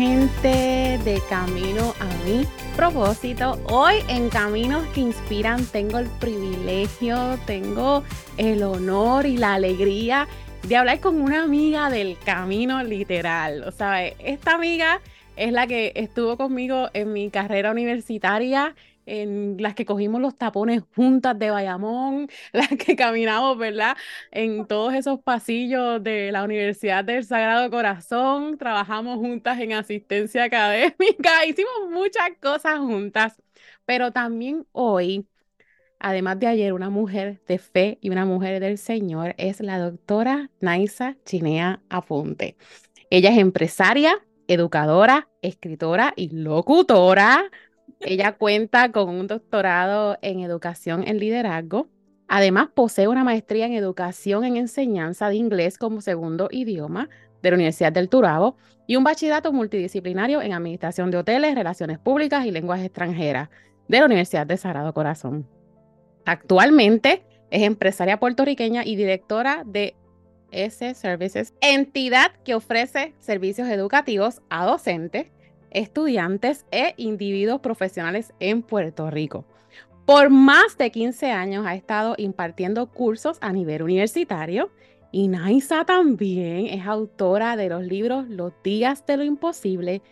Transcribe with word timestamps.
Gente 0.00 0.98
de 1.04 1.20
Camino 1.28 1.92
a 2.00 2.06
mi 2.24 2.46
propósito. 2.74 3.58
Hoy 3.68 3.96
en 4.08 4.30
Caminos 4.30 4.86
que 4.94 5.02
Inspiran 5.02 5.62
tengo 5.66 5.98
el 5.98 6.06
privilegio, 6.06 7.38
tengo 7.44 8.02
el 8.38 8.62
honor 8.62 9.26
y 9.26 9.36
la 9.36 9.52
alegría 9.52 10.26
de 10.66 10.76
hablar 10.78 11.00
con 11.00 11.20
una 11.20 11.42
amiga 11.42 11.90
del 11.90 12.16
camino 12.16 12.82
literal. 12.82 13.62
O 13.64 13.72
sea, 13.72 14.06
esta 14.06 14.54
amiga 14.54 15.02
es 15.36 15.52
la 15.52 15.66
que 15.66 15.92
estuvo 15.94 16.38
conmigo 16.38 16.88
en 16.94 17.12
mi 17.12 17.28
carrera 17.28 17.70
universitaria 17.70 18.74
en 19.10 19.56
las 19.58 19.74
que 19.74 19.84
cogimos 19.84 20.20
los 20.20 20.38
tapones 20.38 20.82
juntas 20.94 21.36
de 21.36 21.50
Bayamón, 21.50 22.28
las 22.52 22.68
que 22.68 22.94
caminamos, 22.94 23.58
¿verdad? 23.58 23.96
En 24.30 24.66
todos 24.66 24.94
esos 24.94 25.20
pasillos 25.20 26.02
de 26.02 26.30
la 26.30 26.44
Universidad 26.44 27.04
del 27.04 27.24
Sagrado 27.24 27.68
Corazón, 27.70 28.56
trabajamos 28.56 29.18
juntas 29.18 29.58
en 29.58 29.72
asistencia 29.72 30.44
académica, 30.44 31.44
hicimos 31.46 31.90
muchas 31.90 32.30
cosas 32.40 32.78
juntas, 32.78 33.42
pero 33.84 34.12
también 34.12 34.64
hoy, 34.70 35.26
además 35.98 36.38
de 36.38 36.46
ayer, 36.46 36.72
una 36.72 36.88
mujer 36.88 37.40
de 37.48 37.58
fe 37.58 37.98
y 38.00 38.10
una 38.10 38.24
mujer 38.24 38.60
del 38.60 38.78
Señor 38.78 39.34
es 39.38 39.60
la 39.60 39.80
doctora 39.80 40.50
Naisa 40.60 41.16
Chinea 41.24 41.80
Apunte. 41.88 42.56
Ella 43.10 43.30
es 43.30 43.38
empresaria, 43.38 44.20
educadora, 44.46 45.28
escritora 45.42 46.12
y 46.14 46.28
locutora 46.30 47.50
ella 48.00 48.32
cuenta 48.32 48.92
con 48.92 49.08
un 49.08 49.26
doctorado 49.26 50.18
en 50.22 50.40
educación 50.40 51.06
en 51.06 51.18
liderazgo. 51.18 51.88
Además, 52.28 52.68
posee 52.74 53.08
una 53.08 53.24
maestría 53.24 53.66
en 53.66 53.72
educación 53.72 54.44
en 54.44 54.56
enseñanza 54.56 55.28
de 55.28 55.36
inglés 55.36 55.78
como 55.78 56.00
segundo 56.00 56.48
idioma 56.50 57.08
de 57.42 57.50
la 57.50 57.56
Universidad 57.56 57.92
del 57.92 58.08
Turabo 58.08 58.56
y 58.86 58.96
un 58.96 59.04
bachillerato 59.04 59.52
multidisciplinario 59.52 60.42
en 60.42 60.52
administración 60.52 61.10
de 61.10 61.18
hoteles, 61.18 61.54
relaciones 61.54 61.98
públicas 61.98 62.44
y 62.46 62.50
lenguas 62.50 62.82
extranjeras 62.84 63.48
de 63.88 63.98
la 63.98 64.06
Universidad 64.06 64.46
de 64.46 64.56
Sagrado 64.56 64.94
Corazón. 64.94 65.46
Actualmente 66.24 67.24
es 67.50 67.62
empresaria 67.62 68.20
puertorriqueña 68.20 68.84
y 68.84 68.96
directora 68.96 69.64
de 69.66 69.96
S 70.52 70.94
Services, 70.94 71.54
entidad 71.60 72.32
que 72.44 72.54
ofrece 72.54 73.14
servicios 73.18 73.68
educativos 73.68 74.42
a 74.50 74.66
docentes 74.66 75.28
estudiantes 75.70 76.66
e 76.70 76.94
individuos 76.96 77.60
profesionales 77.60 78.32
en 78.40 78.62
Puerto 78.62 79.10
Rico. 79.10 79.44
Por 80.06 80.30
más 80.30 80.76
de 80.76 80.90
15 80.90 81.30
años 81.30 81.66
ha 81.66 81.74
estado 81.74 82.14
impartiendo 82.18 82.86
cursos 82.90 83.38
a 83.40 83.52
nivel 83.52 83.82
universitario 83.82 84.70
y 85.12 85.28
Naisa 85.28 85.84
también 85.84 86.66
es 86.66 86.86
autora 86.86 87.56
de 87.56 87.68
los 87.68 87.82
libros 87.82 88.28
Los 88.28 88.52
días 88.62 89.04
de 89.06 89.16
lo 89.16 89.24
imposible 89.24 90.02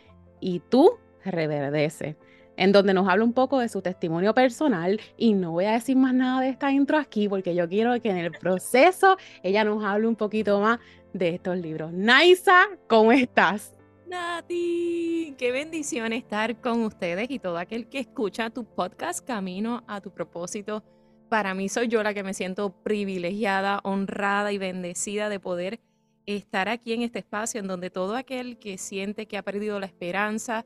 y 0.41 0.61
Tú 0.61 0.99
reverdece, 1.25 2.17
en 2.57 2.73
donde 2.73 2.95
nos 2.95 3.09
habla 3.09 3.25
un 3.25 3.33
poco 3.33 3.59
de 3.59 3.69
su 3.69 3.83
testimonio 3.83 4.35
personal 4.35 5.01
y 5.17 5.35
no 5.35 5.53
voy 5.53 5.65
a 5.65 5.73
decir 5.73 5.97
más 5.97 6.15
nada 6.15 6.43
de 6.43 6.49
esta 6.49 6.71
intro 6.71 6.97
aquí 6.97 7.29
porque 7.29 7.55
yo 7.55 7.69
quiero 7.69 8.01
que 8.01 8.11
en 8.11 8.19
el 8.19 8.33
proceso 8.33 9.17
ella 9.43 9.65
nos 9.65 9.85
hable 9.85 10.07
un 10.07 10.17
poquito 10.17 10.61
más 10.61 10.79
de 11.13 11.31
estos 11.31 11.57
libros. 11.57 11.93
Naisa, 11.93 12.67
¿cómo 12.87 13.13
estás? 13.13 13.78
Nati, 14.09 15.35
qué 15.37 15.53
bendición 15.53 16.15
estar 16.15 16.63
con 16.63 16.81
ustedes 16.83 17.31
y 17.31 17.39
todo 17.39 17.59
aquel 17.59 17.91
que 17.91 17.99
escucha 17.99 18.49
tu 18.49 18.65
podcast 18.65 19.23
Camino 19.23 19.85
a 19.87 20.01
tu 20.01 20.11
propósito. 20.15 20.83
Para 21.29 21.53
mí 21.53 21.69
soy 21.69 21.89
yo 21.89 22.03
la 22.03 22.15
que 22.15 22.23
me 22.23 22.33
siento 22.33 22.71
privilegiada, 22.83 23.81
honrada 23.85 24.51
y 24.51 24.57
bendecida 24.57 25.29
de 25.29 25.41
poder 25.41 25.81
estar 26.25 26.71
aquí 26.71 26.95
en 26.95 27.03
este 27.03 27.19
espacio 27.19 27.61
en 27.61 27.67
donde 27.67 27.91
todo 27.91 28.17
aquel 28.17 28.59
que 28.59 28.79
siente 28.79 29.27
que 29.27 29.37
ha 29.37 29.43
perdido 29.43 29.79
la 29.79 29.87
esperanza, 29.87 30.65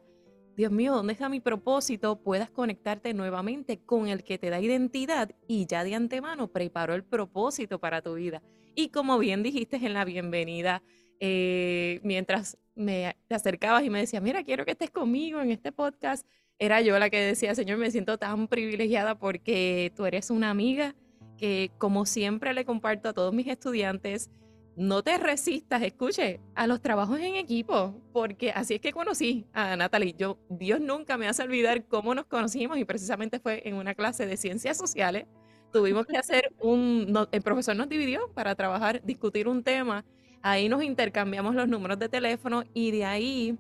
Dios 0.57 0.71
mío, 0.71 0.95
¿dónde 0.95 1.15
está 1.15 1.29
mi 1.29 1.41
propósito? 1.41 2.23
Puedas 2.23 2.49
conectarte 2.49 3.13
nuevamente 3.13 3.81
con 3.85 4.07
el 4.07 4.23
que 4.23 4.39
te 4.39 4.51
da 4.51 4.61
identidad 4.61 5.33
y 5.49 5.67
ya 5.67 5.83
de 5.83 5.97
antemano 5.97 6.47
preparó 6.53 6.95
el 6.95 7.03
propósito 7.03 7.81
para 7.81 8.03
tu 8.03 8.15
vida. 8.15 8.41
Y 8.77 8.91
como 8.91 9.19
bien 9.19 9.43
dijiste 9.43 9.77
en 9.77 9.95
la 9.95 10.05
bienvenida, 10.05 10.83
eh, 11.25 12.01
mientras 12.03 12.59
me 12.75 13.15
te 13.29 13.37
acercabas 13.37 13.85
y 13.85 13.91
me 13.91 14.01
decías, 14.01 14.21
mira, 14.21 14.43
quiero 14.43 14.65
que 14.65 14.73
estés 14.73 14.91
conmigo 14.91 15.41
en 15.41 15.53
este 15.53 15.71
podcast, 15.71 16.27
era 16.59 16.81
yo 16.81 16.99
la 16.99 17.11
que 17.11 17.21
decía, 17.21 17.55
Señor, 17.55 17.79
me 17.79 17.93
siento 17.93 18.19
tan 18.19 18.49
privilegiada 18.49 19.17
porque 19.17 19.93
tú 19.95 20.05
eres 20.05 20.31
una 20.31 20.51
amiga 20.51 20.97
que 21.39 21.71
como 21.79 22.07
siempre 22.07 22.53
le 22.55 22.65
comparto 22.65 23.09
a 23.09 23.13
todos 23.13 23.33
mis 23.33 23.47
estudiantes, 23.47 24.33
no 24.75 25.05
te 25.05 25.17
resistas, 25.17 25.83
escuche, 25.83 26.41
a 26.57 26.67
los 26.67 26.83
trabajos 26.83 27.21
en 27.21 27.37
equipo, 27.37 27.95
porque 28.13 28.51
así 28.51 28.75
es 28.75 28.81
que 28.81 28.93
conocí 28.93 29.47
a 29.53 29.77
Natalie. 29.77 30.17
Yo, 30.19 30.39
Dios 30.49 30.81
nunca 30.81 31.17
me 31.19 31.29
hace 31.29 31.45
olvidar 31.45 31.85
cómo 31.87 32.17
nos 32.17 32.27
conocimos 32.27 32.79
y 32.79 32.85
precisamente 32.85 33.39
fue 33.39 33.63
en 33.65 33.77
una 33.77 33.95
clase 33.95 34.27
de 34.27 34.37
ciencias 34.37 34.77
sociales. 34.77 35.27
Tuvimos 35.73 36.05
que 36.05 36.17
hacer 36.17 36.53
un, 36.61 37.17
el 37.31 37.43
profesor 37.43 37.77
nos 37.77 37.89
dividió 37.89 38.33
para 38.35 38.57
trabajar, 38.57 39.05
discutir 39.05 39.47
un 39.47 39.63
tema 39.63 40.05
Ahí 40.43 40.69
nos 40.69 40.83
intercambiamos 40.83 41.55
los 41.55 41.69
números 41.69 41.99
de 41.99 42.09
teléfono 42.09 42.65
y 42.75 42.91
de 42.91 43.05
ahí 43.05 43.59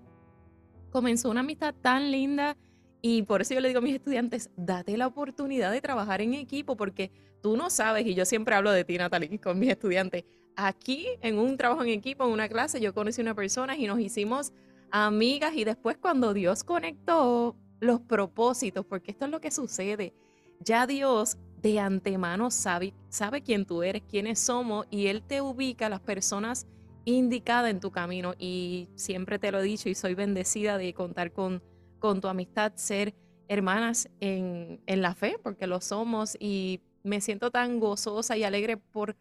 comenzó 0.90 1.30
una 1.30 1.40
amistad 1.40 1.74
tan 1.80 2.10
linda. 2.10 2.56
Y 3.00 3.22
por 3.22 3.40
eso 3.40 3.54
yo 3.54 3.60
le 3.60 3.68
digo 3.68 3.78
a 3.78 3.82
mis 3.82 3.94
estudiantes, 3.94 4.50
date 4.56 4.96
la 4.96 5.06
oportunidad 5.06 5.72
de 5.72 5.80
trabajar 5.80 6.20
en 6.20 6.34
equipo 6.34 6.76
porque 6.76 7.10
tú 7.42 7.56
no 7.56 7.70
sabes, 7.70 8.06
y 8.06 8.14
yo 8.14 8.24
siempre 8.24 8.54
hablo 8.54 8.70
de 8.70 8.84
ti, 8.84 8.96
Natalie, 8.96 9.40
con 9.40 9.58
mis 9.58 9.70
estudiantes. 9.70 10.24
Aquí, 10.54 11.06
en 11.20 11.38
un 11.38 11.56
trabajo 11.56 11.82
en 11.82 11.88
equipo, 11.88 12.24
en 12.24 12.30
una 12.30 12.48
clase, 12.48 12.80
yo 12.80 12.94
conocí 12.94 13.20
a 13.20 13.24
una 13.24 13.34
persona 13.34 13.76
y 13.76 13.86
nos 13.86 13.98
hicimos 13.98 14.52
amigas 14.90 15.54
y 15.54 15.64
después 15.64 15.96
cuando 15.96 16.34
Dios 16.34 16.62
conectó 16.62 17.56
los 17.80 18.00
propósitos, 18.00 18.84
porque 18.86 19.10
esto 19.10 19.24
es 19.24 19.30
lo 19.30 19.40
que 19.40 19.50
sucede, 19.50 20.14
ya 20.60 20.86
Dios 20.86 21.38
de 21.62 21.78
antemano 21.78 22.50
sabe, 22.50 22.92
sabe 23.08 23.42
quién 23.42 23.64
tú 23.64 23.82
eres, 23.82 24.02
quiénes 24.08 24.40
somos 24.40 24.86
y 24.90 25.06
Él 25.06 25.22
te 25.22 25.40
ubica 25.40 25.86
a 25.86 25.90
las 25.90 26.00
personas 26.00 26.66
indicadas 27.04 27.70
en 27.70 27.80
tu 27.80 27.90
camino. 27.90 28.34
Y 28.38 28.88
siempre 28.96 29.38
te 29.38 29.52
lo 29.52 29.60
he 29.60 29.62
dicho 29.62 29.88
y 29.88 29.94
soy 29.94 30.14
bendecida 30.14 30.76
de 30.76 30.92
contar 30.92 31.32
con, 31.32 31.62
con 31.98 32.20
tu 32.20 32.28
amistad, 32.28 32.72
ser 32.74 33.14
hermanas 33.48 34.08
en, 34.20 34.80
en 34.86 35.02
la 35.02 35.14
fe, 35.14 35.36
porque 35.42 35.66
lo 35.66 35.80
somos 35.80 36.36
y 36.40 36.80
me 37.04 37.20
siento 37.20 37.50
tan 37.50 37.80
gozosa 37.80 38.36
y 38.36 38.44
alegre 38.44 38.76
por 38.76 39.16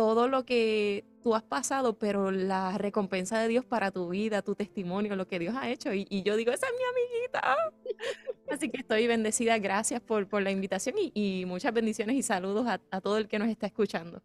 todo 0.00 0.28
lo 0.28 0.46
que 0.46 1.04
tú 1.22 1.34
has 1.34 1.42
pasado, 1.42 1.98
pero 1.98 2.30
la 2.30 2.78
recompensa 2.78 3.38
de 3.38 3.48
Dios 3.48 3.66
para 3.66 3.90
tu 3.90 4.08
vida, 4.08 4.40
tu 4.40 4.54
testimonio, 4.54 5.14
lo 5.14 5.28
que 5.28 5.38
Dios 5.38 5.54
ha 5.54 5.68
hecho. 5.68 5.92
Y, 5.92 6.22
yo 6.22 6.36
digo, 6.36 6.52
esa 6.52 6.66
es 6.68 6.72
mi 6.72 6.84
amiguita. 6.84 7.56
Así 8.50 8.70
que 8.70 8.80
estoy 8.80 9.06
bendecida. 9.06 9.58
Gracias 9.58 10.00
por, 10.00 10.26
por 10.26 10.40
la 10.40 10.52
invitación 10.52 10.94
y, 10.98 11.44
muchas 11.44 11.74
bendiciones 11.74 12.16
y 12.16 12.22
saludos 12.22 12.66
a, 12.66 12.78
todo 13.02 13.18
el 13.18 13.28
que 13.28 13.38
nos 13.38 13.48
está 13.48 13.66
escuchando. 13.66 14.22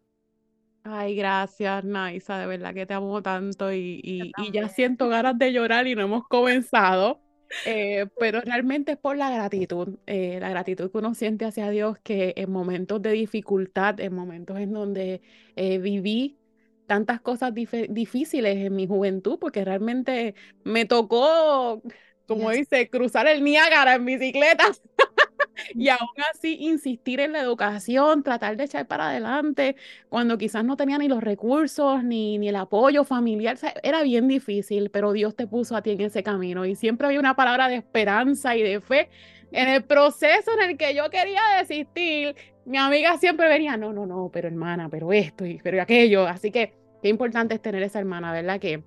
Ay, 0.82 1.14
gracias, 1.14 1.84
Naisa, 1.84 2.38
de 2.38 2.46
verdad 2.46 2.72
que 2.72 2.86
te 2.86 2.94
amo 2.94 3.20
tanto 3.20 3.70
y, 3.70 4.00
y 4.02 4.50
ya 4.50 4.70
siento 4.70 5.10
ganas 5.10 5.36
de 5.38 5.52
llorar 5.52 5.86
y 5.86 5.94
no 5.94 6.00
hemos 6.00 6.26
comenzado. 6.26 7.20
Eh, 7.64 8.06
pero 8.18 8.40
realmente 8.40 8.92
es 8.92 8.98
por 8.98 9.16
la 9.16 9.30
gratitud, 9.30 9.98
eh, 10.06 10.38
la 10.40 10.50
gratitud 10.50 10.90
que 10.90 10.98
uno 10.98 11.14
siente 11.14 11.44
hacia 11.44 11.68
Dios, 11.70 11.98
que 12.02 12.32
en 12.36 12.50
momentos 12.52 13.02
de 13.02 13.10
dificultad, 13.12 13.98
en 14.00 14.14
momentos 14.14 14.58
en 14.58 14.72
donde 14.72 15.20
eh, 15.56 15.78
viví 15.78 16.38
tantas 16.86 17.20
cosas 17.20 17.52
difíciles 17.54 18.56
en 18.58 18.76
mi 18.76 18.86
juventud, 18.86 19.38
porque 19.40 19.64
realmente 19.64 20.34
me 20.64 20.84
tocó, 20.86 21.82
como 22.26 22.50
dice, 22.50 22.88
cruzar 22.90 23.26
el 23.28 23.42
Niágara 23.42 23.94
en 23.94 24.04
bicicleta. 24.04 24.64
y 25.74 25.88
aún 25.88 26.08
así 26.32 26.56
insistir 26.60 27.20
en 27.20 27.32
la 27.32 27.40
educación, 27.40 28.22
tratar 28.22 28.56
de 28.56 28.64
echar 28.64 28.86
para 28.86 29.08
adelante, 29.08 29.76
cuando 30.08 30.38
quizás 30.38 30.64
no 30.64 30.76
tenía 30.76 30.98
ni 30.98 31.08
los 31.08 31.22
recursos 31.22 32.04
ni, 32.04 32.38
ni 32.38 32.48
el 32.48 32.56
apoyo 32.56 33.04
familiar, 33.04 33.58
era 33.82 34.02
bien 34.02 34.28
difícil, 34.28 34.90
pero 34.90 35.12
Dios 35.12 35.34
te 35.34 35.46
puso 35.46 35.76
a 35.76 35.82
ti 35.82 35.90
en 35.90 36.00
ese 36.02 36.22
camino 36.22 36.66
y 36.66 36.74
siempre 36.74 37.06
había 37.06 37.20
una 37.20 37.36
palabra 37.36 37.68
de 37.68 37.76
esperanza 37.76 38.56
y 38.56 38.62
de 38.62 38.80
fe 38.80 39.08
en 39.52 39.68
el 39.68 39.84
proceso 39.84 40.50
en 40.60 40.70
el 40.70 40.76
que 40.76 40.94
yo 40.94 41.08
quería 41.10 41.40
desistir, 41.58 42.34
mi 42.64 42.78
amiga 42.78 43.16
siempre 43.18 43.48
venía, 43.48 43.76
no, 43.76 43.92
no, 43.92 44.06
no, 44.06 44.28
pero 44.32 44.48
hermana, 44.48 44.88
pero 44.88 45.12
esto 45.12 45.46
y 45.46 45.58
pero 45.62 45.80
aquello. 45.80 46.26
Así 46.26 46.50
que 46.50 46.74
qué 47.00 47.08
importante 47.08 47.54
es 47.54 47.62
tener 47.62 47.82
esa 47.82 48.00
hermana, 48.00 48.32
¿verdad? 48.32 48.58
Que 48.60 48.82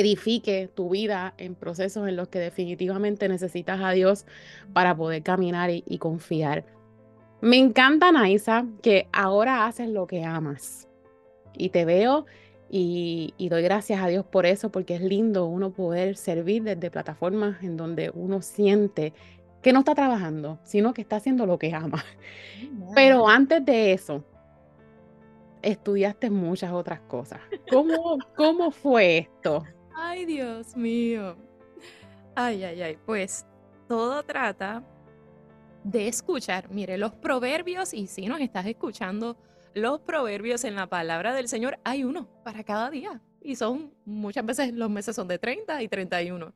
edifique 0.00 0.68
tu 0.74 0.90
vida 0.90 1.34
en 1.38 1.54
procesos 1.54 2.08
en 2.08 2.16
los 2.16 2.28
que 2.28 2.38
definitivamente 2.38 3.28
necesitas 3.28 3.80
a 3.80 3.90
Dios 3.92 4.26
para 4.72 4.96
poder 4.96 5.22
caminar 5.22 5.70
y, 5.70 5.98
confiar. 5.98 6.64
Me 7.40 7.58
encanta, 7.58 8.12
Naisa, 8.12 8.66
que 8.82 9.08
ahora 9.12 9.66
haces 9.66 9.88
lo 9.88 10.06
que 10.06 10.24
amas. 10.24 10.88
Y 11.56 11.68
te 11.68 11.84
veo 11.84 12.26
y, 12.70 13.34
y, 13.36 13.48
doy 13.48 13.62
gracias 13.62 14.02
a 14.02 14.08
Dios 14.08 14.24
por 14.24 14.46
eso, 14.46 14.70
porque 14.70 14.94
es 14.96 15.00
lindo 15.00 15.46
uno 15.46 15.70
poder 15.70 16.16
servir 16.16 16.62
desde 16.62 16.90
plataformas 16.90 17.62
en 17.62 17.76
donde 17.76 18.10
uno 18.14 18.42
siente 18.42 19.12
que 19.62 19.72
no 19.72 19.80
está 19.80 19.94
trabajando, 19.94 20.58
sino 20.62 20.92
que 20.92 21.02
está 21.02 21.16
haciendo 21.16 21.46
lo 21.46 21.58
que 21.58 21.74
ama. 21.74 22.04
Pero 22.94 23.28
antes 23.28 23.64
de 23.64 23.92
eso, 23.92 24.22
estudiaste 25.62 26.30
muchas 26.30 26.72
otras 26.72 27.00
cosas. 27.00 27.40
¿Cómo, 27.70 28.18
cómo 28.36 28.70
fue 28.70 29.18
esto? 29.18 29.64
Ay, 29.96 30.26
Dios 30.26 30.76
mío. 30.76 31.36
Ay, 32.34 32.64
ay, 32.64 32.82
ay. 32.82 32.98
Pues 33.06 33.46
todo 33.88 34.22
trata 34.22 34.82
de 35.84 36.08
escuchar. 36.08 36.70
Mire, 36.70 36.98
los 36.98 37.12
proverbios, 37.14 37.94
y 37.94 38.06
si 38.06 38.26
nos 38.26 38.40
estás 38.40 38.66
escuchando, 38.66 39.36
los 39.74 40.00
proverbios 40.00 40.64
en 40.64 40.74
la 40.74 40.88
palabra 40.88 41.34
del 41.34 41.48
Señor, 41.48 41.78
hay 41.84 42.04
uno 42.04 42.28
para 42.42 42.64
cada 42.64 42.90
día. 42.90 43.20
Y 43.40 43.56
son, 43.56 43.92
muchas 44.04 44.44
veces 44.44 44.72
los 44.72 44.90
meses 44.90 45.14
son 45.14 45.28
de 45.28 45.38
30 45.38 45.82
y 45.82 45.88
31. 45.88 46.54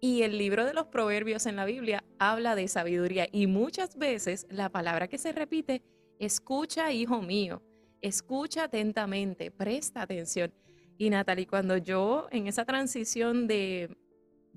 Y 0.00 0.22
el 0.22 0.36
libro 0.36 0.64
de 0.64 0.74
los 0.74 0.86
proverbios 0.86 1.46
en 1.46 1.54
la 1.56 1.64
Biblia 1.64 2.02
habla 2.18 2.56
de 2.56 2.66
sabiduría. 2.66 3.28
Y 3.30 3.46
muchas 3.46 3.96
veces 3.96 4.46
la 4.50 4.68
palabra 4.68 5.06
que 5.06 5.18
se 5.18 5.32
repite, 5.32 5.82
escucha, 6.18 6.90
hijo 6.90 7.22
mío, 7.22 7.62
escucha 8.00 8.64
atentamente, 8.64 9.50
presta 9.52 10.02
atención. 10.02 10.52
Y 10.98 11.10
Natalie, 11.10 11.46
cuando 11.46 11.76
yo 11.76 12.28
en 12.30 12.46
esa 12.46 12.64
transición 12.64 13.46
de 13.46 13.96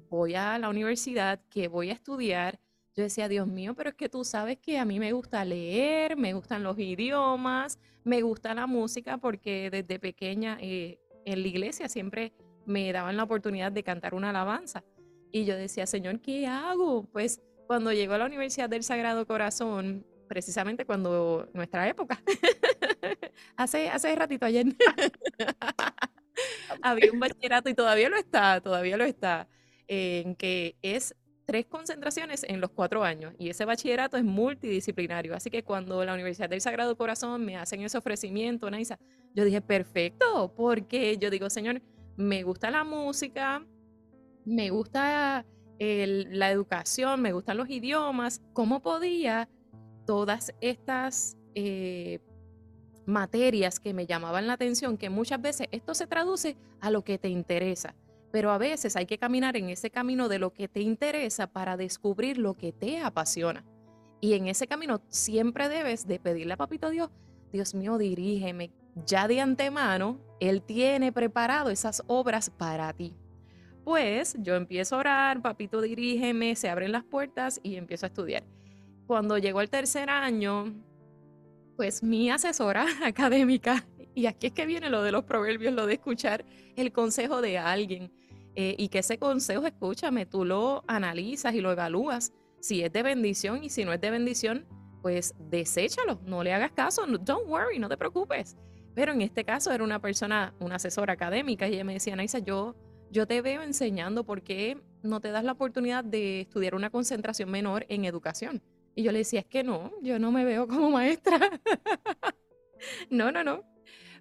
voy 0.09 0.35
a 0.35 0.57
la 0.59 0.69
universidad, 0.69 1.41
que 1.49 1.67
voy 1.67 1.89
a 1.89 1.93
estudiar, 1.93 2.59
yo 2.95 3.03
decía, 3.03 3.27
Dios 3.27 3.47
mío, 3.47 3.73
pero 3.75 3.89
es 3.89 3.95
que 3.95 4.07
tú 4.07 4.23
sabes 4.23 4.57
que 4.57 4.79
a 4.79 4.85
mí 4.85 4.99
me 4.99 5.11
gusta 5.11 5.43
leer, 5.43 6.15
me 6.15 6.33
gustan 6.33 6.63
los 6.63 6.79
idiomas, 6.79 7.77
me 8.05 8.21
gusta 8.21 8.53
la 8.53 8.67
música, 8.67 9.17
porque 9.17 9.69
desde 9.69 9.99
pequeña 9.99 10.57
eh, 10.61 10.99
en 11.25 11.41
la 11.41 11.47
iglesia 11.47 11.89
siempre 11.89 12.31
me 12.65 12.91
daban 12.93 13.17
la 13.17 13.23
oportunidad 13.23 13.71
de 13.71 13.83
cantar 13.83 14.13
una 14.13 14.29
alabanza. 14.29 14.83
Y 15.31 15.43
yo 15.43 15.57
decía, 15.57 15.85
Señor, 15.85 16.21
¿qué 16.21 16.47
hago? 16.47 17.03
Pues 17.11 17.41
cuando 17.67 17.91
llego 17.91 18.13
a 18.13 18.17
la 18.17 18.25
Universidad 18.25 18.69
del 18.69 18.83
Sagrado 18.83 19.27
Corazón, 19.27 20.05
precisamente 20.27 20.85
cuando 20.85 21.49
nuestra 21.53 21.89
época, 21.89 22.21
hace, 23.57 23.89
hace 23.89 24.15
ratito 24.15 24.45
ayer, 24.45 24.67
había 26.81 27.11
un 27.11 27.19
bachillerato 27.19 27.69
y 27.69 27.73
todavía 27.73 28.09
lo 28.09 28.17
está, 28.17 28.61
todavía 28.61 28.97
lo 28.97 29.03
está, 29.03 29.47
en 29.87 30.35
que 30.35 30.75
es 30.81 31.15
tres 31.45 31.67
concentraciones 31.67 32.43
en 32.43 32.59
los 32.59 32.71
cuatro 32.71 33.03
años 33.03 33.33
y 33.37 33.49
ese 33.49 33.65
bachillerato 33.65 34.17
es 34.17 34.23
multidisciplinario. 34.23 35.35
Así 35.35 35.49
que 35.49 35.63
cuando 35.63 36.03
la 36.03 36.13
Universidad 36.13 36.49
del 36.49 36.61
Sagrado 36.61 36.97
Corazón 36.97 37.45
me 37.45 37.55
hacen 37.55 37.81
ese 37.81 37.97
ofrecimiento, 37.97 38.69
Naisa, 38.69 38.99
yo 39.33 39.45
dije, 39.45 39.61
perfecto, 39.61 40.53
porque 40.55 41.17
yo 41.17 41.29
digo, 41.29 41.49
Señor, 41.49 41.81
me 42.17 42.43
gusta 42.43 42.71
la 42.71 42.83
música, 42.83 43.65
me 44.45 44.69
gusta 44.69 45.45
la 45.77 46.51
educación, 46.51 47.21
me 47.21 47.33
gustan 47.33 47.57
los 47.57 47.69
idiomas, 47.69 48.41
¿cómo 48.53 48.81
podía 48.81 49.49
todas 50.05 50.53
estas 50.61 51.37
eh, 51.55 52.19
materias 53.05 53.79
que 53.79 53.93
me 53.93 54.05
llamaban 54.05 54.47
la 54.47 54.53
atención, 54.53 54.97
que 54.97 55.09
muchas 55.09 55.41
veces 55.41 55.67
esto 55.71 55.93
se 55.93 56.07
traduce 56.07 56.57
a 56.81 56.91
lo 56.91 57.03
que 57.03 57.17
te 57.17 57.29
interesa, 57.29 57.95
pero 58.31 58.51
a 58.51 58.57
veces 58.57 58.95
hay 58.95 59.05
que 59.05 59.17
caminar 59.17 59.57
en 59.57 59.69
ese 59.69 59.89
camino 59.89 60.27
de 60.27 60.39
lo 60.39 60.51
que 60.51 60.67
te 60.67 60.81
interesa 60.81 61.47
para 61.47 61.77
descubrir 61.77 62.37
lo 62.37 62.55
que 62.55 62.71
te 62.71 62.99
apasiona. 62.99 63.63
Y 64.21 64.33
en 64.33 64.47
ese 64.47 64.67
camino 64.67 65.01
siempre 65.09 65.69
debes 65.69 66.07
de 66.07 66.19
pedirle 66.19 66.53
a 66.53 66.57
Papito 66.57 66.89
Dios, 66.89 67.09
Dios 67.51 67.73
mío, 67.73 67.97
dirígeme. 67.97 68.71
Ya 69.05 69.27
de 69.27 69.41
antemano, 69.41 70.19
Él 70.39 70.61
tiene 70.61 71.11
preparado 71.11 71.69
esas 71.69 72.03
obras 72.07 72.49
para 72.49 72.91
ti. 72.93 73.13
Pues 73.83 74.35
yo 74.39 74.55
empiezo 74.55 74.95
a 74.95 74.99
orar, 74.99 75.41
Papito, 75.41 75.79
dirígeme, 75.79 76.55
se 76.55 76.69
abren 76.69 76.91
las 76.91 77.03
puertas 77.03 77.59
y 77.61 77.75
empiezo 77.75 78.05
a 78.05 78.07
estudiar. 78.07 78.43
Cuando 79.05 79.37
llegó 79.37 79.61
el 79.61 79.69
tercer 79.69 80.09
año, 80.09 80.73
pues 81.75 82.03
mi 82.03 82.29
asesora 82.29 82.85
académica, 83.05 83.85
y 84.13 84.27
aquí 84.27 84.47
es 84.47 84.53
que 84.53 84.65
viene 84.65 84.89
lo 84.89 85.03
de 85.03 85.11
los 85.11 85.25
proverbios, 85.25 85.73
lo 85.73 85.85
de 85.85 85.95
escuchar 85.95 86.45
el 86.75 86.91
consejo 86.91 87.41
de 87.41 87.57
alguien, 87.57 88.11
eh, 88.55 88.75
y 88.77 88.87
que 88.87 88.99
ese 88.99 89.17
consejo, 89.17 89.65
escúchame, 89.67 90.25
tú 90.25 90.45
lo 90.45 90.83
analizas 90.87 91.53
y 91.53 91.61
lo 91.61 91.71
evalúas, 91.71 92.33
si 92.61 92.81
es 92.81 92.91
de 92.91 93.03
bendición 93.03 93.63
y 93.63 93.69
si 93.69 93.83
no 93.83 93.93
es 93.93 93.99
de 93.99 94.09
bendición, 94.09 94.65
pues 95.01 95.35
deséchalo, 95.37 96.19
no 96.25 96.43
le 96.43 96.53
hagas 96.53 96.71
caso, 96.71 97.05
don't 97.05 97.47
worry, 97.47 97.77
no 97.77 97.89
te 97.89 97.97
preocupes. 97.97 98.57
Pero 98.95 99.11
en 99.11 99.21
este 99.21 99.43
caso 99.43 99.71
era 99.71 99.83
una 99.83 99.99
persona, 99.99 100.55
una 100.59 100.75
asesora 100.77 101.13
académica, 101.13 101.67
y 101.67 101.73
ella 101.73 101.83
me 101.83 101.93
decía, 101.93 102.15
Naisa, 102.15 102.39
yo, 102.39 102.75
yo 103.11 103.27
te 103.27 103.41
veo 103.41 103.61
enseñando 103.61 104.23
por 104.23 104.41
qué 104.41 104.81
no 105.03 105.19
te 105.19 105.29
das 105.31 105.43
la 105.43 105.51
oportunidad 105.51 106.03
de 106.03 106.41
estudiar 106.41 106.73
una 106.75 106.89
concentración 106.89 107.51
menor 107.51 107.85
en 107.89 108.05
educación. 108.05 108.63
Y 108.95 109.03
yo 109.03 109.11
le 109.11 109.19
decía, 109.19 109.41
es 109.41 109.45
que 109.45 109.63
no, 109.63 109.91
yo 110.01 110.17
no 110.19 110.31
me 110.31 110.45
veo 110.45 110.67
como 110.67 110.89
maestra. 110.89 111.37
no, 113.09 113.31
no, 113.31 113.43
no. 113.43 113.61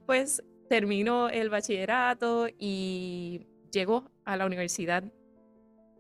Pues 0.05 0.43
termino 0.69 1.29
el 1.29 1.49
bachillerato 1.49 2.49
y 2.59 3.47
llego 3.71 4.11
a 4.25 4.37
la 4.37 4.47
Universidad 4.47 5.05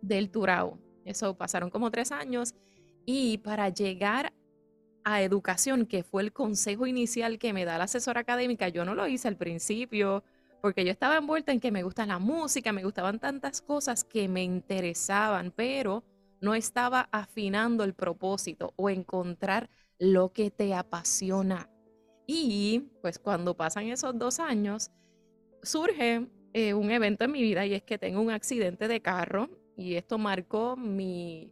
del 0.03 0.31
Turao. 0.31 0.79
Eso 1.05 1.37
pasaron 1.37 1.71
como 1.71 1.91
tres 1.91 2.11
años. 2.11 2.55
Y 3.07 3.39
para 3.39 3.69
llegar 3.69 4.33
a 5.05 5.23
educación, 5.23 5.87
que 5.87 6.03
fue 6.03 6.23
el 6.23 6.33
consejo 6.33 6.87
inicial 6.87 7.39
que 7.39 7.53
me 7.53 7.65
da 7.65 7.79
la 7.79 7.85
asesora 7.85 8.23
académica, 8.23 8.69
yo 8.69 8.85
no 8.85 8.95
lo 8.95 9.07
hice 9.07 9.29
al 9.29 9.37
principio, 9.37 10.25
porque 10.63 10.85
yo 10.85 10.91
estaba 10.91 11.19
envuelta 11.19 11.53
en 11.53 11.61
que 11.61 11.71
me 11.71 11.83
gusta 11.83 12.07
la 12.07 12.19
música, 12.19 12.73
me 12.73 12.83
gustaban 12.83 13.19
tantas 13.19 13.61
cosas 13.61 14.03
que 14.03 14.29
me 14.29 14.43
interesaban, 14.43 15.53
pero 15.55 16.03
no 16.45 16.55
estaba 16.55 17.09
afinando 17.11 17.85
el 17.85 17.95
propósito 17.95 18.75
o 18.77 18.91
encontrar 18.91 19.71
lo 19.99 20.33
que 20.33 20.51
te 20.51 20.75
apasiona. 20.75 21.71
Y 22.27 22.91
pues 23.01 23.19
cuando 23.19 23.57
pasan 23.57 23.89
esos 23.89 24.17
dos 24.19 24.41
años, 24.41 24.91
surge 25.63 26.29
eh, 26.53 26.75
un 26.75 26.91
evento 26.91 27.25
en 27.25 27.33
mi 27.33 27.43
vida 27.43 27.65
y 27.65 27.75
es 27.75 27.83
que 27.83 27.99
tengo 27.99 28.21
un 28.21 28.31
accidente 28.31 28.89
de 28.89 29.01
carro 29.01 29.49
y 29.77 29.95
esto 29.95 30.19
marcó 30.19 30.77
mi, 30.77 31.51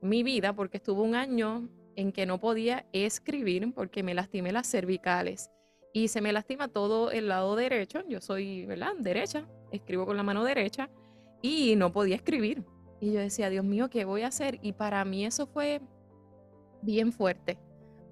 mi 0.00 0.22
vida 0.22 0.54
porque 0.54 0.78
estuve 0.78 1.02
un 1.02 1.14
año 1.14 1.68
en 1.94 2.10
que 2.10 2.24
no 2.24 2.40
podía 2.40 2.86
escribir 2.92 3.72
porque 3.74 4.02
me 4.02 4.14
lastimé 4.14 4.52
las 4.52 4.66
cervicales 4.66 5.50
y 5.92 6.08
se 6.08 6.22
me 6.22 6.32
lastima 6.32 6.68
todo 6.68 7.10
el 7.10 7.28
lado 7.28 7.54
derecho. 7.54 8.02
Yo 8.08 8.22
soy, 8.22 8.64
¿verdad? 8.64 8.94
Derecha, 8.98 9.46
escribo 9.70 10.06
con 10.06 10.16
la 10.16 10.22
mano 10.22 10.42
derecha 10.42 10.88
y 11.42 11.76
no 11.76 11.92
podía 11.92 12.16
escribir. 12.16 12.64
Y 13.02 13.10
yo 13.10 13.18
decía, 13.18 13.50
Dios 13.50 13.64
mío, 13.64 13.90
¿qué 13.90 14.04
voy 14.04 14.22
a 14.22 14.28
hacer? 14.28 14.60
Y 14.62 14.74
para 14.74 15.04
mí 15.04 15.26
eso 15.26 15.48
fue 15.48 15.80
bien 16.82 17.12
fuerte, 17.12 17.58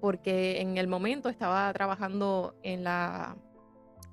porque 0.01 0.59
en 0.59 0.77
el 0.77 0.89
momento 0.89 1.29
estaba 1.29 1.71
trabajando 1.71 2.55
en 2.61 2.83
la 2.83 3.37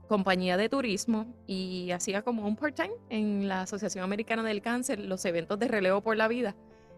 compañía 0.07 0.57
de 0.57 0.69
turismo 0.69 1.27
y 1.49 1.91
hacía 1.91 2.23
como 2.23 2.47
un 2.47 2.55
part-time 2.55 2.95
en 3.11 3.49
la 3.49 3.63
Asociación 3.63 4.05
Americana 4.05 4.45
del 4.45 4.63
Cáncer, 4.63 5.01
los 5.01 5.25
eventos 5.25 5.59
de 5.59 5.67
relevo 5.67 6.01
por 6.01 6.17
la 6.17 6.29
vida. 6.29 6.55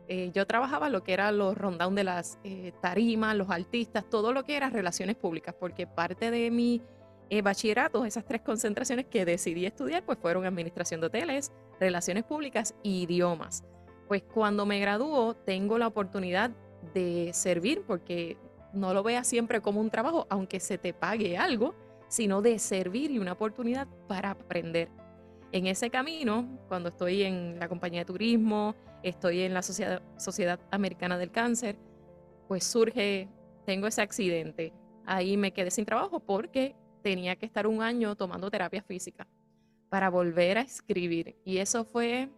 Eh, 0.08 0.30
yo 0.34 0.46
trabajaba 0.46 0.90
lo 0.90 1.02
que 1.02 1.14
era 1.14 1.32
los 1.32 1.56
rundown 1.56 1.94
de 1.94 2.04
las 2.04 2.38
eh, 2.44 2.72
tarimas, 2.82 3.34
los 3.34 3.48
artistas, 3.48 4.04
todo 4.10 4.34
lo 4.34 4.44
que 4.44 4.58
era 4.58 4.68
relaciones 4.68 5.16
públicas, 5.16 5.54
porque 5.58 5.86
parte 5.86 6.30
de 6.30 6.50
mi 6.50 6.82
eh, 7.30 7.42
bachillerato, 7.42 8.04
esas 8.04 8.24
tres 8.24 8.42
concentraciones 8.42 9.06
que 9.06 9.24
decidí 9.24 9.64
estudiar, 9.64 10.04
pues 10.04 10.18
fueron 10.18 10.44
administración 10.44 11.00
de 11.00 11.06
hoteles, 11.06 11.52
relaciones 11.78 12.24
públicas 12.24 12.74
y 12.82 13.02
idiomas. 13.02 13.64
Pues 14.08 14.22
cuando 14.22 14.66
me 14.66 14.80
graduó, 14.80 15.34
tengo 15.34 15.78
la 15.78 15.86
oportunidad 15.86 16.50
de 16.92 17.30
servir, 17.32 17.84
porque 17.86 18.36
no 18.72 18.92
lo 18.94 19.04
veas 19.04 19.28
siempre 19.28 19.60
como 19.60 19.80
un 19.80 19.90
trabajo, 19.90 20.26
aunque 20.28 20.58
se 20.58 20.76
te 20.76 20.92
pague 20.92 21.38
algo, 21.38 21.74
sino 22.08 22.42
de 22.42 22.58
servir 22.58 23.12
y 23.12 23.20
una 23.20 23.32
oportunidad 23.32 23.86
para 24.08 24.32
aprender. 24.32 24.88
En 25.52 25.68
ese 25.68 25.88
camino, 25.88 26.58
cuando 26.66 26.88
estoy 26.88 27.22
en 27.22 27.60
la 27.60 27.68
compañía 27.68 28.00
de 28.00 28.06
turismo, 28.06 28.74
estoy 29.04 29.42
en 29.42 29.54
la 29.54 29.62
Sociedad, 29.62 30.02
Sociedad 30.16 30.58
Americana 30.72 31.16
del 31.16 31.30
Cáncer, 31.30 31.76
pues 32.48 32.64
surge, 32.64 33.28
tengo 33.66 33.86
ese 33.86 34.02
accidente. 34.02 34.72
Ahí 35.06 35.36
me 35.36 35.52
quedé 35.52 35.70
sin 35.70 35.84
trabajo 35.84 36.18
porque 36.18 36.74
tenía 37.00 37.36
que 37.36 37.46
estar 37.46 37.66
un 37.66 37.82
año 37.82 38.16
tomando 38.16 38.50
terapia 38.50 38.82
física 38.82 39.26
para 39.88 40.08
volver 40.08 40.58
a 40.58 40.62
escribir. 40.62 41.36
Y 41.44 41.58
eso 41.58 41.84
fue, 41.84 42.28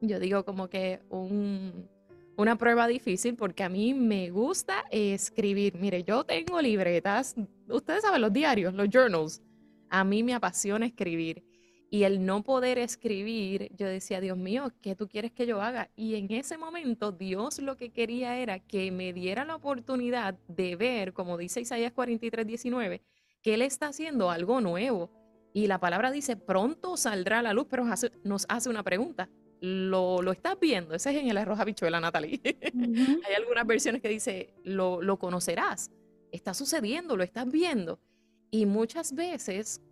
yo 0.00 0.18
digo, 0.18 0.44
como 0.44 0.68
que 0.68 1.00
un, 1.08 1.88
una 2.36 2.56
prueba 2.56 2.86
difícil 2.86 3.36
porque 3.36 3.62
a 3.62 3.68
mí 3.68 3.94
me 3.94 4.30
gusta 4.30 4.84
escribir. 4.90 5.76
Mire, 5.76 6.02
yo 6.02 6.24
tengo 6.24 6.60
libretas, 6.60 7.34
ustedes 7.68 8.02
saben, 8.02 8.20
los 8.20 8.32
diarios, 8.32 8.74
los 8.74 8.88
journals. 8.88 9.40
A 9.88 10.04
mí 10.04 10.22
me 10.22 10.34
apasiona 10.34 10.86
escribir. 10.86 11.44
Y 11.90 12.04
el 12.04 12.24
no 12.24 12.42
poder 12.42 12.78
escribir, 12.78 13.70
yo 13.76 13.86
decía, 13.86 14.22
Dios 14.22 14.38
mío, 14.38 14.72
¿qué 14.80 14.96
tú 14.96 15.08
quieres 15.08 15.30
que 15.30 15.44
yo 15.46 15.60
haga? 15.60 15.90
Y 15.94 16.14
en 16.14 16.32
ese 16.32 16.56
momento 16.56 17.12
Dios 17.12 17.58
lo 17.58 17.76
que 17.76 17.90
quería 17.90 18.38
era 18.38 18.58
que 18.60 18.90
me 18.90 19.12
diera 19.12 19.44
la 19.44 19.56
oportunidad 19.56 20.38
de 20.48 20.74
ver, 20.74 21.12
como 21.12 21.36
dice 21.36 21.60
Isaías 21.60 21.92
43, 21.92 22.46
19, 22.46 23.02
que 23.42 23.54
Él 23.54 23.62
está 23.62 23.88
haciendo 23.88 24.30
algo 24.30 24.60
nuevo. 24.60 25.10
Y 25.52 25.66
la 25.66 25.78
palabra 25.78 26.10
dice, 26.10 26.36
pronto 26.36 26.96
saldrá 26.96 27.42
la 27.42 27.52
luz, 27.52 27.66
pero 27.68 27.84
nos 28.24 28.46
hace 28.48 28.70
una 28.70 28.82
pregunta. 28.82 29.28
¿Lo, 29.60 30.22
lo 30.22 30.32
estás 30.32 30.58
viendo? 30.58 30.94
Ese 30.94 31.10
es 31.10 31.16
en 31.22 31.28
el 31.28 31.36
arroz 31.36 31.60
habichuela, 31.60 32.00
Natalie. 32.00 32.40
Hay 33.26 33.34
algunas 33.36 33.66
versiones 33.66 34.00
que 34.00 34.08
dice, 34.08 34.54
lo, 34.64 35.02
lo 35.02 35.18
conocerás. 35.18 35.90
Está 36.32 36.54
sucediendo, 36.54 37.16
lo 37.16 37.22
estás 37.22 37.50
viendo. 37.50 38.00
Y 38.50 38.66
muchas 38.66 39.14
veces 39.14 39.82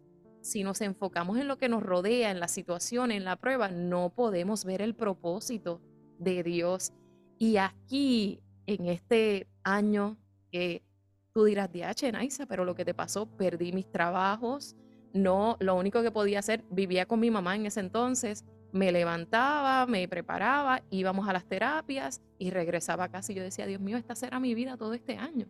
si 0.43 0.65
nos 0.65 0.81
enfocamos 0.81 1.39
en 1.39 1.49
lo 1.49 1.59
que 1.59 1.69
nos 1.69 1.83
rodea, 1.83 2.31
en 2.31 2.41
la 2.41 2.49
situación, 2.49 3.13
en 3.13 3.25
la 3.25 3.37
prueba, 3.37 3.69
no 3.69 4.11
podemos 4.11 4.65
ver 4.65 4.83
el 4.83 4.95
propósito 4.95 5.81
de 6.19 6.43
Dios. 6.43 6.93
Y 7.39 7.57
aquí, 7.57 8.41
en 8.67 8.87
este 8.87 9.49
año, 9.63 10.17
que 10.51 10.83
tú 11.33 11.45
dirás, 11.45 11.71
DH, 11.73 12.13
Naisa, 12.13 12.47
pero 12.47 12.65
lo 12.65 12.75
que 12.75 12.85
te 12.85 12.95
pasó, 12.95 13.27
perdí 13.27 13.73
mis 13.73 13.91
trabajos, 13.91 14.77
no, 15.13 15.57
lo 15.61 15.75
único 15.77 16.03
que 16.03 16.11
podía 16.11 16.39
hacer, 16.39 16.65
vivía 16.71 17.07
con 17.07 17.21
mi 17.21 17.31
mamá 17.31 17.57
en 17.57 17.67
ese 17.67 17.81
entonces, 17.81 18.45
me 18.73 18.93
levantaba, 18.93 19.87
me 19.87 20.07
preparaba, 20.07 20.83
íbamos 20.91 21.29
a 21.29 21.33
las 21.33 21.45
terapias 21.45 22.23
y 22.39 22.51
regresaba 22.51 23.05
a 23.05 23.09
casa 23.11 23.33
y 23.33 23.35
yo 23.35 23.43
decía, 23.43 23.67
Dios 23.67 23.81
mío, 23.81 23.97
esta 23.97 24.15
será 24.15 24.39
mi 24.39 24.55
vida 24.55 24.77
todo 24.77 24.95
este 24.95 25.17
año. 25.17 25.49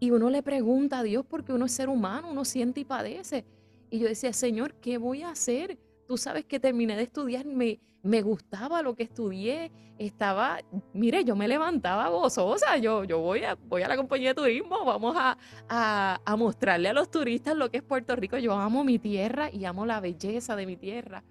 Y 0.00 0.12
uno 0.12 0.30
le 0.30 0.42
pregunta 0.42 1.00
a 1.00 1.02
Dios 1.02 1.24
porque 1.28 1.52
uno 1.52 1.66
es 1.66 1.72
ser 1.72 1.88
humano, 1.88 2.30
uno 2.30 2.44
siente 2.44 2.80
y 2.80 2.84
padece. 2.84 3.44
Y 3.90 3.98
yo 3.98 4.06
decía, 4.06 4.32
Señor, 4.32 4.74
¿qué 4.74 4.96
voy 4.98 5.22
a 5.22 5.30
hacer? 5.30 5.78
Tú 6.08 6.16
sabes 6.16 6.46
que 6.46 6.58
terminé 6.58 6.96
de 6.96 7.02
estudiar, 7.02 7.44
me, 7.44 7.78
me 8.02 8.22
gustaba 8.22 8.80
lo 8.80 8.96
que 8.96 9.02
estudié, 9.02 9.70
estaba, 9.98 10.58
mire, 10.94 11.22
yo 11.22 11.36
me 11.36 11.46
levantaba 11.46 12.08
gozosa, 12.08 12.78
yo, 12.78 13.04
yo 13.04 13.18
voy, 13.18 13.44
a, 13.44 13.56
voy 13.56 13.82
a 13.82 13.88
la 13.88 13.96
compañía 13.98 14.30
de 14.30 14.34
turismo, 14.34 14.86
vamos 14.86 15.14
a, 15.18 15.36
a, 15.68 16.18
a 16.24 16.36
mostrarle 16.36 16.88
a 16.88 16.94
los 16.94 17.10
turistas 17.10 17.54
lo 17.54 17.70
que 17.70 17.76
es 17.76 17.82
Puerto 17.82 18.16
Rico, 18.16 18.38
yo 18.38 18.54
amo 18.54 18.84
mi 18.84 18.98
tierra 18.98 19.50
y 19.52 19.66
amo 19.66 19.84
la 19.84 20.00
belleza 20.00 20.56
de 20.56 20.64
mi 20.64 20.78
tierra. 20.78 21.24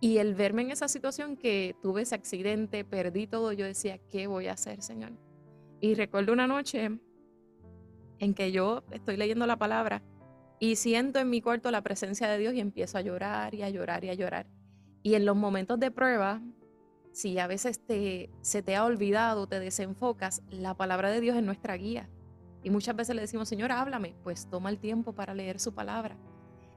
Y 0.00 0.18
el 0.18 0.34
verme 0.34 0.62
en 0.62 0.72
esa 0.72 0.88
situación 0.88 1.36
que 1.36 1.76
tuve 1.80 2.02
ese 2.02 2.16
accidente, 2.16 2.84
perdí 2.84 3.28
todo, 3.28 3.52
yo 3.52 3.64
decía, 3.64 3.98
¿qué 4.10 4.26
voy 4.26 4.48
a 4.48 4.54
hacer, 4.54 4.82
Señor? 4.82 5.12
Y 5.80 5.94
recuerdo 5.94 6.32
una 6.32 6.48
noche 6.48 6.90
en 8.18 8.34
que 8.34 8.50
yo 8.50 8.82
estoy 8.90 9.16
leyendo 9.16 9.46
la 9.46 9.58
palabra 9.58 10.02
y 10.62 10.76
siento 10.76 11.18
en 11.18 11.28
mi 11.28 11.40
cuarto 11.40 11.72
la 11.72 11.82
presencia 11.82 12.28
de 12.28 12.38
Dios 12.38 12.54
y 12.54 12.60
empiezo 12.60 12.96
a 12.96 13.00
llorar 13.00 13.52
y 13.52 13.62
a 13.62 13.68
llorar 13.68 14.04
y 14.04 14.10
a 14.10 14.14
llorar. 14.14 14.46
Y 15.02 15.14
en 15.14 15.24
los 15.24 15.34
momentos 15.34 15.80
de 15.80 15.90
prueba, 15.90 16.40
si 17.10 17.36
a 17.40 17.48
veces 17.48 17.84
te, 17.84 18.30
se 18.42 18.62
te 18.62 18.76
ha 18.76 18.84
olvidado, 18.84 19.48
te 19.48 19.58
desenfocas, 19.58 20.40
la 20.50 20.76
palabra 20.76 21.10
de 21.10 21.20
Dios 21.20 21.36
es 21.36 21.42
nuestra 21.42 21.76
guía. 21.76 22.08
Y 22.62 22.70
muchas 22.70 22.94
veces 22.94 23.16
le 23.16 23.22
decimos, 23.22 23.48
Señor, 23.48 23.72
háblame, 23.72 24.14
pues 24.22 24.48
toma 24.48 24.70
el 24.70 24.78
tiempo 24.78 25.16
para 25.16 25.34
leer 25.34 25.58
su 25.58 25.74
palabra. 25.74 26.16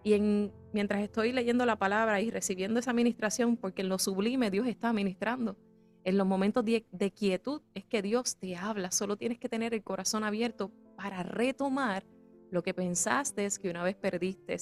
Y 0.03 0.13
en, 0.13 0.51
mientras 0.73 1.03
estoy 1.03 1.31
leyendo 1.31 1.63
la 1.67 1.75
palabra 1.75 2.21
y 2.21 2.31
recibiendo 2.31 2.79
esa 2.79 2.89
administración, 2.89 3.55
porque 3.55 3.83
en 3.83 3.89
lo 3.89 3.99
sublime 3.99 4.49
Dios 4.49 4.65
está 4.65 4.93
ministrando, 4.93 5.57
en 6.05 6.17
los 6.17 6.25
momentos 6.25 6.65
de, 6.65 6.87
de 6.91 7.11
quietud 7.11 7.61
es 7.75 7.85
que 7.85 8.01
Dios 8.01 8.37
te 8.37 8.55
habla, 8.55 8.89
solo 8.89 9.15
tienes 9.15 9.37
que 9.37 9.47
tener 9.47 9.75
el 9.75 9.83
corazón 9.83 10.23
abierto 10.23 10.71
para 10.97 11.21
retomar 11.21 12.03
lo 12.51 12.63
que 12.63 12.73
pensaste 12.73 13.45
es 13.45 13.59
que 13.59 13.69
una 13.69 13.83
vez 13.83 13.95
perdiste. 13.95 14.57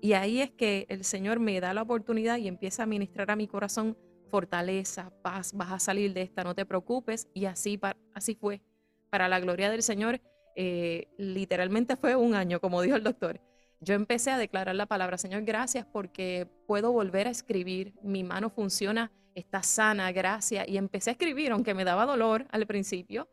Y 0.00 0.14
ahí 0.14 0.40
es 0.40 0.50
que 0.50 0.86
el 0.88 1.04
Señor 1.04 1.40
me 1.40 1.60
da 1.60 1.74
la 1.74 1.82
oportunidad 1.82 2.38
y 2.38 2.48
empieza 2.48 2.84
a 2.84 2.86
ministrar 2.86 3.30
a 3.30 3.36
mi 3.36 3.46
corazón 3.46 3.96
fortaleza, 4.30 5.12
paz, 5.22 5.52
vas 5.52 5.72
a 5.72 5.78
salir 5.78 6.14
de 6.14 6.22
esta, 6.22 6.44
no 6.44 6.54
te 6.54 6.64
preocupes. 6.64 7.28
Y 7.34 7.46
así, 7.46 7.78
así 8.14 8.34
fue. 8.34 8.62
Para 9.10 9.28
la 9.28 9.40
gloria 9.40 9.70
del 9.70 9.82
Señor, 9.82 10.20
eh, 10.56 11.08
literalmente 11.18 11.96
fue 11.96 12.16
un 12.16 12.34
año, 12.34 12.60
como 12.60 12.80
dijo 12.80 12.96
el 12.96 13.02
doctor. 13.02 13.40
Yo 13.80 13.94
empecé 13.94 14.30
a 14.30 14.38
declarar 14.38 14.74
la 14.74 14.86
palabra, 14.86 15.18
Señor, 15.18 15.42
gracias 15.42 15.86
porque 15.86 16.46
puedo 16.66 16.92
volver 16.92 17.26
a 17.26 17.30
escribir, 17.30 17.94
mi 18.02 18.22
mano 18.24 18.50
funciona, 18.50 19.10
está 19.34 19.62
sana, 19.62 20.12
gracias. 20.12 20.68
Y 20.68 20.76
empecé 20.76 21.10
a 21.10 21.12
escribir, 21.14 21.52
aunque 21.52 21.74
me 21.74 21.84
daba 21.84 22.06
dolor 22.06 22.46
al 22.50 22.66
principio, 22.66 23.28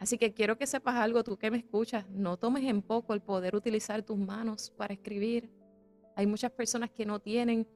Así 0.00 0.16
que 0.16 0.32
quiero 0.32 0.56
que 0.56 0.66
sepas 0.66 0.96
algo, 0.96 1.24
tú 1.24 1.36
que 1.36 1.50
me 1.50 1.58
escuchas, 1.58 2.08
no 2.10 2.36
tomes 2.36 2.64
en 2.64 2.82
poco 2.82 3.14
el 3.14 3.20
poder 3.20 3.56
utilizar 3.56 4.02
tus 4.02 4.16
manos 4.16 4.70
para 4.76 4.94
escribir. 4.94 5.50
Hay 6.14 6.26
muchas 6.26 6.52
personas 6.52 6.90
que 6.90 7.04
no 7.04 7.20
tienen 7.20 7.66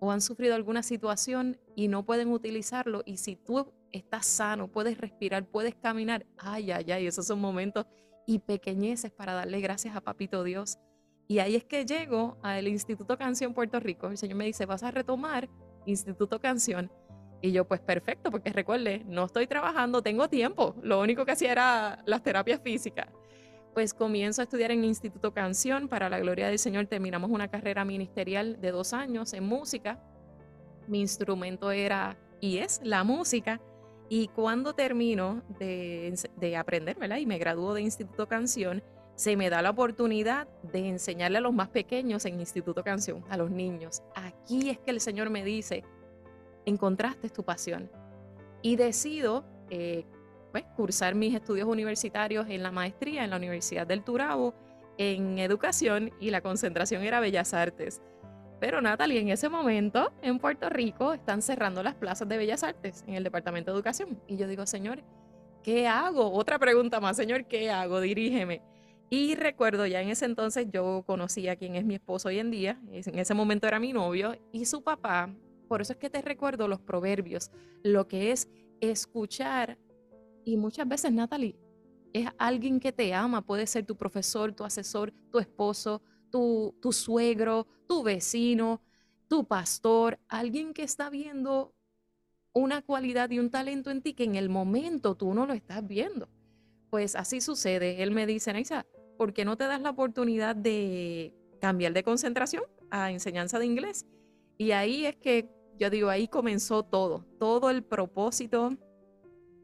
o 0.00 0.10
han 0.10 0.20
sufrido 0.20 0.54
alguna 0.54 0.82
situación 0.82 1.58
y 1.74 1.88
no 1.88 2.04
pueden 2.04 2.30
utilizarlo. 2.32 3.02
Y 3.04 3.18
si 3.18 3.36
tú 3.36 3.72
estás 3.92 4.26
sano, 4.26 4.68
puedes 4.68 4.98
respirar, 4.98 5.46
puedes 5.46 5.74
caminar, 5.74 6.26
ay, 6.38 6.70
ay, 6.70 6.90
ay, 6.92 7.06
esos 7.06 7.26
son 7.26 7.40
momentos 7.40 7.86
y 8.26 8.38
pequeñeces 8.40 9.12
para 9.12 9.34
darle 9.34 9.60
gracias 9.60 9.96
a 9.96 10.00
Papito 10.00 10.44
Dios. 10.44 10.78
Y 11.28 11.40
ahí 11.40 11.56
es 11.56 11.64
que 11.64 11.84
llego 11.84 12.38
al 12.42 12.68
Instituto 12.68 13.18
Canción 13.18 13.52
Puerto 13.52 13.80
Rico. 13.80 14.08
El 14.08 14.16
Señor 14.16 14.36
me 14.36 14.44
dice, 14.44 14.66
vas 14.66 14.82
a 14.82 14.90
retomar 14.90 15.48
Instituto 15.84 16.40
Canción. 16.40 16.90
Y 17.42 17.52
yo, 17.52 17.64
pues 17.64 17.80
perfecto, 17.80 18.30
porque 18.30 18.52
recuerde, 18.52 19.02
no 19.06 19.24
estoy 19.26 19.46
trabajando, 19.46 20.02
tengo 20.02 20.28
tiempo. 20.28 20.74
Lo 20.82 21.00
único 21.00 21.24
que 21.24 21.32
hacía 21.32 21.52
era 21.52 22.02
las 22.06 22.22
terapias 22.22 22.60
físicas. 22.60 23.08
Pues 23.74 23.92
comienzo 23.92 24.40
a 24.40 24.44
estudiar 24.44 24.70
en 24.70 24.84
Instituto 24.84 25.34
Canción. 25.34 25.88
Para 25.88 26.08
la 26.08 26.18
gloria 26.18 26.48
del 26.48 26.58
Señor, 26.58 26.86
terminamos 26.86 27.30
una 27.30 27.48
carrera 27.48 27.84
ministerial 27.84 28.60
de 28.60 28.70
dos 28.70 28.94
años 28.94 29.34
en 29.34 29.44
música. 29.44 30.00
Mi 30.88 31.00
instrumento 31.00 31.70
era 31.70 32.16
y 32.40 32.58
es 32.58 32.80
la 32.82 33.04
música. 33.04 33.60
Y 34.08 34.28
cuando 34.28 34.72
termino 34.72 35.42
de, 35.58 36.14
de 36.36 36.56
aprender, 36.56 36.96
¿verdad? 36.96 37.18
Y 37.18 37.26
me 37.26 37.38
graduó 37.38 37.74
de 37.74 37.82
Instituto 37.82 38.26
Canción, 38.28 38.82
se 39.16 39.36
me 39.36 39.50
da 39.50 39.62
la 39.62 39.70
oportunidad 39.70 40.46
de 40.62 40.88
enseñarle 40.88 41.38
a 41.38 41.40
los 41.40 41.52
más 41.52 41.68
pequeños 41.68 42.24
en 42.24 42.38
Instituto 42.38 42.84
Canción, 42.84 43.24
a 43.28 43.36
los 43.36 43.50
niños. 43.50 44.02
Aquí 44.14 44.70
es 44.70 44.78
que 44.78 44.90
el 44.90 45.00
Señor 45.00 45.30
me 45.30 45.42
dice, 45.42 45.84
encontraste 46.66 47.30
tu 47.30 47.44
pasión. 47.44 47.90
Y 48.60 48.76
decido 48.76 49.44
eh, 49.70 50.04
pues, 50.52 50.64
cursar 50.76 51.14
mis 51.14 51.34
estudios 51.34 51.66
universitarios 51.66 52.46
en 52.50 52.62
la 52.62 52.70
maestría 52.70 53.24
en 53.24 53.30
la 53.30 53.36
Universidad 53.36 53.86
del 53.86 54.02
Turabo 54.02 54.54
en 54.98 55.38
educación 55.38 56.12
y 56.20 56.30
la 56.30 56.40
concentración 56.40 57.02
era 57.02 57.20
Bellas 57.20 57.54
Artes. 57.54 58.02
Pero 58.58 58.80
Natalie, 58.80 59.20
en 59.20 59.28
ese 59.28 59.48
momento 59.48 60.12
en 60.22 60.38
Puerto 60.38 60.70
Rico 60.70 61.12
están 61.12 61.42
cerrando 61.42 61.82
las 61.82 61.94
plazas 61.94 62.28
de 62.28 62.38
Bellas 62.38 62.62
Artes 62.62 63.04
en 63.06 63.14
el 63.14 63.24
Departamento 63.24 63.70
de 63.70 63.76
Educación. 63.76 64.18
Y 64.26 64.36
yo 64.36 64.48
digo, 64.48 64.66
Señor, 64.66 65.02
¿qué 65.62 65.86
hago? 65.86 66.32
Otra 66.32 66.58
pregunta 66.58 67.00
más, 67.00 67.16
Señor, 67.16 67.44
¿qué 67.44 67.70
hago? 67.70 68.00
Dirígeme. 68.00 68.62
Y 69.10 69.34
recuerdo 69.34 69.86
ya 69.86 70.00
en 70.00 70.08
ese 70.08 70.24
entonces 70.24 70.66
yo 70.72 71.04
conocí 71.06 71.48
a 71.48 71.56
quien 71.56 71.76
es 71.76 71.84
mi 71.84 71.94
esposo 71.94 72.28
hoy 72.28 72.40
en 72.40 72.50
día, 72.50 72.80
en 72.90 73.18
ese 73.18 73.34
momento 73.34 73.68
era 73.68 73.78
mi 73.78 73.92
novio, 73.92 74.36
y 74.50 74.64
su 74.64 74.82
papá 74.82 75.30
por 75.68 75.80
eso 75.80 75.92
es 75.92 75.98
que 75.98 76.10
te 76.10 76.22
recuerdo 76.22 76.68
los 76.68 76.80
proverbios, 76.80 77.50
lo 77.82 78.08
que 78.08 78.32
es 78.32 78.48
escuchar. 78.80 79.78
Y 80.44 80.56
muchas 80.56 80.86
veces, 80.88 81.12
Natalie, 81.12 81.58
es 82.12 82.28
alguien 82.38 82.80
que 82.80 82.92
te 82.92 83.12
ama, 83.14 83.42
puede 83.42 83.66
ser 83.66 83.84
tu 83.84 83.96
profesor, 83.96 84.52
tu 84.52 84.64
asesor, 84.64 85.12
tu 85.30 85.38
esposo, 85.38 86.02
tu, 86.30 86.74
tu 86.80 86.92
suegro, 86.92 87.66
tu 87.86 88.02
vecino, 88.02 88.80
tu 89.28 89.44
pastor, 89.46 90.18
alguien 90.28 90.72
que 90.72 90.82
está 90.82 91.10
viendo 91.10 91.74
una 92.52 92.80
cualidad 92.80 93.30
y 93.30 93.38
un 93.38 93.50
talento 93.50 93.90
en 93.90 94.00
ti 94.00 94.14
que 94.14 94.24
en 94.24 94.34
el 94.34 94.48
momento 94.48 95.14
tú 95.14 95.34
no 95.34 95.46
lo 95.46 95.52
estás 95.52 95.86
viendo. 95.86 96.28
Pues 96.88 97.14
así 97.14 97.40
sucede. 97.40 98.02
Él 98.02 98.12
me 98.12 98.26
dice, 98.26 98.52
Naisa, 98.52 98.86
¿por 99.18 99.34
qué 99.34 99.44
no 99.44 99.56
te 99.56 99.64
das 99.64 99.82
la 99.82 99.90
oportunidad 99.90 100.56
de 100.56 101.34
cambiar 101.60 101.92
de 101.92 102.02
concentración 102.02 102.62
a 102.90 103.10
enseñanza 103.10 103.58
de 103.58 103.66
inglés? 103.66 104.06
Y 104.56 104.70
ahí 104.70 105.04
es 105.04 105.16
que 105.16 105.50
yo 105.78 105.90
digo, 105.90 106.08
ahí 106.08 106.28
comenzó 106.28 106.82
todo, 106.82 107.24
todo 107.38 107.70
el 107.70 107.82
propósito 107.82 108.76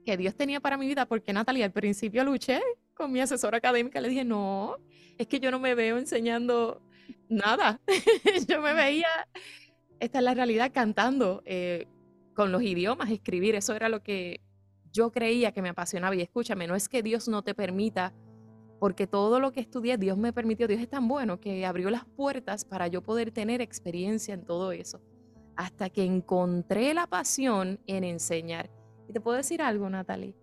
que 0.04 0.16
Dios 0.16 0.34
tenía 0.34 0.60
para 0.60 0.76
mi 0.76 0.86
vida, 0.86 1.06
porque 1.06 1.32
Natalia, 1.32 1.64
al 1.64 1.72
principio 1.72 2.24
luché 2.24 2.60
con 2.94 3.12
mi 3.12 3.20
asesora 3.20 3.58
académica, 3.58 4.00
le 4.00 4.08
dije, 4.08 4.24
no, 4.24 4.76
es 5.18 5.26
que 5.26 5.40
yo 5.40 5.50
no 5.50 5.58
me 5.58 5.74
veo 5.74 5.98
enseñando 5.98 6.82
nada, 7.28 7.80
yo 8.48 8.60
me 8.60 8.74
veía, 8.74 9.08
esta 10.00 10.18
es 10.18 10.24
la 10.24 10.34
realidad, 10.34 10.70
cantando 10.72 11.42
eh, 11.46 11.86
con 12.34 12.52
los 12.52 12.62
idiomas, 12.62 13.10
escribir, 13.10 13.54
eso 13.54 13.74
era 13.74 13.88
lo 13.88 14.02
que 14.02 14.40
yo 14.92 15.10
creía 15.10 15.52
que 15.52 15.62
me 15.62 15.70
apasionaba 15.70 16.14
y 16.14 16.20
escúchame, 16.20 16.66
no 16.66 16.74
es 16.74 16.88
que 16.88 17.02
Dios 17.02 17.28
no 17.28 17.42
te 17.42 17.54
permita, 17.54 18.12
porque 18.78 19.06
todo 19.06 19.40
lo 19.40 19.52
que 19.52 19.60
estudié, 19.60 19.96
Dios 19.96 20.18
me 20.18 20.32
permitió, 20.32 20.66
Dios 20.66 20.80
es 20.80 20.90
tan 20.90 21.06
bueno 21.08 21.40
que 21.40 21.64
abrió 21.64 21.88
las 21.88 22.04
puertas 22.04 22.64
para 22.64 22.88
yo 22.88 23.00
poder 23.02 23.30
tener 23.30 23.60
experiencia 23.60 24.34
en 24.34 24.44
todo 24.44 24.72
eso 24.72 25.00
hasta 25.56 25.90
que 25.90 26.04
encontré 26.04 26.94
la 26.94 27.06
pasión 27.06 27.78
en 27.86 28.04
enseñar. 28.04 28.70
Y 29.08 29.12
te 29.12 29.20
puedo 29.20 29.36
decir 29.36 29.62
algo, 29.62 29.88
Natalie. 29.88 30.34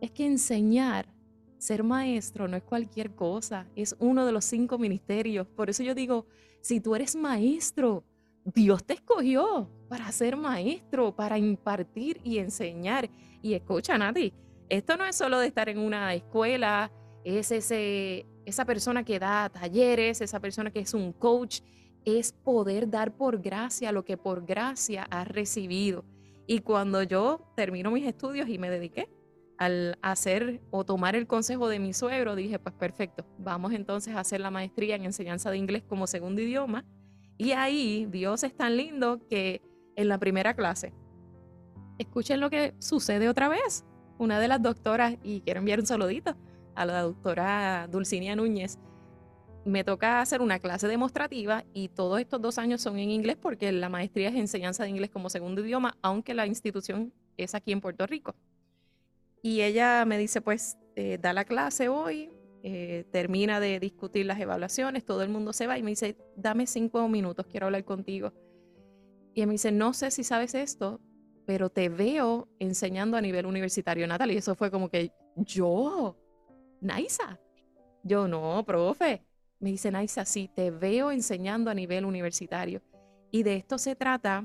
Es 0.00 0.10
que 0.10 0.26
enseñar, 0.26 1.12
ser 1.58 1.82
maestro, 1.82 2.46
no 2.48 2.56
es 2.56 2.62
cualquier 2.62 3.14
cosa. 3.14 3.66
Es 3.74 3.96
uno 3.98 4.24
de 4.26 4.32
los 4.32 4.44
cinco 4.44 4.78
ministerios. 4.78 5.46
Por 5.48 5.70
eso 5.70 5.82
yo 5.82 5.94
digo, 5.94 6.26
si 6.60 6.80
tú 6.80 6.94
eres 6.94 7.16
maestro, 7.16 8.04
Dios 8.44 8.84
te 8.84 8.94
escogió 8.94 9.70
para 9.88 10.10
ser 10.12 10.36
maestro, 10.36 11.14
para 11.14 11.38
impartir 11.38 12.20
y 12.24 12.38
enseñar. 12.38 13.10
Y 13.42 13.54
escucha, 13.54 13.98
Nati, 13.98 14.32
esto 14.68 14.96
no 14.96 15.04
es 15.04 15.16
solo 15.16 15.38
de 15.38 15.48
estar 15.48 15.68
en 15.68 15.78
una 15.78 16.14
escuela, 16.14 16.90
es 17.24 17.50
ese, 17.50 18.26
esa 18.44 18.64
persona 18.64 19.04
que 19.04 19.18
da 19.18 19.48
talleres, 19.48 20.20
esa 20.20 20.40
persona 20.40 20.70
que 20.70 20.80
es 20.80 20.94
un 20.94 21.12
coach, 21.12 21.60
es 22.04 22.32
poder 22.32 22.90
dar 22.90 23.16
por 23.16 23.40
gracia 23.40 23.92
lo 23.92 24.04
que 24.04 24.16
por 24.16 24.44
gracia 24.44 25.06
has 25.10 25.28
recibido. 25.28 26.04
Y 26.46 26.60
cuando 26.60 27.02
yo 27.02 27.52
termino 27.56 27.90
mis 27.90 28.06
estudios 28.06 28.48
y 28.48 28.58
me 28.58 28.70
dediqué 28.70 29.08
al 29.58 29.98
hacer 30.02 30.62
o 30.70 30.84
tomar 30.84 31.16
el 31.16 31.26
consejo 31.26 31.68
de 31.68 31.78
mi 31.78 31.92
suegro, 31.92 32.36
dije, 32.36 32.58
pues 32.58 32.74
perfecto, 32.74 33.26
vamos 33.38 33.72
entonces 33.72 34.14
a 34.14 34.20
hacer 34.20 34.40
la 34.40 34.50
maestría 34.50 34.96
en 34.96 35.04
enseñanza 35.04 35.50
de 35.50 35.58
inglés 35.58 35.82
como 35.86 36.06
segundo 36.06 36.40
idioma. 36.40 36.84
Y 37.36 37.52
ahí 37.52 38.06
Dios 38.10 38.44
es 38.44 38.56
tan 38.56 38.76
lindo 38.76 39.20
que 39.28 39.62
en 39.96 40.08
la 40.08 40.18
primera 40.18 40.54
clase, 40.54 40.94
escuchen 41.98 42.40
lo 42.40 42.50
que 42.50 42.74
sucede 42.78 43.28
otra 43.28 43.48
vez. 43.48 43.84
Una 44.18 44.40
de 44.40 44.48
las 44.48 44.62
doctoras, 44.62 45.16
y 45.22 45.40
quiero 45.40 45.58
enviar 45.60 45.80
un 45.80 45.86
saludito 45.86 46.36
a 46.74 46.86
la 46.86 47.02
doctora 47.02 47.88
Dulcinea 47.90 48.36
Núñez, 48.36 48.78
me 49.68 49.84
toca 49.84 50.20
hacer 50.20 50.40
una 50.40 50.58
clase 50.58 50.88
demostrativa 50.88 51.64
y 51.74 51.88
todos 51.88 52.20
estos 52.20 52.40
dos 52.40 52.58
años 52.58 52.80
son 52.80 52.98
en 52.98 53.10
inglés 53.10 53.36
porque 53.40 53.70
la 53.70 53.88
maestría 53.88 54.30
es 54.30 54.34
enseñanza 54.34 54.84
de 54.84 54.90
inglés 54.90 55.10
como 55.10 55.30
segundo 55.30 55.64
idioma, 55.64 55.96
aunque 56.02 56.34
la 56.34 56.46
institución 56.46 57.12
es 57.36 57.54
aquí 57.54 57.72
en 57.72 57.80
Puerto 57.80 58.06
Rico. 58.06 58.34
Y 59.42 59.60
ella 59.62 60.04
me 60.04 60.18
dice, 60.18 60.40
pues, 60.40 60.78
eh, 60.96 61.18
da 61.20 61.32
la 61.32 61.44
clase 61.44 61.88
hoy, 61.88 62.30
eh, 62.62 63.04
termina 63.12 63.60
de 63.60 63.78
discutir 63.78 64.26
las 64.26 64.40
evaluaciones, 64.40 65.04
todo 65.04 65.22
el 65.22 65.28
mundo 65.28 65.52
se 65.52 65.66
va 65.66 65.78
y 65.78 65.82
me 65.82 65.90
dice, 65.90 66.16
dame 66.34 66.66
cinco 66.66 67.06
minutos, 67.08 67.46
quiero 67.46 67.66
hablar 67.66 67.84
contigo. 67.84 68.32
Y 69.34 69.46
me 69.46 69.52
dice, 69.52 69.70
no 69.70 69.92
sé 69.92 70.10
si 70.10 70.24
sabes 70.24 70.54
esto, 70.54 71.00
pero 71.46 71.70
te 71.70 71.88
veo 71.88 72.48
enseñando 72.58 73.16
a 73.16 73.20
nivel 73.20 73.46
universitario, 73.46 74.06
Natalie. 74.06 74.34
Y 74.34 74.38
eso 74.38 74.54
fue 74.54 74.70
como 74.70 74.88
que, 74.88 75.12
yo, 75.36 76.16
Naisa. 76.80 77.38
Yo, 78.02 78.26
no, 78.26 78.64
profe. 78.66 79.27
Me 79.60 79.70
dice, 79.70 79.90
Naisa, 79.90 80.24
sí, 80.24 80.50
te 80.54 80.70
veo 80.70 81.10
enseñando 81.10 81.70
a 81.70 81.74
nivel 81.74 82.04
universitario. 82.04 82.82
Y 83.30 83.42
de 83.42 83.56
esto 83.56 83.76
se 83.78 83.96
trata, 83.96 84.44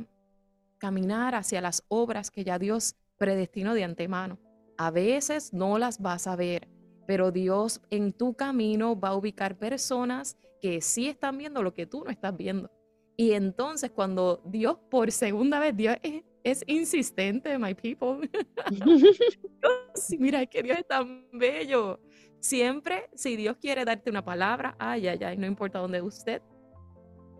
caminar 0.79 1.35
hacia 1.35 1.61
las 1.61 1.83
obras 1.87 2.31
que 2.31 2.43
ya 2.43 2.57
Dios 2.59 2.95
predestinó 3.17 3.73
de 3.73 3.83
antemano. 3.83 4.39
A 4.77 4.91
veces 4.91 5.53
no 5.53 5.77
las 5.77 6.01
vas 6.01 6.27
a 6.27 6.35
ver, 6.35 6.67
pero 7.05 7.31
Dios 7.31 7.81
en 7.89 8.11
tu 8.11 8.33
camino 8.33 8.99
va 8.99 9.09
a 9.09 9.15
ubicar 9.15 9.57
personas 9.57 10.37
que 10.61 10.81
sí 10.81 11.07
están 11.07 11.37
viendo 11.37 11.61
lo 11.61 11.73
que 11.73 11.85
tú 11.85 12.03
no 12.03 12.09
estás 12.09 12.35
viendo. 12.35 12.71
Y 13.15 13.33
entonces 13.33 13.91
cuando 13.91 14.41
Dios 14.45 14.77
por 14.89 15.11
segunda 15.11 15.59
vez, 15.59 15.77
Dios 15.77 15.97
es, 16.43 16.63
insistente, 16.67 17.57
my 17.59 17.73
people. 17.75 18.29
mira, 20.19 20.41
es 20.41 20.49
que 20.49 20.63
Dios 20.63 20.79
es 20.79 20.87
tan 20.87 21.29
bello. 21.31 21.99
Siempre, 22.43 23.09
si 23.15 23.37
Dios 23.37 23.55
quiere 23.55 23.85
darte 23.85 24.09
una 24.09 24.25
palabra, 24.25 24.75
ay, 24.77 25.07
ay, 25.07 25.23
ay, 25.23 25.37
no 25.37 25.45
importa 25.45 25.79
dónde 25.79 26.01
usted 26.01 26.41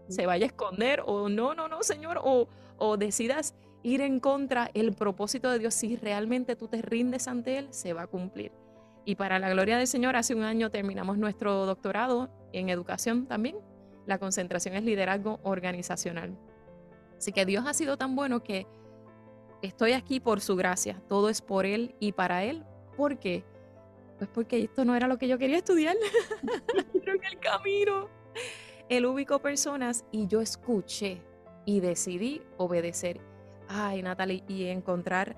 se 0.08 0.26
vaya 0.26 0.46
a 0.46 0.48
esconder 0.48 1.04
o 1.06 1.28
no, 1.28 1.54
no, 1.54 1.68
no, 1.68 1.84
Señor, 1.84 2.22
o, 2.24 2.48
o 2.78 2.96
decidas 2.96 3.54
ir 3.84 4.00
en 4.00 4.22
contra, 4.22 4.72
el 4.74 4.94
propósito 4.94 5.52
de 5.52 5.60
Dios, 5.60 5.74
si 5.74 5.98
realmente 5.98 6.56
tú 6.56 6.70
te 6.70 6.82
rindes 6.82 7.28
ante 7.28 7.58
Él, 7.58 7.68
se 7.74 7.92
va 7.92 8.04
a 8.04 8.08
cumplir. 8.08 8.54
Y 9.04 9.16
para 9.16 9.40
la 9.40 9.50
gloria 9.50 9.78
del 9.78 9.88
Señor, 9.88 10.16
hace 10.16 10.36
un 10.36 10.44
año 10.44 10.72
terminamos 10.72 11.18
nuestro 11.18 11.66
doctorado 11.66 12.30
en 12.54 12.70
educación 12.70 13.26
también. 13.28 13.58
La 14.06 14.20
concentración 14.20 14.74
es 14.74 14.86
liderazgo 14.86 15.42
organizacional. 15.44 16.38
Así 17.18 17.34
que 17.34 17.46
Dios 17.46 17.66
ha 17.68 17.74
sido 17.74 17.98
tan 17.98 18.16
bueno 18.16 18.42
que 18.42 18.68
estoy 19.62 19.92
aquí 19.92 20.22
por 20.22 20.40
su 20.40 20.56
gracia. 20.56 21.04
Todo 21.10 21.28
es 21.28 21.42
por 21.42 21.66
Él 21.66 21.94
y 22.00 22.14
para 22.14 22.46
Él. 22.46 22.64
¿Por 22.96 23.20
qué? 23.20 23.44
Pues 24.24 24.32
porque 24.34 24.64
esto 24.64 24.86
no 24.86 24.96
era 24.96 25.10
lo 25.10 25.18
que 25.18 25.28
yo 25.28 25.38
quería 25.38 25.58
estudiar. 25.58 25.98
Pero 26.94 27.14
en 27.14 27.26
el 27.26 27.40
camino, 27.40 28.08
Él 28.88 29.06
ubicó 29.06 29.40
personas 29.40 30.06
y 30.14 30.28
yo 30.28 30.40
escuché 30.40 31.22
y 31.66 31.82
decidí 31.82 32.42
obedecer. 32.56 33.20
Ay, 33.68 34.02
Natalie, 34.02 34.46
y 34.48 34.68
encontrar, 34.68 35.36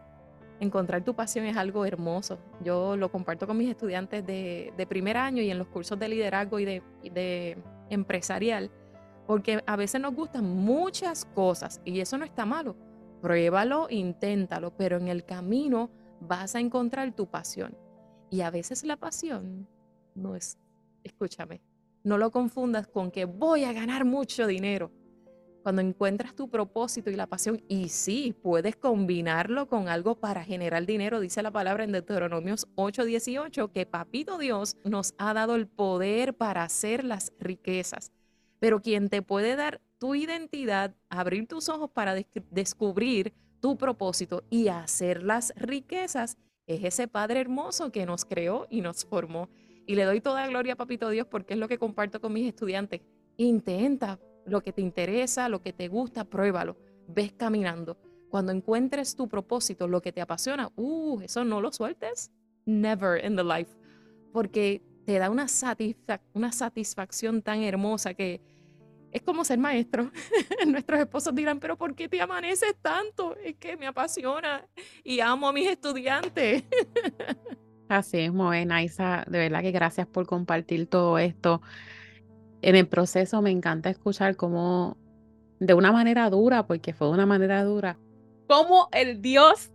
encontrar 0.60 1.04
tu 1.04 1.15
pasión 1.15 1.48
es 1.48 1.58
algo 1.58 1.84
hermoso. 1.84 2.38
Yo 2.63 2.95
lo 2.95 3.10
comparto 3.10 3.48
con 3.48 3.58
mis 3.58 3.71
estudiantes 3.71 4.24
de, 4.24 4.86
primer 4.88 5.17
año 5.17 5.41
y 5.41 5.50
en 5.50 5.58
los 5.58 5.67
cursos 5.67 5.98
de 5.98 6.08
liderazgo 6.08 6.60
y 6.60 6.65
de, 6.65 6.84
de 7.12 7.58
empresarial, 7.89 8.69
porque 9.26 9.63
a 9.65 9.76
veces 9.76 10.00
nos 10.00 10.13
gustan 10.13 10.45
muchas 10.45 11.26
cosas 11.26 11.82
y 11.86 12.02
eso 12.02 12.19
no 12.19 12.26
está 12.26 12.45
malo. 12.45 12.76
Pruébalo, 13.24 13.88
inténtalo, 13.89 14.78
pero 14.78 14.98
en 14.98 15.08
el 15.08 15.26
camino 15.26 15.89
vas 16.19 16.54
a 16.54 16.60
encontrar 16.60 17.15
tu 17.15 17.26
pasión. 17.26 17.76
Y 18.29 18.41
a 18.41 18.49
veces 18.49 18.83
la 18.83 18.97
pasión 18.97 19.67
no 20.15 20.35
es, 20.35 20.57
escúchame, 21.03 21.61
no 22.03 22.17
lo 22.17 22.31
confundas 22.31 22.88
con 22.88 23.11
que 23.11 23.25
voy 23.25 23.63
a 23.63 23.73
ganar 23.73 24.05
mucho 24.05 24.47
dinero. 24.47 24.91
Cuando 25.63 25.81
encuentras 25.81 26.35
tu 26.35 26.47
propósito 26.47 27.09
y 27.09 27.15
la 27.15 27.25
pasión, 27.25 27.63
y 27.67 27.89
sí, 27.89 28.35
puedes 28.43 28.75
combinarlo 28.75 29.67
con 29.67 29.88
algo 29.88 30.13
para 30.13 30.43
generar 30.43 30.85
dinero, 30.85 31.19
dice 31.19 31.41
la 31.41 31.49
palabra 31.49 31.83
en 31.83 31.91
Deuteronomios 31.91 32.67
8:18, 32.75 33.71
que 33.71 33.88
Papito 33.88 34.38
Dios 34.38 34.77
nos 34.83 35.15
ha 35.17 35.33
dado 35.33 35.55
el 35.55 35.67
poder 35.67 36.35
para 36.35 36.61
hacer 36.61 37.03
las 37.03 37.33
riquezas. 37.39 38.11
Pero 38.59 38.79
quien 38.79 39.09
te 39.09 39.23
puede 39.23 39.55
dar 39.55 39.81
tu 39.97 40.13
identidad, 40.13 40.93
abrir 41.09 41.47
tus 41.47 41.67
ojos 41.67 41.89
para 41.89 42.13
descubrir 42.51 43.33
tu 43.59 43.75
propósito 43.75 44.43
y 44.51 44.67
hacer 44.67 45.23
las 45.23 45.51
riquezas, 45.55 46.38
es 46.67 46.84
ese 46.84 47.08
Padre 47.08 47.39
hermoso 47.41 47.91
que 47.91 48.06
nos 48.06 48.25
creó 48.25 48.67
y 48.69 48.82
nos 48.82 49.06
formó. 49.06 49.49
Y 49.86 49.95
le 49.95 50.04
doy 50.04 50.21
toda 50.21 50.47
gloria 50.47 50.73
a 50.73 50.75
Papito 50.75 51.10
Dios 51.10 51.28
porque 51.30 51.54
es 51.54 51.60
lo 51.60 51.67
que 51.67 51.78
comparto 51.78 52.19
con 52.19 52.34
mis 52.34 52.47
estudiantes. 52.47 53.01
Intenta 53.38 54.19
lo 54.45 54.62
que 54.62 54.73
te 54.73 54.82
interesa, 54.82 55.49
lo 55.49 55.62
que 55.62 55.73
te 55.73 55.88
gusta, 55.88 56.23
pruébalo. 56.23 56.75
Ves 57.08 57.34
caminando. 57.34 57.97
Cuando 58.30 58.51
encuentres 58.51 59.15
tu 59.15 59.28
propósito, 59.28 59.88
lo 59.88 60.01
que 60.01 60.12
te 60.12 60.21
apasiona, 60.21 60.71
uh, 60.75 61.21
eso 61.21 61.43
no 61.43 61.62
lo 61.62 61.71
sueltes. 61.71 62.32
Never 62.65 63.23
in 63.23 63.36
the 63.36 63.43
life. 63.43 63.71
Porque 64.34 64.82
te 65.06 65.19
da 65.19 65.30
una, 65.30 65.45
una 66.34 66.51
satisfacción 66.51 67.43
tan 67.43 67.62
hermosa 67.62 68.15
que 68.15 68.41
es 69.15 69.21
como 69.21 69.45
ser 69.45 69.58
maestro. 69.58 70.12
Nuestros 70.67 70.99
esposos 70.99 71.34
dirán, 71.34 71.62
pero 71.62 71.78
¿por 71.78 71.95
qué 71.95 72.10
te 72.10 72.21
amaneces 72.21 72.75
tanto? 72.82 73.34
Es 73.38 73.56
que 73.56 73.78
me 73.78 73.88
apasiona 73.88 74.67
y 75.06 75.21
amo 75.21 75.47
a 75.47 75.54
mis 75.54 75.69
estudiantes. 75.69 76.65
Así 77.88 78.19
es, 78.19 78.34
Moena, 78.34 78.84
Isa, 78.84 79.23
de 79.30 79.39
verdad 79.39 79.62
que 79.62 79.71
gracias 79.71 80.06
por 80.06 80.25
compartir 80.25 80.88
todo 80.88 81.17
esto. 81.17 81.62
En 82.62 82.75
el 82.75 82.89
proceso 82.89 83.41
me 83.41 83.51
encanta 83.51 83.89
escuchar 83.89 84.36
cómo, 84.36 84.97
de 85.62 85.73
una 85.73 85.93
manera 85.93 86.30
dura, 86.30 86.67
porque 86.67 86.93
fue 86.93 87.08
de 87.08 87.13
una 87.13 87.25
manera 87.25 87.63
dura, 87.63 87.97
cómo 88.49 88.89
el 88.91 89.21
Dios 89.21 89.71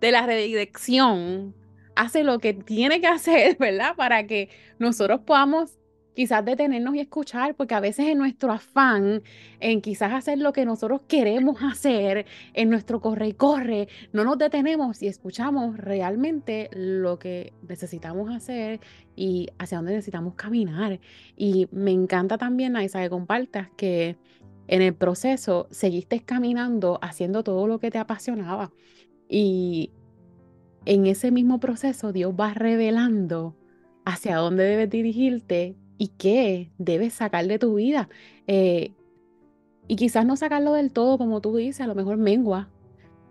de 0.00 0.12
la 0.12 0.26
redirección 0.26 1.54
hace 1.96 2.24
lo 2.24 2.40
que 2.40 2.52
tiene 2.52 3.00
que 3.00 3.06
hacer, 3.06 3.56
¿verdad? 3.58 3.96
Para 3.96 4.26
que 4.26 4.50
nosotros 4.78 5.20
podamos 5.24 5.78
quizás 6.14 6.44
detenernos 6.44 6.94
y 6.94 7.00
escuchar, 7.00 7.54
porque 7.54 7.74
a 7.74 7.80
veces 7.80 8.06
en 8.06 8.18
nuestro 8.18 8.52
afán, 8.52 9.22
en 9.60 9.80
quizás 9.80 10.12
hacer 10.12 10.38
lo 10.38 10.52
que 10.52 10.64
nosotros 10.64 11.02
queremos 11.08 11.62
hacer, 11.62 12.26
en 12.54 12.70
nuestro 12.70 13.00
corre 13.00 13.28
y 13.28 13.32
corre, 13.32 13.88
no 14.12 14.24
nos 14.24 14.38
detenemos 14.38 15.02
y 15.02 15.08
escuchamos 15.08 15.76
realmente 15.76 16.68
lo 16.72 17.18
que 17.18 17.52
necesitamos 17.66 18.30
hacer 18.30 18.80
y 19.16 19.48
hacia 19.58 19.78
dónde 19.78 19.92
necesitamos 19.92 20.34
caminar. 20.34 21.00
Y 21.36 21.68
me 21.72 21.92
encanta 21.92 22.38
también, 22.38 22.72
Naisa, 22.72 23.02
que 23.02 23.10
compartas 23.10 23.68
que 23.76 24.16
en 24.68 24.82
el 24.82 24.94
proceso 24.94 25.66
seguiste 25.70 26.20
caminando, 26.20 26.98
haciendo 27.02 27.42
todo 27.42 27.66
lo 27.66 27.78
que 27.78 27.90
te 27.90 27.98
apasionaba. 27.98 28.72
Y 29.28 29.90
en 30.84 31.06
ese 31.06 31.30
mismo 31.30 31.60
proceso 31.60 32.12
Dios 32.12 32.34
va 32.38 32.54
revelando 32.54 33.56
hacia 34.04 34.36
dónde 34.36 34.64
debes 34.64 34.90
dirigirte 34.90 35.76
y 36.02 36.08
qué 36.08 36.72
debes 36.78 37.14
sacar 37.14 37.46
de 37.46 37.60
tu 37.60 37.76
vida. 37.76 38.08
Eh, 38.48 38.92
y 39.86 39.94
quizás 39.94 40.26
no 40.26 40.36
sacarlo 40.36 40.72
del 40.72 40.92
todo, 40.92 41.16
como 41.16 41.40
tú 41.40 41.54
dices, 41.54 41.80
a 41.80 41.86
lo 41.86 41.94
mejor 41.94 42.16
mengua, 42.16 42.68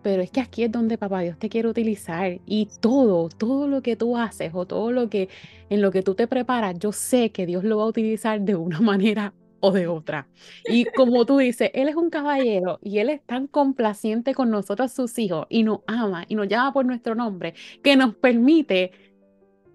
pero 0.01 0.21
es 0.21 0.31
que 0.31 0.39
aquí 0.39 0.63
es 0.63 0.71
donde 0.71 0.97
papá 0.97 1.19
Dios 1.19 1.38
te 1.38 1.49
quiere 1.49 1.67
utilizar 1.67 2.39
y 2.45 2.69
todo, 2.79 3.27
todo 3.27 3.67
lo 3.67 3.81
que 3.81 3.97
tú 3.97 4.17
haces 4.17 4.51
o 4.53 4.65
todo 4.65 4.93
lo 4.93 5.10
que 5.10 5.27
en 5.69 5.81
lo 5.81 5.91
que 5.91 6.01
tú 6.01 6.15
te 6.15 6.27
preparas, 6.27 6.79
yo 6.79 6.93
sé 6.93 7.34
que 7.34 7.45
Dios 7.45 7.65
lo 7.65 7.75
va 7.75 7.84
a 7.84 7.88
utilizar 7.88 8.39
de 8.39 8.55
una 8.55 8.79
manera 8.79 9.34
o 9.60 9.71
de 9.73 9.88
otra. 9.88 10.29
Y 10.63 10.86
como 10.86 11.25
tú 11.25 11.39
dices, 11.39 11.71
Él 11.73 11.89
es 11.89 11.97
un 11.97 12.10
caballero 12.10 12.79
y 12.81 12.99
Él 12.99 13.10
es 13.10 13.21
tan 13.25 13.47
complaciente 13.47 14.34
con 14.34 14.49
nosotros, 14.49 14.93
sus 14.93 15.19
hijos, 15.19 15.45
y 15.49 15.63
nos 15.63 15.81
ama 15.88 16.23
y 16.29 16.36
nos 16.36 16.47
llama 16.47 16.71
por 16.71 16.86
nuestro 16.86 17.15
nombre, 17.15 17.53
que 17.84 17.97
nos 17.97 18.15
permite 18.15 19.11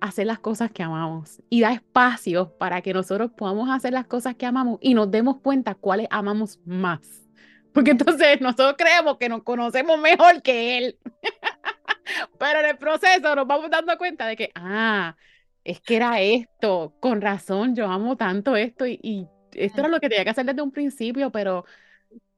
hacer 0.00 0.26
las 0.26 0.38
cosas 0.38 0.70
que 0.70 0.82
amamos 0.82 1.42
y 1.48 1.60
da 1.60 1.72
espacio 1.72 2.56
para 2.58 2.80
que 2.82 2.92
nosotros 2.92 3.30
podamos 3.36 3.70
hacer 3.70 3.92
las 3.92 4.06
cosas 4.06 4.34
que 4.34 4.46
amamos 4.46 4.78
y 4.80 4.94
nos 4.94 5.10
demos 5.10 5.38
cuenta 5.40 5.74
cuáles 5.74 6.06
amamos 6.10 6.60
más. 6.64 7.26
Porque 7.72 7.90
entonces 7.90 8.40
nosotros 8.40 8.74
creemos 8.78 9.18
que 9.18 9.28
nos 9.28 9.42
conocemos 9.42 9.98
mejor 9.98 10.42
que 10.42 10.78
Él. 10.78 10.98
Pero 12.38 12.60
en 12.60 12.66
el 12.66 12.78
proceso 12.78 13.34
nos 13.34 13.46
vamos 13.46 13.70
dando 13.70 13.96
cuenta 13.98 14.26
de 14.26 14.36
que, 14.36 14.50
ah, 14.54 15.16
es 15.64 15.80
que 15.80 15.96
era 15.96 16.20
esto, 16.20 16.94
con 17.00 17.20
razón, 17.20 17.74
yo 17.74 17.86
amo 17.86 18.16
tanto 18.16 18.56
esto 18.56 18.86
y, 18.86 19.28
esto 19.52 19.80
era 19.80 19.88
lo 19.88 20.00
que 20.00 20.08
tenía 20.08 20.22
que 20.24 20.30
hacer 20.30 20.44
desde 20.44 20.62
un 20.62 20.70
principio, 20.70 21.32
pero 21.32 21.64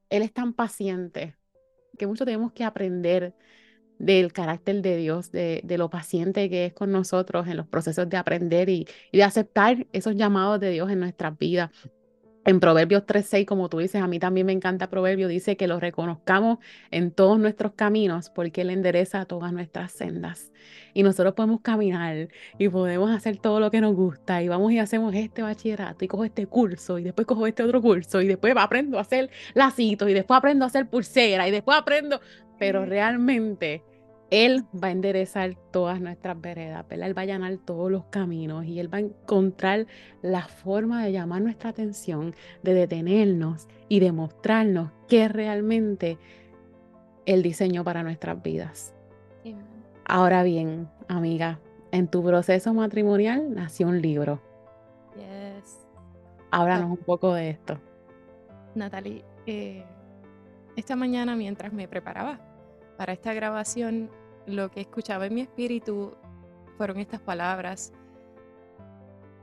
Él 0.09 0.23
es 0.23 0.33
tan 0.33 0.53
paciente 0.53 1.37
que 1.99 2.07
mucho 2.07 2.25
tenemos 2.25 2.53
que 2.53 2.65
aprender 2.65 3.35
del 3.99 4.33
carácter 4.33 4.83
de 4.83 4.97
Dios, 4.97 5.33
de, 5.33 5.63
lo 5.79 5.91
paciente 5.91 6.49
que 6.51 6.67
es 6.67 6.73
con 6.73 6.91
nosotros 6.93 7.47
en 7.47 7.57
los 7.57 7.67
procesos 7.67 8.09
de 8.09 8.17
aprender 8.17 8.69
y, 8.69 8.87
y 9.13 9.19
de 9.19 9.25
aceptar 9.25 9.87
esos 9.93 10.17
llamados 10.17 10.61
de 10.61 10.71
Dios 10.71 10.91
en 10.91 11.01
nuestras 11.01 11.37
vidas. 11.39 11.71
En 12.49 12.61
Proverbios 12.61 13.05
3.6, 13.05 13.45
como 13.45 13.69
tú 13.69 13.77
dices, 13.77 14.01
a 14.01 14.07
mí 14.07 14.19
también 14.19 14.47
me 14.47 14.55
encanta 14.55 14.89
Proverbio, 14.89 15.29
dice 15.29 15.59
que 15.59 15.69
lo 15.69 15.79
reconozcamos 15.81 16.57
en 16.91 17.11
todos 17.11 17.39
nuestros 17.39 17.73
caminos 17.75 18.31
porque 18.31 18.63
Él 18.63 18.71
endereza 18.71 19.27
todas 19.27 19.53
nuestras 19.53 19.93
sendas. 19.93 20.51
Y 20.95 21.03
nosotros 21.03 21.35
podemos 21.35 21.61
caminar 21.61 22.29
y 22.57 22.69
podemos 22.71 23.11
hacer 23.11 23.37
todo 23.37 23.61
lo 23.61 23.71
que 23.71 23.83
nos 23.83 23.95
gusta 23.95 24.43
y 24.43 24.49
vamos 24.49 24.73
y 24.73 24.79
hacemos 24.79 25.15
este 25.15 25.43
bachillerato 25.43 26.03
y 26.07 26.09
cojo 26.09 26.25
este 26.25 26.47
curso 26.47 26.99
y 26.99 27.05
después 27.05 27.27
cojo 27.27 27.47
este 27.47 27.65
otro 27.65 27.83
curso 27.83 28.23
y 28.23 28.27
después 28.27 28.55
aprendo 28.57 28.97
a 28.97 29.03
hacer 29.03 29.29
lacitos 29.53 30.09
y 30.09 30.15
después 30.15 30.39
aprendo 30.39 30.65
a 30.65 30.69
hacer 30.69 30.89
pulsera 30.89 31.47
y 31.49 31.51
después 31.51 31.77
aprendo, 31.77 32.19
pero 32.59 32.85
realmente 32.85 33.83
él 34.31 34.67
va 34.75 34.89
a 34.89 34.91
enderezar 34.91 35.57
todas 35.71 36.01
nuestras 36.01 36.39
veredas, 36.39 36.85
Él 36.91 37.17
va 37.17 37.23
a 37.23 37.25
allanar 37.25 37.57
todos 37.57 37.91
los 37.91 38.05
caminos 38.07 38.67
y 38.67 38.79
Él 38.79 38.93
va 38.93 38.99
a 38.99 39.01
encontrar 39.01 39.87
la 40.21 40.43
forma 40.43 41.03
de 41.03 41.13
llamar 41.13 41.41
nuestra 41.41 41.71
atención, 41.71 42.35
de 42.63 42.75
detenernos 42.75 43.69
y 43.89 44.01
de 44.01 44.13
mostrarnos 44.13 44.91
qué 45.09 45.29
realmente 45.29 46.19
Él 47.25 47.43
diseñó 47.43 47.85
para 47.85 48.03
nuestras 48.03 48.43
vidas. 48.43 48.95
Ahora 50.05 50.43
bien, 50.43 50.89
amiga, 51.09 51.59
en 51.91 52.09
tu 52.09 52.23
proceso 52.23 52.75
matrimonial 52.75 53.55
nació 53.55 53.89
un 53.89 54.03
libro. 54.03 54.43
Yes. 55.17 55.87
Háblanos 56.51 56.91
un 56.91 57.05
poco 57.05 57.33
de 57.33 57.51
esto. 57.51 57.79
Natalie, 58.75 59.25
eh, 59.47 59.85
esta 60.77 60.97
mañana 60.97 61.35
mientras 61.35 61.73
me 61.73 61.89
preparaba 61.89 62.48
para 62.99 63.13
esta 63.13 63.33
grabación, 63.33 64.11
lo 64.45 64.71
que 64.73 64.81
escuchaba 64.81 65.27
en 65.27 65.35
mi 65.35 65.41
espíritu 65.43 66.17
fueron 66.77 66.99
estas 66.99 67.21
palabras. 67.21 67.93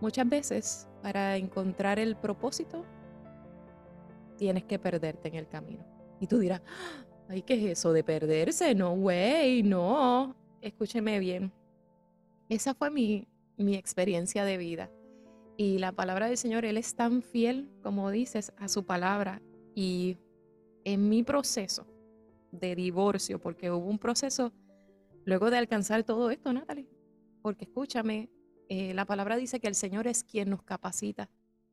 Muchas 0.01 0.27
veces, 0.27 0.89
para 1.01 1.37
encontrar 1.37 1.97
el 1.97 2.17
propósito, 2.17 2.85
tienes 4.37 4.65
que 4.65 4.77
perderte 4.77 5.29
en 5.29 5.35
el 5.35 5.47
camino. 5.47 5.85
Y 6.19 6.27
tú 6.27 6.37
dirás, 6.37 6.61
ay, 7.29 7.43
¿qué 7.43 7.53
es 7.53 7.79
eso 7.79 7.93
de 7.93 8.03
perderse? 8.03 8.75
No, 8.75 8.93
güey, 8.93 9.63
no. 9.63 10.35
Escúcheme 10.59 11.17
bien. 11.19 11.53
Esa 12.49 12.73
fue 12.73 12.91
mi, 12.91 13.25
mi 13.55 13.75
experiencia 13.75 14.43
de 14.43 14.57
vida. 14.57 14.91
Y 15.55 15.77
la 15.77 15.93
palabra 15.93 16.27
del 16.27 16.37
Señor, 16.37 16.65
Él 16.65 16.77
es 16.77 16.93
tan 16.95 17.21
fiel, 17.21 17.71
como 17.81 18.11
dices, 18.11 18.51
a 18.57 18.67
su 18.67 18.85
palabra. 18.85 19.41
Y 19.73 20.17
en 20.83 21.07
mi 21.07 21.23
proceso, 21.23 21.87
de 22.59 22.75
divorcio, 22.75 23.39
porque 23.39 23.71
hubo 23.71 23.87
un 23.87 23.99
proceso 23.99 24.53
luego 25.25 25.49
de 25.49 25.57
alcanzar 25.57 26.03
todo 26.03 26.29
esto, 26.31 26.53
Natalie. 26.53 26.89
Porque 27.41 27.65
escúchame, 27.65 28.29
eh, 28.69 28.93
la 28.93 29.05
palabra 29.05 29.37
dice 29.37 29.59
que 29.59 29.67
el 29.67 29.75
Señor 29.75 30.07
es 30.07 30.23
quien 30.23 30.49
nos 30.49 30.63
capacita. 30.63 31.29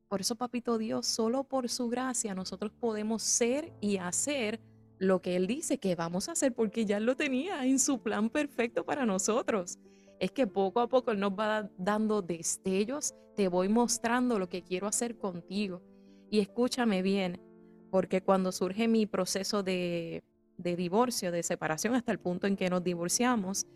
Por 0.07 0.21
eso, 0.21 0.35
papito 0.35 0.77
Dios, 0.77 1.07
solo 1.07 1.43
por 1.43 1.69
su 1.69 1.89
gracia 1.89 2.35
nosotros 2.35 2.71
podemos 2.79 3.23
ser 3.23 3.73
y 3.81 3.97
hacer 3.97 4.61
lo 4.99 5.21
que 5.21 5.35
Él 5.35 5.47
dice 5.47 5.79
que 5.79 5.95
vamos 5.95 6.29
a 6.29 6.33
hacer, 6.33 6.53
porque 6.53 6.85
ya 6.85 6.99
lo 6.99 7.15
tenía 7.15 7.65
en 7.65 7.79
su 7.79 8.01
plan 8.01 8.29
perfecto 8.29 8.85
para 8.85 9.05
nosotros. 9.05 9.79
Es 10.19 10.31
que 10.31 10.47
poco 10.47 10.79
a 10.79 10.87
poco 10.87 11.11
Él 11.11 11.19
nos 11.19 11.31
va 11.31 11.69
dando 11.77 12.21
destellos, 12.21 13.13
te 13.35 13.47
voy 13.47 13.69
mostrando 13.69 14.37
lo 14.37 14.47
que 14.47 14.63
quiero 14.63 14.87
hacer 14.87 15.17
contigo. 15.17 15.81
Y 16.29 16.39
escúchame 16.39 17.01
bien, 17.01 17.41
porque 17.89 18.21
cuando 18.21 18.51
surge 18.51 18.87
mi 18.87 19.05
proceso 19.05 19.63
de 19.63 20.23
de 20.57 20.75
divorcio, 20.75 21.31
de 21.31 21.43
separación, 21.43 21.95
hasta 21.95 22.11
el 22.11 22.19
punto 22.19 22.47
en 22.47 22.55
que 22.55 22.69
nos 22.69 22.83
divorciamos, 22.83 23.67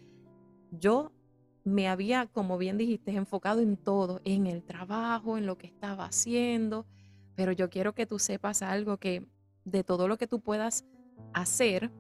yo 0.72 1.12
me 1.64 1.88
había, 1.88 2.28
como 2.28 2.58
bien 2.58 2.78
dijiste, 2.78 3.12
enfocado 3.12 3.62
en 3.62 3.78
todo, 3.78 4.22
en 4.24 4.48
el 4.48 4.64
trabajo, 4.64 5.38
en 5.38 5.46
lo 5.46 5.58
que 5.58 5.68
estaba 5.68 6.06
haciendo, 6.06 6.86
pero 7.36 7.52
yo 7.52 7.70
quiero 7.70 7.94
que 7.94 8.06
tú 8.06 8.20
sepas 8.20 8.62
algo, 8.62 8.98
que 8.98 9.28
de 9.66 9.84
todo 9.84 10.08
lo 10.08 10.18
que 10.18 10.28
tú 10.28 10.40
puedas 10.40 10.86
hacer, 11.34 11.92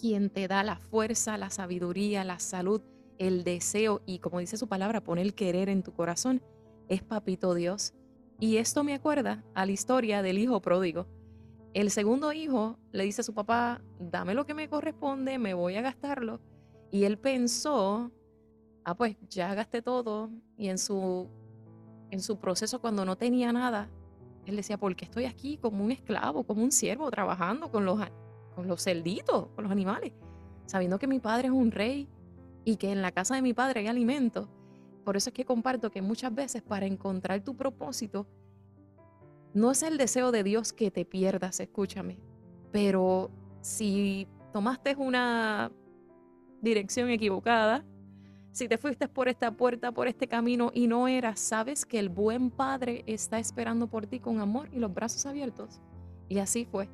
quien 0.00 0.30
te 0.30 0.48
da 0.48 0.62
la 0.62 0.76
fuerza, 0.76 1.38
la 1.38 1.50
sabiduría, 1.50 2.24
la 2.24 2.38
salud, 2.38 2.82
el 3.18 3.44
deseo 3.44 4.02
y 4.06 4.18
como 4.18 4.38
dice 4.38 4.56
su 4.56 4.68
palabra, 4.68 5.02
pone 5.02 5.22
el 5.22 5.34
querer 5.34 5.68
en 5.68 5.82
tu 5.82 5.92
corazón, 5.92 6.42
es 6.88 7.02
Papito 7.02 7.54
Dios. 7.54 7.94
Y 8.40 8.56
esto 8.58 8.84
me 8.84 8.94
acuerda 8.94 9.44
a 9.54 9.66
la 9.66 9.72
historia 9.72 10.22
del 10.22 10.38
hijo 10.38 10.60
pródigo. 10.60 11.06
El 11.74 11.90
segundo 11.90 12.32
hijo 12.32 12.78
le 12.92 13.04
dice 13.04 13.20
a 13.20 13.24
su 13.24 13.34
papá, 13.34 13.82
dame 13.98 14.34
lo 14.34 14.46
que 14.46 14.54
me 14.54 14.68
corresponde, 14.68 15.38
me 15.38 15.54
voy 15.54 15.76
a 15.76 15.82
gastarlo. 15.82 16.40
Y 16.90 17.04
él 17.04 17.18
pensó, 17.18 18.10
ah, 18.84 18.94
pues 18.96 19.16
ya 19.28 19.54
gasté 19.54 19.82
todo. 19.82 20.30
Y 20.56 20.68
en 20.68 20.78
su, 20.78 21.28
en 22.10 22.20
su 22.20 22.38
proceso, 22.38 22.80
cuando 22.80 23.04
no 23.04 23.16
tenía 23.16 23.52
nada, 23.52 23.90
él 24.46 24.56
decía, 24.56 24.78
¿por 24.78 24.96
qué 24.96 25.04
estoy 25.04 25.26
aquí 25.26 25.58
como 25.58 25.84
un 25.84 25.92
esclavo, 25.92 26.44
como 26.44 26.62
un 26.62 26.72
siervo, 26.72 27.10
trabajando 27.10 27.70
con 27.70 27.84
los, 27.84 28.00
con 28.54 28.66
los 28.66 28.82
cerditos, 28.82 29.48
con 29.54 29.64
los 29.64 29.70
animales? 29.70 30.12
Sabiendo 30.64 30.98
que 30.98 31.06
mi 31.06 31.20
padre 31.20 31.48
es 31.48 31.52
un 31.52 31.70
rey 31.70 32.08
y 32.64 32.76
que 32.76 32.90
en 32.90 33.02
la 33.02 33.12
casa 33.12 33.34
de 33.34 33.42
mi 33.42 33.52
padre 33.52 33.80
hay 33.80 33.86
alimento. 33.88 34.48
Por 35.04 35.16
eso 35.18 35.30
es 35.30 35.34
que 35.34 35.44
comparto 35.44 35.90
que 35.90 36.00
muchas 36.00 36.34
veces 36.34 36.62
para 36.62 36.86
encontrar 36.86 37.42
tu 37.42 37.56
propósito, 37.56 38.26
no 39.54 39.70
es 39.70 39.82
el 39.82 39.98
deseo 39.98 40.30
de 40.30 40.42
Dios 40.44 40.72
que 40.72 40.90
te 40.90 41.04
pierdas, 41.04 41.60
escúchame, 41.60 42.18
pero 42.70 43.30
si 43.60 44.28
tomaste 44.52 44.94
una 44.96 45.72
dirección 46.60 47.10
equivocada, 47.10 47.84
si 48.52 48.68
te 48.68 48.78
fuiste 48.78 49.08
por 49.08 49.28
esta 49.28 49.52
puerta, 49.52 49.92
por 49.92 50.08
este 50.08 50.26
camino 50.26 50.70
y 50.74 50.86
no 50.86 51.06
eras, 51.06 51.38
sabes 51.38 51.86
que 51.86 51.98
el 51.98 52.08
buen 52.08 52.50
Padre 52.50 53.04
está 53.06 53.38
esperando 53.38 53.86
por 53.88 54.06
ti 54.06 54.20
con 54.20 54.40
amor 54.40 54.68
y 54.72 54.78
los 54.78 54.92
brazos 54.92 55.26
abiertos. 55.26 55.80
Y 56.28 56.38
así 56.38 56.64
fue. 56.64 56.88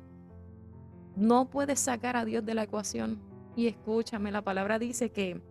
No 1.15 1.49
puedes 1.49 1.79
sacar 1.79 2.17
a 2.17 2.25
Dios 2.25 2.45
de 2.45 2.53
la 2.53 2.63
ecuación. 2.63 3.19
Y 3.55 3.67
escúchame, 3.67 4.31
la 4.31 4.43
palabra 4.43 4.79
dice 4.79 5.11
que 5.11 5.41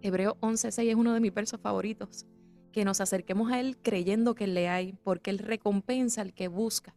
Hebreo 0.00 0.36
11:6 0.40 0.88
es 0.88 0.94
uno 0.94 1.12
de 1.12 1.20
mis 1.20 1.34
versos 1.34 1.60
favoritos 1.60 2.26
que 2.76 2.84
nos 2.84 3.00
acerquemos 3.00 3.50
a 3.50 3.58
Él 3.58 3.78
creyendo 3.80 4.34
que 4.34 4.46
le 4.46 4.68
hay, 4.68 4.92
porque 5.02 5.30
Él 5.30 5.38
recompensa 5.38 6.20
al 6.20 6.34
que 6.34 6.48
busca. 6.48 6.94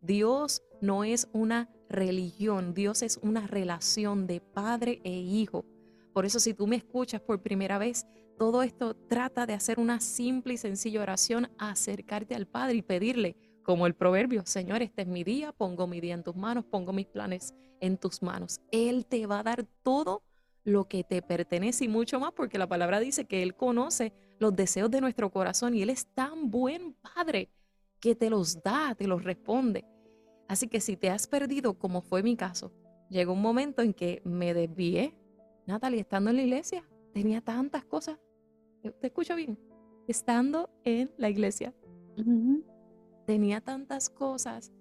Dios 0.00 0.64
no 0.80 1.04
es 1.04 1.28
una 1.32 1.70
religión, 1.88 2.74
Dios 2.74 3.00
es 3.02 3.16
una 3.22 3.46
relación 3.46 4.26
de 4.26 4.40
padre 4.40 5.00
e 5.04 5.12
hijo. 5.12 5.64
Por 6.12 6.26
eso 6.26 6.40
si 6.40 6.52
tú 6.52 6.66
me 6.66 6.74
escuchas 6.74 7.20
por 7.20 7.42
primera 7.42 7.78
vez, 7.78 8.08
todo 8.38 8.64
esto 8.64 8.96
trata 8.96 9.46
de 9.46 9.52
hacer 9.52 9.78
una 9.78 10.00
simple 10.00 10.54
y 10.54 10.56
sencilla 10.56 11.00
oración, 11.00 11.48
acercarte 11.58 12.34
al 12.34 12.48
Padre 12.48 12.78
y 12.78 12.82
pedirle, 12.82 13.36
como 13.62 13.86
el 13.86 13.94
proverbio, 13.94 14.42
Señor, 14.46 14.82
este 14.82 15.02
es 15.02 15.08
mi 15.08 15.22
día, 15.22 15.52
pongo 15.52 15.86
mi 15.86 16.00
día 16.00 16.14
en 16.14 16.24
tus 16.24 16.34
manos, 16.34 16.64
pongo 16.64 16.92
mis 16.92 17.06
planes 17.06 17.54
en 17.78 17.98
tus 17.98 18.20
manos. 18.20 18.60
Él 18.72 19.06
te 19.06 19.26
va 19.26 19.38
a 19.38 19.44
dar 19.44 19.64
todo 19.84 20.24
lo 20.64 20.88
que 20.88 21.04
te 21.04 21.22
pertenece 21.22 21.84
y 21.84 21.88
mucho 21.88 22.18
más, 22.18 22.32
porque 22.32 22.58
la 22.58 22.66
palabra 22.66 22.98
dice 22.98 23.26
que 23.26 23.44
Él 23.44 23.54
conoce 23.54 24.12
los 24.40 24.56
deseos 24.56 24.90
de 24.90 25.00
nuestro 25.00 25.30
corazón 25.30 25.74
y 25.74 25.82
Él 25.82 25.90
es 25.90 26.06
tan 26.06 26.50
buen 26.50 26.94
Padre 26.94 27.50
que 28.00 28.16
te 28.16 28.30
los 28.30 28.62
da, 28.62 28.94
te 28.96 29.06
los 29.06 29.22
responde. 29.22 29.84
Así 30.48 30.66
que 30.66 30.80
si 30.80 30.96
te 30.96 31.10
has 31.10 31.28
perdido, 31.28 31.78
como 31.78 32.00
fue 32.00 32.22
mi 32.22 32.36
caso, 32.36 32.72
llegó 33.10 33.34
un 33.34 33.42
momento 33.42 33.82
en 33.82 33.92
que 33.92 34.22
me 34.24 34.54
desvié. 34.54 35.14
Natalie, 35.66 36.00
estando 36.00 36.30
en 36.30 36.36
la 36.36 36.42
iglesia, 36.42 36.82
tenía 37.12 37.42
tantas 37.42 37.84
cosas. 37.84 38.18
¿Te 38.82 39.06
escucho 39.06 39.36
bien? 39.36 39.58
Estando 40.08 40.70
en 40.84 41.12
la 41.18 41.28
iglesia, 41.28 41.74
tenía 43.26 43.60
tantas 43.60 44.08
cosas 44.08 44.72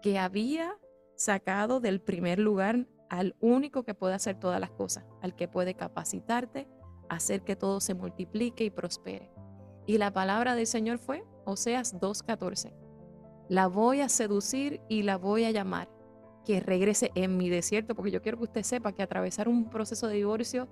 que 0.00 0.18
había 0.18 0.78
sacado 1.16 1.80
del 1.80 2.00
primer 2.00 2.38
lugar 2.38 2.86
al 3.10 3.34
único 3.40 3.82
que 3.82 3.94
puede 3.94 4.14
hacer 4.14 4.38
todas 4.38 4.60
las 4.60 4.70
cosas, 4.70 5.04
al 5.20 5.34
que 5.34 5.48
puede 5.48 5.74
capacitarte, 5.74 6.68
hacer 7.10 7.42
que 7.42 7.56
todo 7.56 7.80
se 7.80 7.94
multiplique 7.94 8.64
y 8.64 8.70
prospere. 8.70 9.30
Y 9.86 9.98
la 9.98 10.12
palabra 10.12 10.54
del 10.54 10.66
Señor 10.66 10.98
fue 10.98 11.24
Oseas 11.44 12.00
2.14. 12.00 12.72
la 13.48 13.66
voy 13.66 14.00
a 14.00 14.08
seducir 14.08 14.80
y 14.88 15.02
la 15.02 15.16
voy 15.16 15.44
a 15.44 15.50
llamar 15.50 15.88
que 16.44 16.60
regrese 16.60 17.10
en 17.16 17.36
mi 17.36 17.50
desierto, 17.50 17.94
porque 17.94 18.12
yo 18.12 18.22
quiero 18.22 18.38
que 18.38 18.44
usted 18.44 18.62
sepa 18.62 18.92
que 18.92 19.02
atravesar 19.02 19.48
un 19.48 19.68
proceso 19.68 20.06
de 20.06 20.14
divorcio 20.14 20.68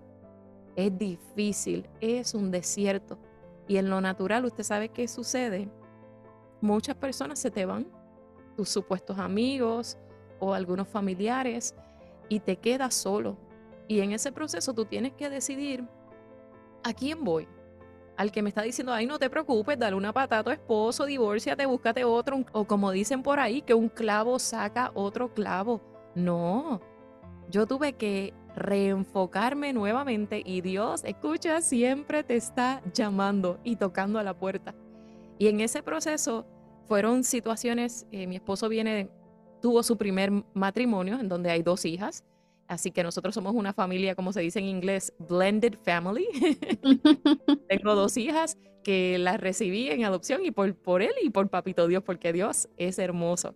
es 0.76 0.96
difícil, 0.96 1.88
es 2.00 2.34
un 2.34 2.50
desierto. 2.50 3.18
Y 3.66 3.76
en 3.76 3.90
lo 3.90 4.00
natural, 4.00 4.44
usted 4.44 4.62
sabe 4.62 4.88
qué 4.88 5.08
sucede. 5.08 5.68
Muchas 6.60 6.96
personas 6.96 7.38
se 7.38 7.50
te 7.50 7.66
van, 7.66 7.86
tus 8.56 8.68
supuestos 8.68 9.18
amigos 9.18 9.98
o 10.38 10.54
algunos 10.54 10.88
familiares, 10.88 11.74
y 12.28 12.40
te 12.40 12.56
quedas 12.56 12.94
solo. 12.94 13.36
Y 13.88 14.00
en 14.00 14.12
ese 14.12 14.30
proceso 14.32 14.72
tú 14.72 14.84
tienes 14.84 15.12
que 15.14 15.28
decidir 15.28 15.84
a 16.82 16.92
quién 16.92 17.24
voy. 17.24 17.48
Al 18.16 18.32
que 18.32 18.42
me 18.42 18.48
está 18.48 18.62
diciendo, 18.62 18.92
ay, 18.92 19.06
no 19.06 19.18
te 19.18 19.30
preocupes, 19.30 19.78
dale 19.78 19.94
una 19.94 20.12
patada 20.12 20.40
a 20.40 20.44
tu 20.44 20.50
esposo, 20.50 21.06
divórciate, 21.06 21.66
búscate 21.66 22.04
otro. 22.04 22.44
O 22.52 22.64
como 22.64 22.90
dicen 22.90 23.22
por 23.22 23.38
ahí, 23.38 23.62
que 23.62 23.74
un 23.74 23.88
clavo 23.88 24.38
saca 24.38 24.90
otro 24.94 25.32
clavo. 25.32 25.80
No, 26.16 26.80
yo 27.48 27.66
tuve 27.66 27.92
que 27.92 28.34
reenfocarme 28.56 29.72
nuevamente 29.72 30.42
y 30.44 30.60
Dios, 30.60 31.04
escucha, 31.04 31.60
siempre 31.60 32.24
te 32.24 32.34
está 32.34 32.82
llamando 32.92 33.60
y 33.62 33.76
tocando 33.76 34.18
a 34.18 34.24
la 34.24 34.34
puerta. 34.34 34.74
Y 35.38 35.46
en 35.46 35.60
ese 35.60 35.82
proceso 35.82 36.44
fueron 36.86 37.22
situaciones, 37.22 38.06
eh, 38.10 38.26
mi 38.26 38.36
esposo 38.36 38.68
viene, 38.68 39.10
tuvo 39.62 39.82
su 39.82 39.96
primer 39.96 40.32
matrimonio 40.54 41.20
en 41.20 41.28
donde 41.28 41.50
hay 41.50 41.62
dos 41.62 41.84
hijas, 41.84 42.24
así 42.68 42.90
que 42.90 43.02
nosotros 43.02 43.34
somos 43.34 43.54
una 43.54 43.72
familia, 43.72 44.14
como 44.14 44.32
se 44.32 44.40
dice 44.40 44.58
en 44.58 44.66
inglés, 44.66 45.12
blended 45.18 45.74
family. 45.82 46.28
Tengo 47.68 47.94
dos 47.94 48.16
hijas 48.16 48.56
que 48.84 49.18
las 49.18 49.40
recibí 49.40 49.88
en 49.88 50.04
adopción 50.04 50.44
y 50.44 50.50
por, 50.50 50.74
por 50.76 51.02
él 51.02 51.12
y 51.22 51.30
por 51.30 51.48
Papito 51.48 51.88
Dios, 51.88 52.02
porque 52.02 52.32
Dios 52.32 52.68
es 52.76 52.98
hermoso. 52.98 53.54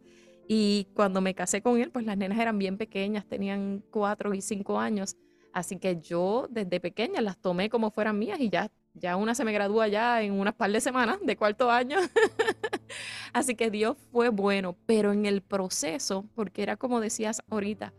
Y 0.49 0.89
cuando 0.95 1.21
me 1.21 1.35
casé 1.35 1.63
con 1.63 1.81
él, 1.81 1.91
pues 1.91 2.05
las 2.05 2.17
nenas 2.17 2.39
eran 2.39 2.59
bien 2.59 2.77
pequeñas, 2.77 3.27
tenían 3.27 3.85
cuatro 3.91 4.35
y 4.35 4.41
cinco 4.41 4.79
años. 4.79 5.17
Así 5.53 5.79
que 5.79 6.01
yo 6.01 6.49
desde 6.51 6.81
pequeña 6.81 7.21
las 7.21 7.39
tomé 7.39 7.69
como 7.71 7.91
fueran 7.91 8.19
mías 8.19 8.41
y 8.41 8.49
ya, 8.49 8.71
ya 8.95 9.17
una 9.17 9.35
se 9.35 9.45
me 9.45 9.53
gradúa 9.53 9.89
ya 9.89 10.23
en 10.23 10.33
unas 10.33 10.55
par 10.55 10.73
de 10.73 10.81
semanas 10.81 11.19
de 11.23 11.37
cuarto 11.37 11.71
año. 11.71 11.99
Así 13.33 13.55
que 13.55 13.71
Dios 13.71 13.97
fue 14.11 14.31
bueno, 14.31 14.77
pero 14.87 15.13
en 15.13 15.27
el 15.27 15.43
proceso, 15.43 16.27
porque 16.35 16.63
era 16.63 16.77
como 16.77 17.01
decías 17.01 17.43
ahorita, 17.51 17.93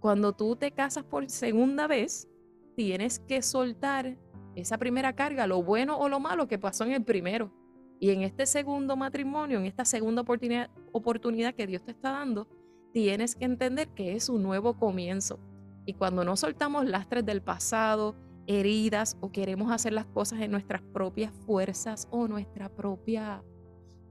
cuando 0.00 0.32
tú 0.32 0.56
te 0.56 0.70
casas 0.72 1.04
por 1.04 1.28
segunda 1.28 1.86
vez, 1.86 2.28
tienes 2.76 3.18
que 3.18 3.42
soltar 3.42 4.16
esa 4.54 4.78
primera 4.78 5.14
carga, 5.14 5.46
lo 5.46 5.62
bueno 5.62 5.98
o 5.98 6.08
lo 6.08 6.20
malo 6.20 6.48
que 6.48 6.58
pasó 6.58 6.84
en 6.84 6.92
el 6.92 7.04
primero. 7.04 7.52
Y 8.00 8.10
en 8.10 8.22
este 8.22 8.46
segundo 8.46 8.96
matrimonio, 8.96 9.58
en 9.58 9.66
esta 9.66 9.84
segunda 9.84 10.22
oportunidad, 10.22 11.54
que 11.54 11.66
Dios 11.66 11.84
te 11.84 11.90
está 11.90 12.12
dando, 12.12 12.48
tienes 12.92 13.34
que 13.34 13.44
entender 13.44 13.88
que 13.88 14.14
es 14.14 14.28
un 14.28 14.42
nuevo 14.42 14.78
comienzo. 14.78 15.40
Y 15.84 15.94
cuando 15.94 16.24
no 16.24 16.36
soltamos 16.36 16.86
lastres 16.86 17.24
del 17.26 17.42
pasado, 17.42 18.14
heridas 18.46 19.16
o 19.20 19.32
queremos 19.32 19.72
hacer 19.72 19.92
las 19.92 20.06
cosas 20.06 20.40
en 20.40 20.50
nuestras 20.52 20.82
propias 20.82 21.32
fuerzas 21.44 22.06
o 22.10 22.28
nuestra 22.28 22.68
propia 22.68 23.42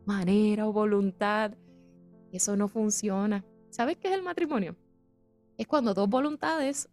manera 0.05 0.67
o 0.67 0.73
voluntad, 0.73 1.53
eso 2.31 2.57
no 2.57 2.67
funciona. 2.67 3.45
¿Sabes 3.69 3.97
qué 3.97 4.09
es 4.09 4.13
el 4.13 4.23
matrimonio? 4.23 4.75
Es 5.57 5.67
cuando 5.67 5.93
dos 5.93 6.07
voluntades 6.07 6.89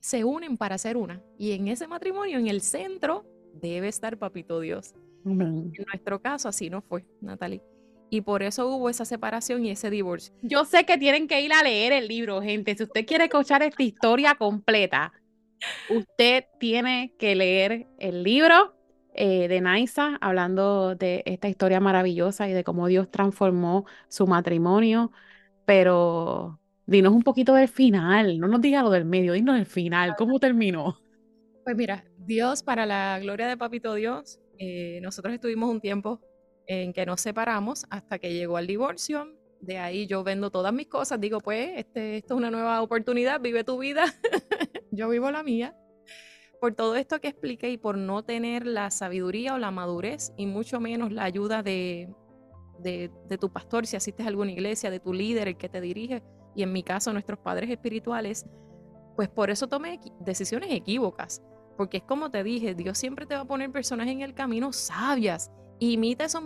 se 0.00 0.24
unen 0.24 0.56
para 0.56 0.74
hacer 0.74 0.96
una. 0.96 1.22
Y 1.38 1.52
en 1.52 1.68
ese 1.68 1.88
matrimonio, 1.88 2.38
en 2.38 2.46
el 2.46 2.60
centro, 2.60 3.24
debe 3.54 3.88
estar 3.88 4.18
Papito 4.18 4.60
Dios. 4.60 4.94
En 5.24 5.72
nuestro 5.86 6.20
caso 6.20 6.48
así 6.48 6.68
no 6.68 6.82
fue, 6.82 7.06
Natalie. 7.20 7.62
Y 8.10 8.20
por 8.20 8.42
eso 8.42 8.68
hubo 8.68 8.90
esa 8.90 9.04
separación 9.04 9.64
y 9.64 9.70
ese 9.70 9.90
divorcio. 9.90 10.34
Yo 10.42 10.64
sé 10.64 10.84
que 10.84 10.98
tienen 10.98 11.26
que 11.26 11.40
ir 11.40 11.52
a 11.52 11.62
leer 11.62 11.92
el 11.92 12.06
libro, 12.06 12.42
gente. 12.42 12.76
Si 12.76 12.82
usted 12.82 13.06
quiere 13.06 13.24
escuchar 13.24 13.62
esta 13.62 13.82
historia 13.82 14.34
completa, 14.34 15.12
usted 15.88 16.44
tiene 16.60 17.14
que 17.18 17.34
leer 17.34 17.86
el 17.98 18.22
libro 18.22 18.76
eh, 19.14 19.48
de 19.48 19.60
Naisa, 19.60 20.18
hablando 20.20 20.94
de 20.94 21.22
esta 21.24 21.48
historia 21.48 21.80
maravillosa 21.80 22.48
y 22.48 22.52
de 22.52 22.62
cómo 22.62 22.86
Dios 22.86 23.10
transformó 23.10 23.86
su 24.08 24.26
matrimonio. 24.26 25.10
Pero 25.64 26.60
dinos 26.86 27.12
un 27.12 27.22
poquito 27.22 27.54
del 27.54 27.68
final, 27.68 28.38
no 28.38 28.48
nos 28.48 28.60
diga 28.60 28.82
lo 28.82 28.90
del 28.90 29.04
medio, 29.04 29.32
dinos 29.32 29.58
el 29.58 29.66
final, 29.66 30.14
¿cómo 30.16 30.38
terminó? 30.38 30.98
Pues 31.64 31.76
mira, 31.76 32.04
Dios, 32.18 32.62
para 32.62 32.84
la 32.84 33.18
gloria 33.20 33.46
de 33.48 33.56
Papito 33.56 33.94
Dios, 33.94 34.38
eh, 34.58 35.00
nosotros 35.02 35.34
estuvimos 35.34 35.70
un 35.70 35.80
tiempo 35.80 36.20
en 36.66 36.92
que 36.92 37.06
nos 37.06 37.20
separamos 37.20 37.86
hasta 37.90 38.18
que 38.18 38.32
llegó 38.32 38.58
el 38.58 38.66
divorcio. 38.66 39.28
De 39.60 39.78
ahí 39.78 40.06
yo 40.06 40.22
vendo 40.22 40.50
todas 40.50 40.74
mis 40.74 40.88
cosas, 40.88 41.20
digo, 41.20 41.40
pues, 41.40 41.70
este, 41.76 42.18
esto 42.18 42.34
es 42.34 42.38
una 42.38 42.50
nueva 42.50 42.82
oportunidad, 42.82 43.40
vive 43.40 43.64
tu 43.64 43.78
vida, 43.78 44.04
yo 44.90 45.08
vivo 45.08 45.30
la 45.30 45.42
mía. 45.42 45.74
Por 46.60 46.74
todo 46.74 46.96
esto 46.96 47.20
que 47.20 47.28
expliqué 47.28 47.70
y 47.70 47.78
por 47.78 47.96
no 47.96 48.24
tener 48.24 48.66
la 48.66 48.90
sabiduría 48.90 49.54
o 49.54 49.58
la 49.58 49.70
madurez 49.70 50.32
y 50.36 50.46
mucho 50.46 50.80
menos 50.80 51.12
la 51.12 51.24
ayuda 51.24 51.62
de, 51.62 52.14
de, 52.78 53.10
de 53.28 53.38
tu 53.38 53.50
pastor, 53.50 53.86
si 53.86 53.96
asistes 53.96 54.24
a 54.24 54.28
alguna 54.28 54.52
iglesia, 54.52 54.90
de 54.90 55.00
tu 55.00 55.12
líder, 55.12 55.48
el 55.48 55.56
que 55.56 55.68
te 55.68 55.80
dirige, 55.80 56.22
y 56.54 56.62
en 56.62 56.72
mi 56.72 56.82
caso 56.82 57.12
nuestros 57.12 57.38
padres 57.38 57.70
espirituales, 57.70 58.46
pues 59.16 59.28
por 59.28 59.50
eso 59.50 59.68
tomé 59.68 60.00
decisiones 60.20 60.70
equívocas 60.72 61.42
porque 61.76 61.98
es 61.98 62.02
como 62.04 62.30
te 62.30 62.42
dije, 62.42 62.74
Dios 62.74 62.98
siempre 62.98 63.26
te 63.26 63.34
va 63.34 63.42
a 63.42 63.46
poner 63.46 63.70
personas 63.70 64.08
en 64.08 64.20
el 64.20 64.34
camino 64.34 64.72
sabias. 64.72 65.50
Imita 65.80 66.24
esos 66.24 66.42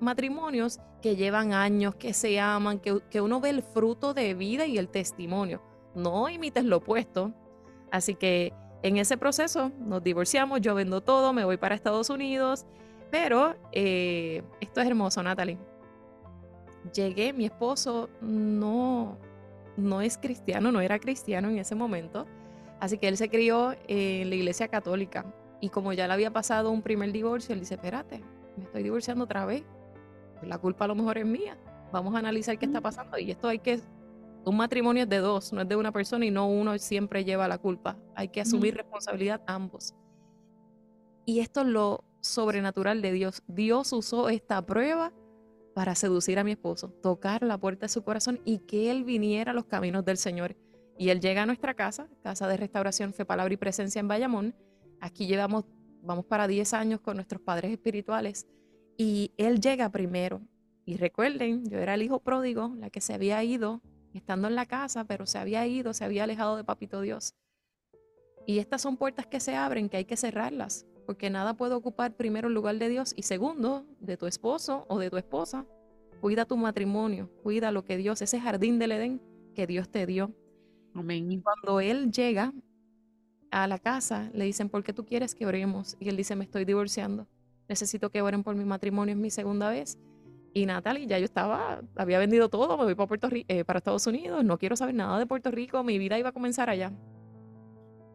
matrimonios 0.00 0.80
que 1.00 1.16
llevan 1.16 1.52
años, 1.52 1.94
que 1.94 2.12
se 2.12 2.38
aman, 2.38 2.78
que, 2.78 3.00
que 3.10 3.20
uno 3.20 3.40
ve 3.40 3.50
el 3.50 3.62
fruto 3.62 4.12
de 4.12 4.34
vida 4.34 4.66
y 4.66 4.76
el 4.76 4.88
testimonio. 4.88 5.62
No 5.94 6.28
imites 6.28 6.64
lo 6.64 6.78
opuesto. 6.78 7.32
Así 7.90 8.14
que 8.14 8.52
en 8.82 8.98
ese 8.98 9.16
proceso 9.16 9.72
nos 9.80 10.04
divorciamos, 10.04 10.60
yo 10.60 10.74
vendo 10.74 11.00
todo, 11.00 11.32
me 11.32 11.44
voy 11.44 11.56
para 11.56 11.74
Estados 11.74 12.10
Unidos. 12.10 12.66
Pero 13.10 13.56
eh, 13.72 14.42
esto 14.60 14.80
es 14.82 14.86
hermoso, 14.86 15.22
Natalie. 15.22 15.58
Llegué, 16.94 17.32
mi 17.32 17.46
esposo 17.46 18.08
no, 18.20 19.18
no 19.80 20.00
es 20.00 20.18
cristiano, 20.18 20.72
no 20.72 20.80
era 20.80 20.98
cristiano 20.98 21.48
en 21.48 21.58
ese 21.58 21.74
momento. 21.74 22.26
Así 22.80 22.98
que 22.98 23.08
él 23.08 23.16
se 23.16 23.28
crió 23.28 23.74
en 23.88 24.30
la 24.30 24.36
iglesia 24.36 24.68
católica 24.68 25.26
y 25.60 25.68
como 25.68 25.92
ya 25.92 26.06
le 26.06 26.14
había 26.14 26.32
pasado 26.32 26.70
un 26.70 26.82
primer 26.82 27.12
divorcio, 27.12 27.52
él 27.52 27.60
dice, 27.60 27.74
espérate, 27.74 28.22
me 28.56 28.64
estoy 28.64 28.82
divorciando 28.82 29.24
otra 29.24 29.44
vez. 29.44 29.62
Pues 30.38 30.48
la 30.48 30.58
culpa 30.58 30.86
a 30.86 30.88
lo 30.88 30.94
mejor 30.94 31.18
es 31.18 31.26
mía. 31.26 31.58
Vamos 31.92 32.14
a 32.14 32.18
analizar 32.18 32.58
qué 32.58 32.66
está 32.66 32.80
pasando 32.80 33.18
y 33.18 33.30
esto 33.30 33.48
hay 33.48 33.58
que... 33.58 33.80
Un 34.42 34.56
matrimonio 34.56 35.02
es 35.02 35.08
de 35.08 35.18
dos, 35.18 35.52
no 35.52 35.60
es 35.60 35.68
de 35.68 35.76
una 35.76 35.92
persona 35.92 36.24
y 36.24 36.30
no 36.30 36.48
uno 36.48 36.78
siempre 36.78 37.24
lleva 37.24 37.46
la 37.46 37.58
culpa. 37.58 37.98
Hay 38.14 38.28
que 38.28 38.40
asumir 38.40 38.74
responsabilidad 38.74 39.42
ambos. 39.46 39.94
Y 41.26 41.40
esto 41.40 41.60
es 41.60 41.66
lo 41.66 42.04
sobrenatural 42.22 43.02
de 43.02 43.12
Dios. 43.12 43.42
Dios 43.46 43.92
usó 43.92 44.30
esta 44.30 44.64
prueba 44.64 45.12
para 45.74 45.94
seducir 45.94 46.38
a 46.38 46.44
mi 46.44 46.52
esposo, 46.52 46.90
tocar 47.02 47.42
la 47.42 47.58
puerta 47.58 47.86
de 47.86 47.90
su 47.90 48.02
corazón 48.02 48.40
y 48.44 48.58
que 48.58 48.90
él 48.90 49.04
viniera 49.04 49.52
a 49.52 49.54
los 49.54 49.66
caminos 49.66 50.04
del 50.04 50.16
Señor. 50.16 50.56
Y 50.98 51.10
él 51.10 51.20
llega 51.20 51.42
a 51.42 51.46
nuestra 51.46 51.74
casa, 51.74 52.08
casa 52.22 52.46
de 52.48 52.56
restauración 52.56 53.14
Fe, 53.14 53.24
Palabra 53.24 53.54
y 53.54 53.56
Presencia 53.56 54.00
en 54.00 54.08
Bayamón. 54.08 54.54
Aquí 55.00 55.26
llevamos, 55.26 55.64
vamos 56.02 56.26
para 56.26 56.46
10 56.46 56.74
años 56.74 57.00
con 57.00 57.16
nuestros 57.16 57.40
padres 57.40 57.72
espirituales. 57.72 58.46
Y 58.98 59.32
él 59.38 59.60
llega 59.60 59.88
primero. 59.88 60.42
Y 60.84 60.96
recuerden, 60.96 61.64
yo 61.64 61.78
era 61.78 61.94
el 61.94 62.02
hijo 62.02 62.20
pródigo, 62.20 62.74
la 62.76 62.90
que 62.90 63.00
se 63.00 63.14
había 63.14 63.42
ido, 63.44 63.80
estando 64.12 64.48
en 64.48 64.54
la 64.54 64.66
casa, 64.66 65.04
pero 65.04 65.24
se 65.24 65.38
había 65.38 65.66
ido, 65.66 65.94
se 65.94 66.04
había 66.04 66.24
alejado 66.24 66.56
de 66.56 66.64
Papito 66.64 67.00
Dios. 67.00 67.34
Y 68.46 68.58
estas 68.58 68.82
son 68.82 68.96
puertas 68.96 69.26
que 69.26 69.40
se 69.40 69.54
abren, 69.54 69.88
que 69.88 69.98
hay 69.98 70.04
que 70.04 70.16
cerrarlas, 70.16 70.86
porque 71.10 71.28
nada 71.28 71.54
puede 71.54 71.74
ocupar 71.74 72.14
primero 72.14 72.46
el 72.46 72.54
lugar 72.54 72.78
de 72.78 72.88
Dios 72.88 73.14
y 73.16 73.22
segundo, 73.22 73.84
de 73.98 74.16
tu 74.16 74.28
esposo 74.28 74.86
o 74.88 75.00
de 75.00 75.10
tu 75.10 75.16
esposa. 75.16 75.66
Cuida 76.20 76.44
tu 76.44 76.56
matrimonio, 76.56 77.28
cuida 77.42 77.72
lo 77.72 77.84
que 77.84 77.96
Dios, 77.96 78.22
ese 78.22 78.40
jardín 78.40 78.78
del 78.78 78.92
Edén 78.92 79.20
que 79.52 79.66
Dios 79.66 79.88
te 79.88 80.06
dio. 80.06 80.32
Amén. 80.94 81.32
Y 81.32 81.40
cuando 81.40 81.80
él 81.80 82.12
llega 82.12 82.52
a 83.50 83.66
la 83.66 83.80
casa, 83.80 84.30
le 84.34 84.44
dicen, 84.44 84.68
¿por 84.68 84.84
qué 84.84 84.92
tú 84.92 85.04
quieres 85.04 85.34
que 85.34 85.46
oremos? 85.46 85.96
Y 85.98 86.10
él 86.10 86.16
dice, 86.16 86.36
me 86.36 86.44
estoy 86.44 86.64
divorciando. 86.64 87.26
Necesito 87.68 88.10
que 88.10 88.22
oren 88.22 88.44
por 88.44 88.54
mi 88.54 88.64
matrimonio, 88.64 89.12
es 89.12 89.20
mi 89.20 89.30
segunda 89.30 89.68
vez. 89.68 89.98
Y 90.54 90.64
Natalie, 90.64 91.08
ya 91.08 91.18
yo 91.18 91.24
estaba, 91.24 91.82
había 91.96 92.20
vendido 92.20 92.48
todo, 92.48 92.78
me 92.78 92.84
voy 92.84 92.94
para, 92.94 93.08
Puerto 93.08 93.28
eh, 93.32 93.64
para 93.64 93.78
Estados 93.78 94.06
Unidos, 94.06 94.44
no 94.44 94.58
quiero 94.58 94.76
saber 94.76 94.94
nada 94.94 95.18
de 95.18 95.26
Puerto 95.26 95.50
Rico, 95.50 95.82
mi 95.82 95.98
vida 95.98 96.20
iba 96.20 96.28
a 96.28 96.32
comenzar 96.32 96.70
allá. 96.70 96.92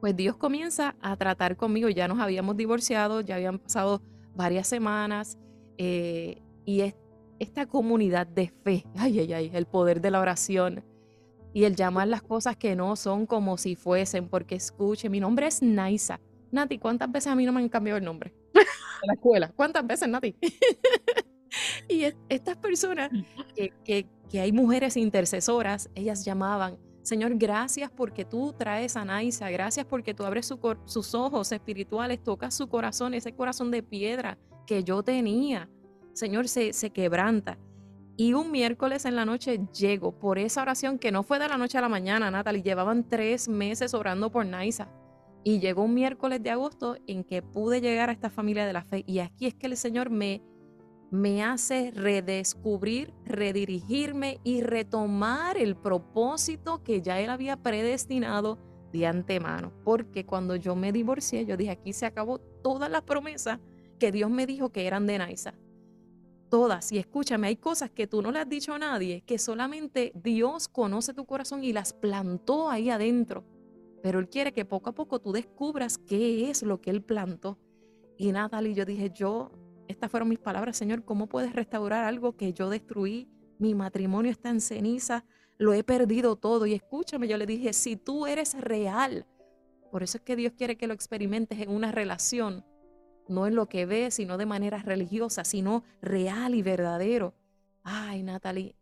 Pues 0.06 0.16
Dios 0.16 0.38
comienza 0.38 0.96
a 1.02 1.18
tratar 1.18 1.58
conmigo, 1.58 1.90
ya 1.90 2.08
nos 2.08 2.20
habíamos 2.20 2.56
divorciado, 2.56 3.22
ya 3.22 3.38
habían 3.38 3.58
pasado 3.58 4.04
varias 4.36 4.68
semanas, 4.68 5.40
eh, 5.80 6.44
y 6.64 6.82
es, 6.82 6.94
esta 7.40 7.66
comunidad 7.66 8.28
de 8.28 8.54
fe, 8.64 8.86
ay, 8.98 9.22
ay, 9.22 9.34
ay, 9.34 9.52
el 9.52 9.66
poder 9.66 10.02
de 10.02 10.12
la 10.12 10.20
oración, 10.20 10.84
y 11.56 11.64
el 11.64 11.76
llamar 11.76 12.08
las 12.08 12.22
cosas 12.22 12.56
que 12.56 12.76
no 12.76 12.96
son 12.96 13.26
como 13.26 13.58
si 13.58 13.76
fuesen, 13.76 14.30
porque 14.30 14.54
escuche, 14.54 15.10
mi 15.10 15.20
nombre 15.20 15.48
es 15.48 15.64
Naisa. 15.64 16.20
Nati, 16.52 16.78
¿cuántas 16.78 17.12
veces 17.12 17.32
a 17.32 17.36
mí 17.36 17.44
no 17.44 17.52
me 17.52 17.62
han 17.62 17.70
cambiado 17.70 17.98
el 17.98 18.06
nombre? 18.06 18.32
En 19.02 19.08
la 19.08 19.14
escuela. 19.16 19.52
¿Cuántas 19.56 19.88
veces, 19.88 20.08
Nati? 20.08 20.36
y 21.90 22.04
estas 22.30 22.58
personas, 22.58 23.10
que, 23.56 23.74
que, 23.84 24.40
hay 24.40 24.52
mujeres 24.52 24.98
intercesoras, 24.98 25.90
ellas 25.96 26.24
llamaban, 26.24 26.78
Señor, 27.06 27.36
gracias 27.36 27.92
porque 27.92 28.26
tú 28.26 28.52
traes 28.58 28.98
a 28.98 29.06
Naisa, 29.06 29.52
gracias 29.52 29.86
porque 29.86 30.16
tú 30.16 30.24
abres 30.24 30.52
sus 30.86 31.14
ojos 31.14 31.52
espirituales, 31.52 32.24
tocas 32.24 32.56
su 32.56 32.68
corazón, 32.68 33.14
ese 33.14 33.32
corazón 33.32 33.70
de 33.70 33.84
piedra 33.84 34.40
que 34.66 34.84
yo 34.84 35.04
tenía. 35.04 35.70
Señor, 36.14 36.48
se, 36.48 36.74
se 36.74 36.90
quebranta. 36.90 37.60
Y 38.18 38.34
un 38.34 38.50
miércoles 38.50 39.06
en 39.06 39.16
la 39.16 39.24
noche 39.24 39.62
llego 39.72 40.18
por 40.18 40.40
esa 40.40 40.64
oración 40.64 40.98
que 40.98 41.12
no 41.12 41.22
fue 41.22 41.38
de 41.38 41.48
la 41.48 41.60
noche 41.60 41.78
a 41.78 41.82
la 41.82 41.90
mañana, 41.90 42.32
Natalie. 42.32 42.64
Llevaban 42.64 43.08
tres 43.08 43.48
meses 43.48 43.94
orando 43.94 44.32
por 44.32 44.44
Naisa. 44.44 44.90
Y 45.44 45.60
llegó 45.60 45.84
un 45.84 45.94
miércoles 45.94 46.42
de 46.42 46.50
agosto 46.50 46.98
en 47.06 47.24
que 47.24 47.44
pude 47.44 47.82
llegar 47.82 48.10
a 48.10 48.14
esta 48.14 48.32
familia 48.32 48.66
de 48.66 48.74
la 48.74 48.84
fe. 48.84 49.04
Y 49.06 49.20
aquí 49.20 49.46
es 49.46 49.54
que 49.54 49.68
el 49.68 49.78
Señor 49.78 50.10
me, 50.10 50.42
me 51.16 51.44
hace 51.44 51.92
redescubrir, 51.92 53.14
redirigirme 53.26 54.40
y 54.44 54.62
retomar 54.62 55.58
el 55.58 55.76
propósito 55.76 56.84
que 56.84 57.02
ya 57.02 57.20
Él 57.20 57.30
había 57.30 57.58
predestinado 57.58 58.60
de 58.92 59.08
antemano. 59.08 59.72
Porque 59.84 60.26
cuando 60.26 60.56
yo 60.56 60.76
me 60.76 60.92
divorcié, 60.92 61.46
yo 61.46 61.58
dije, 61.58 61.72
aquí 61.72 61.94
se 61.94 62.06
acabó 62.06 62.40
todas 62.40 62.90
las 62.90 63.02
promesas 63.02 63.60
que 64.00 64.12
Dios 64.12 64.30
me 64.30 64.46
dijo 64.46 64.72
que 64.72 64.88
eran 64.88 65.08
de 65.08 65.18
Naisa. 65.18 65.56
Todas. 66.50 66.92
Y 66.92 67.00
escúchame, 67.00 67.48
hay 67.48 67.56
cosas 67.56 67.90
que 67.90 68.08
tú 68.08 68.22
no 68.22 68.32
le 68.32 68.40
has 68.40 68.50
dicho 68.50 68.74
a 68.74 68.80
nadie, 68.80 69.22
que 69.22 69.40
solamente 69.40 70.12
Dios 70.16 70.68
conoce 70.68 71.14
tu 71.14 71.26
corazón 71.26 71.64
y 71.64 71.74
las 71.74 71.94
plantó 71.94 72.70
ahí 72.70 72.90
adentro 72.90 73.44
pero 74.06 74.20
Él 74.20 74.30
quiere 74.30 74.54
que 74.54 74.66
poco 74.66 74.92
a 74.92 74.94
poco 74.94 75.20
tú 75.20 75.32
descubras 75.32 75.98
qué 75.98 76.52
es 76.52 76.62
lo 76.62 76.80
que 76.80 76.92
Él 76.92 77.02
plantó. 77.02 77.58
Y 78.20 78.32
Natalie, 78.32 78.76
yo 78.76 78.86
dije, 78.86 79.10
yo, 79.10 79.50
estas 79.88 80.12
fueron 80.12 80.30
mis 80.30 80.40
palabras, 80.40 80.78
Señor, 80.78 81.04
¿cómo 81.04 81.28
puedes 81.28 81.54
restaurar 81.54 82.04
algo 82.04 82.36
que 82.36 82.54
yo 82.54 82.70
destruí? 82.70 83.30
Mi 83.58 83.76
matrimonio 83.76 84.32
está 84.32 84.50
en 84.50 84.62
ceniza, 84.62 85.26
lo 85.58 85.74
he 85.74 85.84
perdido 85.84 86.36
todo. 86.36 86.66
Y 86.66 86.74
escúchame, 86.74 87.28
yo 87.28 87.38
le 87.38 87.46
dije, 87.46 87.74
si 87.74 87.96
tú 87.96 88.28
eres 88.28 88.60
real, 88.60 89.26
por 89.92 90.04
eso 90.04 90.18
es 90.18 90.24
que 90.24 90.36
Dios 90.36 90.54
quiere 90.58 90.78
que 90.78 90.88
lo 90.88 90.94
experimentes 90.94 91.60
en 91.60 91.70
una 91.70 91.92
relación, 91.92 92.66
no 93.28 93.48
en 93.48 93.56
lo 93.56 93.68
que 93.68 93.86
ves, 93.86 94.16
sino 94.16 94.38
de 94.38 94.46
manera 94.46 94.80
religiosa, 94.80 95.44
sino 95.44 95.84
real 96.02 96.56
y 96.56 96.62
verdadero. 96.62 97.34
Ay, 97.84 98.24
Natalie, 98.24 98.76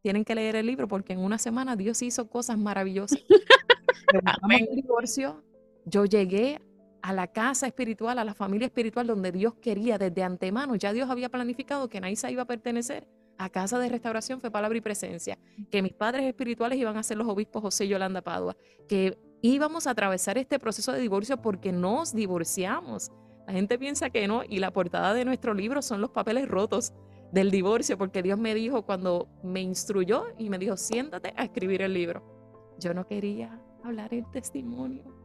tienen 0.00 0.24
que 0.24 0.34
leer 0.34 0.56
el 0.56 0.66
libro 0.66 0.88
porque 0.88 1.12
en 1.12 1.20
una 1.20 1.38
semana 1.38 1.76
Dios 1.76 2.02
hizo 2.02 2.28
cosas 2.28 2.58
maravillosas. 2.58 3.18
el 4.50 4.76
divorcio, 4.76 5.42
yo 5.86 6.04
llegué 6.04 6.60
a 7.04 7.12
la 7.12 7.26
casa 7.26 7.66
espiritual, 7.66 8.18
a 8.18 8.24
la 8.24 8.32
familia 8.32 8.64
espiritual 8.64 9.06
donde 9.06 9.30
Dios 9.30 9.52
quería 9.60 9.98
desde 9.98 10.22
antemano. 10.22 10.74
Ya 10.74 10.90
Dios 10.94 11.10
había 11.10 11.28
planificado 11.28 11.90
que 11.90 12.00
Naisa 12.00 12.30
iba 12.30 12.44
a 12.44 12.46
pertenecer 12.46 13.06
a 13.36 13.50
casa 13.50 13.78
de 13.78 13.90
restauración, 13.90 14.40
fue 14.40 14.50
palabra 14.50 14.78
y 14.78 14.80
presencia, 14.80 15.38
que 15.70 15.82
mis 15.82 15.92
padres 15.92 16.24
espirituales 16.24 16.78
iban 16.78 16.96
a 16.96 17.02
ser 17.02 17.18
los 17.18 17.28
obispos 17.28 17.60
José 17.60 17.84
y 17.84 17.88
Yolanda 17.88 18.22
Padua, 18.22 18.56
que 18.88 19.18
íbamos 19.42 19.86
a 19.86 19.90
atravesar 19.90 20.38
este 20.38 20.58
proceso 20.58 20.92
de 20.92 21.00
divorcio 21.00 21.36
porque 21.42 21.72
nos 21.72 22.14
divorciamos. 22.14 23.12
La 23.46 23.52
gente 23.52 23.78
piensa 23.78 24.08
que 24.08 24.26
no, 24.26 24.40
y 24.48 24.58
la 24.58 24.72
portada 24.72 25.12
de 25.12 25.26
nuestro 25.26 25.52
libro 25.52 25.82
son 25.82 26.00
los 26.00 26.08
papeles 26.08 26.48
rotos 26.48 26.94
del 27.32 27.50
divorcio, 27.50 27.98
porque 27.98 28.22
Dios 28.22 28.38
me 28.38 28.54
dijo 28.54 28.86
cuando 28.86 29.28
me 29.42 29.60
instruyó 29.60 30.24
y 30.38 30.48
me 30.48 30.56
dijo, 30.56 30.78
siéntate 30.78 31.34
a 31.36 31.44
escribir 31.44 31.82
el 31.82 31.92
libro. 31.92 32.22
Yo 32.78 32.94
no 32.94 33.06
quería 33.06 33.60
hablar 33.82 34.14
el 34.14 34.24
testimonio. 34.30 35.23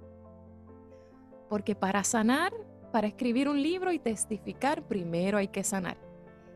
Porque 1.49 1.75
para 1.75 2.03
sanar, 2.03 2.53
para 2.91 3.07
escribir 3.07 3.49
un 3.49 3.61
libro 3.61 3.91
y 3.91 3.99
testificar, 3.99 4.83
primero 4.83 5.37
hay 5.37 5.47
que 5.47 5.63
sanar. 5.63 5.97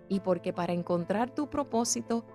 Y 0.07 0.19
porque 0.19 0.53
para 0.53 0.73
encontrar 0.73 1.31
tu 1.31 1.49
propósito, 1.49 2.25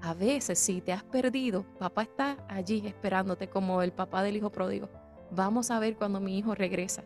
a 0.00 0.14
veces 0.14 0.58
si 0.58 0.80
te 0.80 0.92
has 0.92 1.02
perdido, 1.02 1.64
papá 1.78 2.02
está 2.02 2.36
allí 2.48 2.86
esperándote 2.86 3.48
como 3.48 3.82
el 3.82 3.92
papá 3.92 4.22
del 4.22 4.36
hijo 4.36 4.50
pródigo. 4.50 4.88
Vamos 5.30 5.70
a 5.70 5.80
ver 5.80 5.96
cuando 5.96 6.20
mi 6.20 6.38
hijo 6.38 6.54
regresa. 6.54 7.02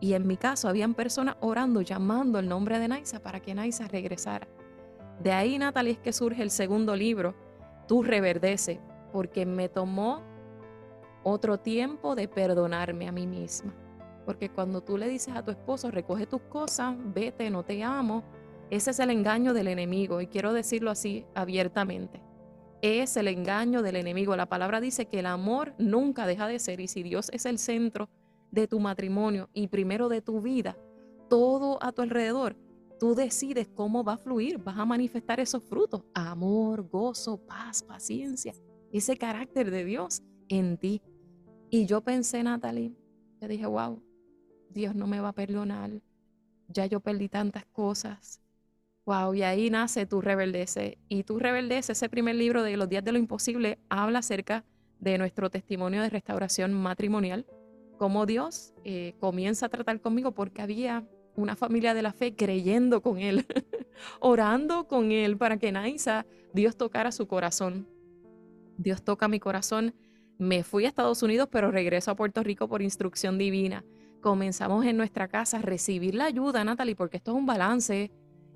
Y 0.00 0.14
en 0.14 0.26
mi 0.26 0.38
caso, 0.38 0.68
habían 0.68 0.94
personas 0.94 1.36
orando, 1.40 1.82
llamando 1.82 2.38
el 2.38 2.48
nombre 2.48 2.78
de 2.78 2.88
Naisa 2.88 3.20
para 3.20 3.40
que 3.40 3.54
Naisa 3.54 3.86
regresara. 3.86 4.48
De 5.22 5.32
ahí, 5.32 5.58
Natalie, 5.58 5.92
es 5.92 5.98
que 5.98 6.14
surge 6.14 6.42
el 6.42 6.50
segundo 6.50 6.96
libro, 6.96 7.34
Tú 7.90 8.04
reverdece, 8.04 8.78
porque 9.12 9.44
me 9.44 9.68
tomó 9.68 10.22
otro 11.24 11.58
tiempo 11.58 12.14
de 12.14 12.28
perdonarme 12.28 13.08
a 13.08 13.10
mí 13.10 13.26
misma. 13.26 13.74
Porque 14.24 14.50
cuando 14.50 14.82
tú 14.82 14.96
le 14.96 15.08
dices 15.08 15.34
a 15.34 15.44
tu 15.44 15.50
esposo, 15.50 15.90
recoge 15.90 16.26
tus 16.26 16.42
cosas, 16.42 16.94
vete, 17.14 17.50
no 17.50 17.64
te 17.64 17.82
amo, 17.82 18.22
ese 18.70 18.92
es 18.92 19.00
el 19.00 19.10
engaño 19.10 19.52
del 19.52 19.68
enemigo. 19.68 20.20
Y 20.20 20.28
quiero 20.28 20.52
decirlo 20.52 20.90
así 20.90 21.26
abiertamente. 21.34 22.22
Es 22.82 23.16
el 23.16 23.28
engaño 23.28 23.82
del 23.82 23.96
enemigo. 23.96 24.36
La 24.36 24.46
palabra 24.46 24.80
dice 24.80 25.06
que 25.06 25.18
el 25.18 25.26
amor 25.26 25.74
nunca 25.78 26.26
deja 26.26 26.46
de 26.46 26.58
ser. 26.58 26.80
Y 26.80 26.86
si 26.86 27.02
Dios 27.02 27.30
es 27.32 27.46
el 27.46 27.58
centro 27.58 28.08
de 28.52 28.68
tu 28.68 28.78
matrimonio 28.80 29.50
y 29.52 29.66
primero 29.66 30.08
de 30.08 30.22
tu 30.22 30.40
vida, 30.40 30.76
todo 31.28 31.78
a 31.82 31.92
tu 31.92 32.02
alrededor, 32.02 32.56
tú 32.98 33.14
decides 33.14 33.68
cómo 33.74 34.04
va 34.04 34.14
a 34.14 34.18
fluir, 34.18 34.58
vas 34.58 34.78
a 34.78 34.84
manifestar 34.84 35.40
esos 35.40 35.64
frutos. 35.64 36.04
Amor, 36.14 36.88
gozo, 36.88 37.38
paz, 37.38 37.82
paciencia, 37.82 38.54
ese 38.92 39.16
carácter 39.16 39.70
de 39.70 39.84
Dios 39.84 40.22
en 40.48 40.78
ti. 40.78 41.02
Y 41.70 41.86
yo 41.86 42.02
pensé, 42.02 42.42
Natalie, 42.42 42.92
yo 43.40 43.48
dije, 43.48 43.66
wow, 43.66 44.02
Dios 44.70 44.94
no 44.94 45.06
me 45.06 45.20
va 45.20 45.28
a 45.28 45.34
perdonar. 45.34 45.90
Ya 46.68 46.86
yo 46.86 47.00
perdí 47.00 47.28
tantas 47.28 47.66
cosas. 47.66 48.40
Wow, 49.04 49.34
y 49.34 49.42
ahí 49.42 49.70
nace 49.70 50.06
Tu 50.06 50.20
Rebeldece. 50.20 50.98
Y 51.08 51.24
Tu 51.24 51.38
Rebeldece, 51.38 51.92
ese 51.92 52.08
primer 52.08 52.36
libro 52.36 52.62
de 52.62 52.76
Los 52.76 52.88
Días 52.88 53.04
de 53.04 53.12
lo 53.12 53.18
Imposible, 53.18 53.78
habla 53.88 54.20
acerca 54.20 54.64
de 54.98 55.18
nuestro 55.18 55.50
testimonio 55.50 56.02
de 56.02 56.10
restauración 56.10 56.72
matrimonial, 56.74 57.46
cómo 57.98 58.26
Dios 58.26 58.74
eh, 58.84 59.14
comienza 59.18 59.66
a 59.66 59.68
tratar 59.70 60.00
conmigo 60.00 60.32
porque 60.32 60.62
había 60.62 61.04
una 61.34 61.56
familia 61.56 61.94
de 61.94 62.02
la 62.02 62.12
fe 62.12 62.34
creyendo 62.34 63.00
con 63.00 63.18
Él, 63.18 63.46
orando 64.20 64.86
con 64.86 65.10
Él 65.10 65.36
para 65.36 65.56
que 65.56 65.72
Naisa, 65.72 66.26
Dios 66.52 66.76
tocara 66.76 67.12
su 67.12 67.26
corazón. 67.26 67.88
Dios 68.76 69.02
toca 69.02 69.28
mi 69.28 69.40
corazón 69.40 69.94
me 70.40 70.64
fui 70.64 70.86
a 70.86 70.88
Estados 70.88 71.22
Unidos, 71.22 71.48
pero 71.52 71.70
regreso 71.70 72.10
a 72.10 72.16
Puerto 72.16 72.42
Rico 72.42 72.66
por 72.66 72.80
instrucción 72.80 73.36
divina. 73.36 73.84
Comenzamos 74.20 74.84
en 74.84 74.96
nuestra 74.96 75.28
casa 75.28 75.58
a 75.58 75.62
recibir 75.62 76.14
la 76.14 76.26
ayuda, 76.26 76.62
Natalie, 76.62 76.94
porque 76.94 77.16
esto 77.16 77.32
es 77.32 77.38
un 77.38 77.46
balance, 77.46 78.10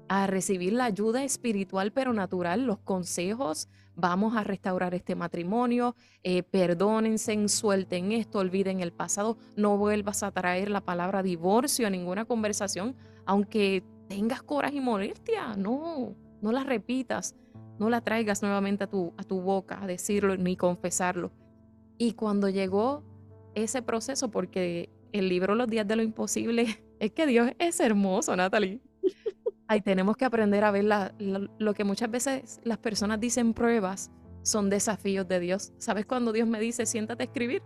a 0.08 0.26
recibir 0.26 0.74
la 0.74 0.84
ayuda 0.84 1.24
espiritual 1.24 1.92
pero 1.92 2.12
natural, 2.12 2.66
los 2.66 2.78
consejos, 2.80 3.68
vamos 3.96 4.36
a 4.36 4.44
restaurar 4.44 4.94
este 4.94 5.14
matrimonio, 5.14 5.96
eh, 6.22 6.42
perdónense, 6.42 7.48
suelten 7.48 8.12
esto, 8.12 8.40
olviden 8.40 8.80
el 8.80 8.92
pasado, 8.92 9.38
no 9.56 9.78
vuelvas 9.78 10.22
a 10.22 10.30
traer 10.30 10.70
la 10.70 10.82
palabra 10.82 11.22
divorcio 11.22 11.86
a 11.86 11.90
ninguna 11.90 12.24
conversación, 12.24 12.94
aunque 13.24 13.82
tengas 14.08 14.42
coraje 14.42 14.76
y 14.76 14.80
molestia, 14.80 15.54
no, 15.56 16.14
no 16.42 16.52
la 16.52 16.64
repitas, 16.64 17.34
no 17.78 17.88
la 17.88 18.00
traigas 18.02 18.42
nuevamente 18.42 18.84
a 18.84 18.86
tu, 18.86 19.14
a 19.16 19.24
tu 19.24 19.40
boca 19.40 19.82
a 19.82 19.86
decirlo 19.86 20.36
ni 20.36 20.56
confesarlo. 20.56 21.32
Y 21.96 22.12
cuando 22.12 22.48
llegó 22.48 23.02
ese 23.54 23.82
proceso, 23.82 24.30
porque 24.30 24.90
el 25.14 25.28
libro 25.28 25.54
Los 25.54 25.68
días 25.68 25.86
de 25.86 25.94
lo 25.96 26.02
imposible, 26.02 26.66
es 26.98 27.12
que 27.12 27.26
Dios 27.26 27.52
es 27.58 27.80
hermoso, 27.80 28.34
Natalie. 28.36 28.80
Ahí 29.68 29.80
tenemos 29.80 30.16
que 30.16 30.24
aprender 30.24 30.64
a 30.64 30.70
ver 30.70 30.84
lo 31.58 31.74
que 31.74 31.84
muchas 31.84 32.10
veces 32.10 32.60
las 32.64 32.78
personas 32.78 33.18
dicen 33.18 33.54
pruebas 33.54 34.10
son 34.42 34.68
desafíos 34.68 35.26
de 35.26 35.40
Dios. 35.40 35.72
¿Sabes 35.78 36.04
cuando 36.04 36.32
Dios 36.32 36.46
me 36.46 36.60
dice, 36.60 36.84
siéntate 36.84 37.22
a 37.22 37.26
escribir? 37.26 37.62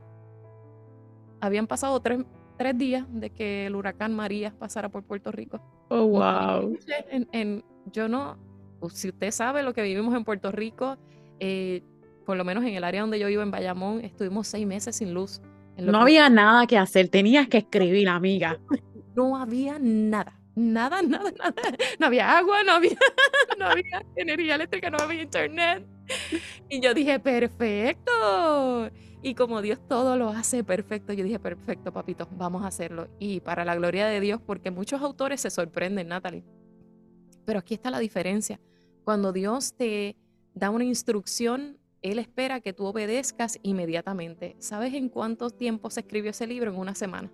Habían 1.40 1.66
pasado 1.66 2.00
tres, 2.00 2.24
días 2.76 3.06
de 3.10 3.30
que 3.30 3.66
el 3.66 3.74
huracán 3.74 4.14
María 4.14 4.54
pasara 4.56 4.90
por 4.90 5.02
Puerto 5.02 5.32
Rico. 5.32 5.60
Oh, 5.88 6.06
wow. 6.06 6.76
En, 7.32 7.64
yo 7.92 8.08
no, 8.08 8.36
pues, 8.78 8.92
si 8.92 9.08
usted 9.08 9.30
sabe 9.32 9.62
lo 9.62 9.72
que 9.72 9.82
vivimos 9.82 10.14
en 10.14 10.24
Puerto 10.24 10.52
Rico, 10.52 10.98
eh, 11.40 11.82
por 12.26 12.36
lo 12.36 12.44
menos 12.44 12.62
en 12.64 12.74
el 12.74 12.84
área 12.84 13.00
donde 13.00 13.18
yo 13.18 13.26
vivo, 13.26 13.42
en 13.42 13.50
Bayamón, 13.50 14.04
estuvimos 14.04 14.46
seis 14.46 14.66
meses 14.66 14.96
sin 14.96 15.14
luz. 15.14 15.40
No 15.78 16.00
había 16.00 16.28
nada 16.28 16.66
que 16.66 16.76
hacer, 16.76 17.08
tenías 17.08 17.48
que 17.48 17.58
escribir, 17.58 18.08
amiga. 18.08 18.58
No 19.14 19.36
había 19.36 19.80
nada, 19.80 20.38
nada, 20.54 21.02
nada, 21.02 21.32
nada. 21.32 21.54
No 21.98 22.06
había 22.06 22.38
agua, 22.38 22.62
no 22.62 22.72
había, 22.72 22.96
no 23.58 23.66
había 23.66 24.04
energía 24.14 24.54
eléctrica, 24.54 24.90
no 24.90 24.98
había 24.98 25.22
internet. 25.22 25.84
Y 26.68 26.80
yo 26.80 26.94
dije, 26.94 27.18
perfecto. 27.18 28.88
Y 29.20 29.34
como 29.34 29.60
Dios 29.60 29.80
todo 29.88 30.16
lo 30.16 30.28
hace 30.28 30.62
perfecto, 30.62 31.12
yo 31.12 31.24
dije, 31.24 31.40
perfecto, 31.40 31.92
papito, 31.92 32.28
vamos 32.30 32.62
a 32.62 32.68
hacerlo. 32.68 33.08
Y 33.18 33.40
para 33.40 33.64
la 33.64 33.74
gloria 33.74 34.06
de 34.06 34.20
Dios, 34.20 34.40
porque 34.40 34.70
muchos 34.70 35.02
autores 35.02 35.40
se 35.40 35.50
sorprenden, 35.50 36.06
Natalie. 36.06 36.44
Pero 37.44 37.58
aquí 37.58 37.74
está 37.74 37.90
la 37.90 37.98
diferencia. 37.98 38.60
Cuando 39.02 39.32
Dios 39.32 39.74
te 39.74 40.16
da 40.54 40.70
una 40.70 40.84
instrucción, 40.84 41.77
él 42.02 42.18
espera 42.18 42.60
que 42.60 42.72
tú 42.72 42.86
obedezcas 42.86 43.58
inmediatamente. 43.62 44.56
¿Sabes 44.58 44.94
en 44.94 45.08
cuánto 45.08 45.50
tiempo 45.50 45.90
se 45.90 46.00
escribió 46.00 46.30
ese 46.30 46.46
libro? 46.46 46.70
En 46.70 46.78
una 46.78 46.94
semana. 46.94 47.32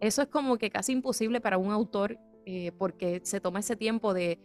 Eso 0.00 0.22
es 0.22 0.28
como 0.28 0.58
que 0.58 0.70
casi 0.70 0.92
imposible 0.92 1.40
para 1.40 1.58
un 1.58 1.72
autor 1.72 2.18
eh, 2.46 2.72
porque 2.78 3.20
se 3.24 3.40
toma 3.40 3.60
ese 3.60 3.76
tiempo 3.76 4.14
de, 4.14 4.38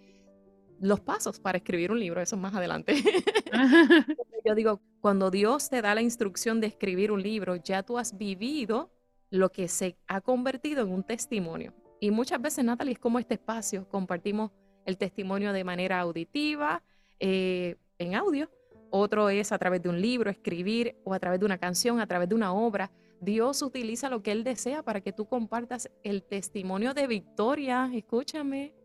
los 0.83 0.99
pasos 0.99 1.39
para 1.39 1.57
escribir 1.57 1.91
un 1.91 1.99
libro, 1.99 2.21
eso 2.21 2.35
es 2.35 2.41
más 2.41 2.53
adelante. 2.53 2.95
Yo 4.45 4.55
digo, 4.55 4.81
cuando 4.99 5.31
Dios 5.31 5.69
te 5.69 5.81
da 5.81 5.95
la 5.95 6.01
instrucción 6.01 6.59
de 6.59 6.67
escribir 6.67 7.11
un 7.11 7.23
libro, 7.23 7.55
ya 7.55 7.83
tú 7.83 7.97
has 7.97 8.17
vivido 8.17 8.91
lo 9.29 9.49
que 9.49 9.69
se 9.69 9.97
ha 10.07 10.19
convertido 10.19 10.83
en 10.83 10.91
un 10.91 11.03
testimonio. 11.03 11.73
Y 12.01 12.11
muchas 12.11 12.41
veces, 12.41 12.65
Natalie, 12.65 12.93
es 12.93 12.99
como 12.99 13.17
este 13.17 13.35
espacio, 13.35 13.87
compartimos 13.87 14.51
el 14.85 14.97
testimonio 14.97 15.53
de 15.53 15.63
manera 15.63 16.01
auditiva, 16.01 16.83
eh, 17.19 17.77
en 17.97 18.15
audio, 18.15 18.51
otro 18.95 19.29
es 19.29 19.51
a 19.51 19.57
través 19.57 19.81
de 19.81 19.89
un 19.89 19.99
libro, 19.99 20.29
escribir, 20.29 20.95
o 21.03 21.15
a 21.15 21.19
través 21.19 21.39
de 21.39 21.47
una 21.47 21.57
canción, 21.57 21.99
a 21.99 22.05
través 22.05 22.29
de 22.29 22.35
una 22.35 22.53
obra. 22.53 22.91
Dios 23.19 23.63
utiliza 23.63 24.07
lo 24.07 24.21
que 24.21 24.31
Él 24.31 24.43
desea 24.43 24.83
para 24.83 25.01
que 25.01 25.11
tú 25.11 25.25
compartas 25.25 25.89
el 26.03 26.21
testimonio 26.21 26.93
de 26.93 27.07
victoria. 27.07 27.89
Escúchame, 27.91 28.75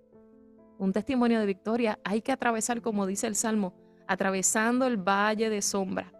un 0.78 0.94
testimonio 0.94 1.40
de 1.40 1.46
victoria 1.46 1.98
hay 2.04 2.22
que 2.22 2.32
atravesar, 2.32 2.80
como 2.80 3.06
dice 3.06 3.26
el 3.26 3.34
Salmo, 3.34 3.74
atravesando 4.06 4.86
el 4.86 4.96
valle 4.96 5.50
de 5.50 5.60
sombra. 5.60 6.10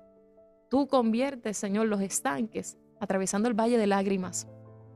Tú 0.69 0.87
conviertes, 0.87 1.57
Señor, 1.57 1.87
los 1.87 2.03
estanques, 2.03 2.77
atravesando 3.01 3.49
el 3.49 3.55
valle 3.55 3.79
de 3.79 3.87
lágrimas. 3.87 4.47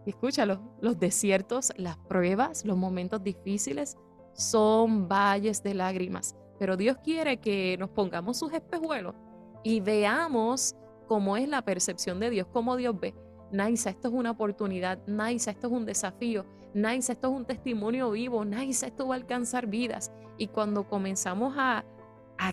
escúchalo, 0.04 0.76
los 0.82 0.98
desiertos, 0.98 1.72
las 1.76 1.96
pruebas, 1.96 2.66
los 2.66 2.76
momentos 2.76 3.22
difíciles 3.22 3.96
son 4.34 5.08
valles 5.08 5.62
de 5.62 5.72
lágrimas. 5.72 6.36
Pero 6.62 6.76
Dios 6.76 6.96
quiere 7.02 7.38
que 7.38 7.76
nos 7.76 7.90
pongamos 7.90 8.38
sus 8.38 8.52
espejuelos 8.52 9.16
y 9.64 9.80
veamos 9.80 10.76
cómo 11.08 11.36
es 11.36 11.48
la 11.48 11.62
percepción 11.62 12.20
de 12.20 12.30
Dios, 12.30 12.46
cómo 12.52 12.76
Dios 12.76 12.94
ve. 13.00 13.16
Naisa, 13.50 13.90
esto 13.90 14.06
es 14.06 14.14
una 14.14 14.30
oportunidad. 14.30 15.04
Naisa, 15.08 15.50
esto 15.50 15.66
es 15.66 15.72
un 15.72 15.84
desafío. 15.84 16.46
Naisa, 16.72 17.14
esto 17.14 17.30
es 17.30 17.34
un 17.34 17.46
testimonio 17.46 18.12
vivo. 18.12 18.44
Naisa, 18.44 18.86
esto 18.86 19.08
va 19.08 19.16
a 19.16 19.18
alcanzar 19.18 19.66
vidas. 19.66 20.12
Y 20.38 20.46
cuando 20.46 20.88
comenzamos 20.88 21.52
a, 21.58 21.84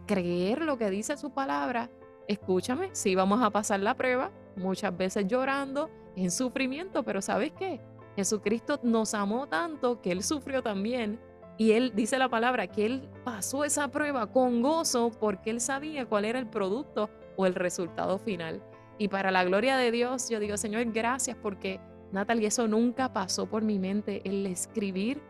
creer 0.08 0.64
lo 0.64 0.80
que 0.80 0.90
dice 0.90 1.16
su 1.16 1.30
palabra, 1.30 1.92
escúchame, 2.28 2.90
sí 2.94 3.14
vamos 3.14 3.44
a 3.44 3.52
pasar 3.52 3.80
la 3.80 3.94
prueba, 3.94 4.32
muchas 4.56 4.98
veces 4.98 5.28
llorando, 5.28 5.92
en 6.16 6.32
sufrimiento, 6.32 7.04
pero 7.04 7.22
¿sabes 7.22 7.52
qué? 7.52 7.80
Jesucristo 8.16 8.80
nos 8.82 9.14
amó 9.14 9.48
tanto 9.48 10.02
que 10.02 10.12
Él 10.12 10.24
sufrió 10.24 10.64
también. 10.64 11.20
Y 11.60 11.74
Él 11.74 11.92
dice 11.94 12.18
la 12.18 12.30
palabra 12.30 12.68
que 12.68 12.86
Él 12.86 13.10
pasó 13.26 13.66
esa 13.66 13.90
prueba 13.92 14.32
con 14.32 14.62
gozo 14.62 15.12
porque 15.20 15.50
Él 15.50 15.60
sabía 15.60 16.06
cuál 16.06 16.24
era 16.24 16.40
el 16.40 16.48
producto 16.48 17.10
o 17.36 17.46
el 17.46 17.54
resultado 17.54 18.18
final. 18.18 18.64
Y 18.98 19.10
para 19.10 19.30
la 19.30 19.44
gloria 19.44 19.76
de 19.76 19.92
Dios, 19.92 20.30
yo 20.30 20.40
digo, 20.40 20.56
Señor, 20.56 20.86
gracias 20.94 21.36
porque, 21.36 21.82
Natalie, 22.14 22.48
eso 22.48 22.66
nunca 22.70 23.12
pasó 23.12 23.46
por 23.46 23.62
mi 23.62 23.78
mente, 23.78 24.22
el 24.24 24.46
escribir 24.46 25.22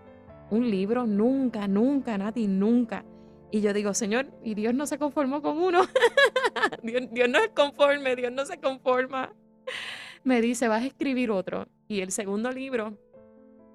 un 0.51 0.69
libro, 0.69 1.07
nunca, 1.07 1.67
nunca, 1.67 2.15
Nati, 2.15 2.47
nunca. 2.47 3.03
Y 3.49 3.61
yo 3.61 3.73
digo, 3.73 3.95
Señor, 3.95 4.27
y 4.43 4.53
Dios 4.53 4.75
no 4.75 4.85
se 4.85 4.99
conformó 4.99 5.41
con 5.41 5.57
uno. 5.57 5.81
Dios, 6.83 7.07
Dios, 7.11 7.27
no 7.27 7.39
es 7.39 7.49
conforme, 7.55 8.15
Dios 8.15 8.31
no 8.31 8.45
se 8.45 8.59
conforma. 8.59 9.33
Me 10.23 10.41
dice, 10.41 10.67
vas 10.67 10.83
a 10.83 10.85
escribir 10.85 11.31
otro. 11.31 11.67
Y 11.87 12.01
el 12.01 12.11
segundo 12.11 12.51
libro, 12.51 12.99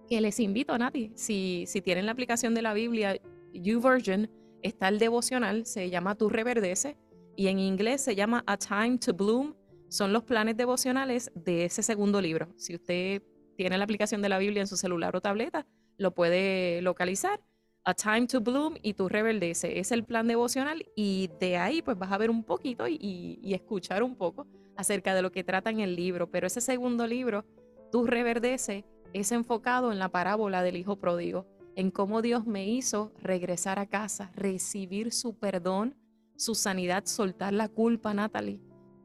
que 0.08 0.20
les 0.20 0.40
invito, 0.40 0.76
Nati, 0.76 1.12
si, 1.14 1.64
si 1.66 1.80
tienen 1.80 2.06
la 2.06 2.12
aplicación 2.12 2.54
de 2.54 2.62
la 2.62 2.74
Biblia, 2.74 3.16
YouVersion, 3.52 4.30
está 4.62 4.88
el 4.88 4.98
devocional, 4.98 5.66
se 5.66 5.90
llama 5.90 6.14
Tu 6.14 6.28
Reverdece 6.28 6.96
y 7.36 7.48
en 7.48 7.58
inglés 7.58 8.00
se 8.00 8.14
llama 8.14 8.42
A 8.46 8.56
Time 8.56 8.98
to 8.98 9.14
Bloom. 9.14 9.54
Son 9.88 10.12
los 10.12 10.24
planes 10.24 10.56
devocionales 10.56 11.30
de 11.34 11.66
ese 11.66 11.82
segundo 11.82 12.20
libro. 12.20 12.48
Si 12.56 12.74
usted 12.74 13.22
tiene 13.56 13.78
la 13.78 13.84
aplicación 13.84 14.22
de 14.22 14.28
la 14.28 14.38
Biblia 14.38 14.60
en 14.60 14.66
su 14.66 14.76
celular 14.76 15.14
o 15.14 15.20
tableta, 15.20 15.66
lo 15.98 16.12
puede 16.14 16.82
localizar. 16.82 17.40
A 17.84 17.92
Time 17.92 18.26
to 18.26 18.40
Bloom 18.40 18.76
y 18.82 18.94
Tu 18.94 19.08
Rebeldece. 19.08 19.78
Es 19.78 19.92
el 19.92 20.04
plan 20.04 20.26
devocional 20.26 20.86
y 20.96 21.28
de 21.38 21.58
ahí 21.58 21.82
pues 21.82 21.98
vas 21.98 22.10
a 22.12 22.18
ver 22.18 22.30
un 22.30 22.42
poquito 22.42 22.88
y, 22.88 22.98
y, 23.42 23.52
escuchar 23.52 24.02
un 24.02 24.16
poco 24.16 24.46
acerca 24.74 25.14
de 25.14 25.20
lo 25.20 25.30
que 25.30 25.44
trata 25.44 25.68
en 25.68 25.80
el 25.80 25.94
libro. 25.94 26.30
Pero 26.30 26.46
ese 26.46 26.62
segundo 26.62 27.06
libro, 27.06 27.44
Tu 27.92 28.06
Reverdece, 28.06 28.86
es 29.14 29.32
enfocado 29.32 29.90
en 29.92 29.98
la 29.98 30.10
parábola 30.10 30.62
del 30.62 30.76
Hijo 30.76 30.96
Pródigo, 30.96 31.46
en 31.76 31.90
cómo 31.90 32.20
Dios 32.20 32.46
me 32.46 32.66
hizo 32.68 33.12
regresar 33.22 33.78
a 33.78 33.86
casa, 33.86 34.30
recibir 34.34 35.12
su 35.12 35.38
perdón 35.38 35.96
su 36.36 36.54
sanidad, 36.54 37.04
soltar 37.06 37.52
la 37.52 37.68
culpa, 37.68 38.14
Natalie, 38.14 38.60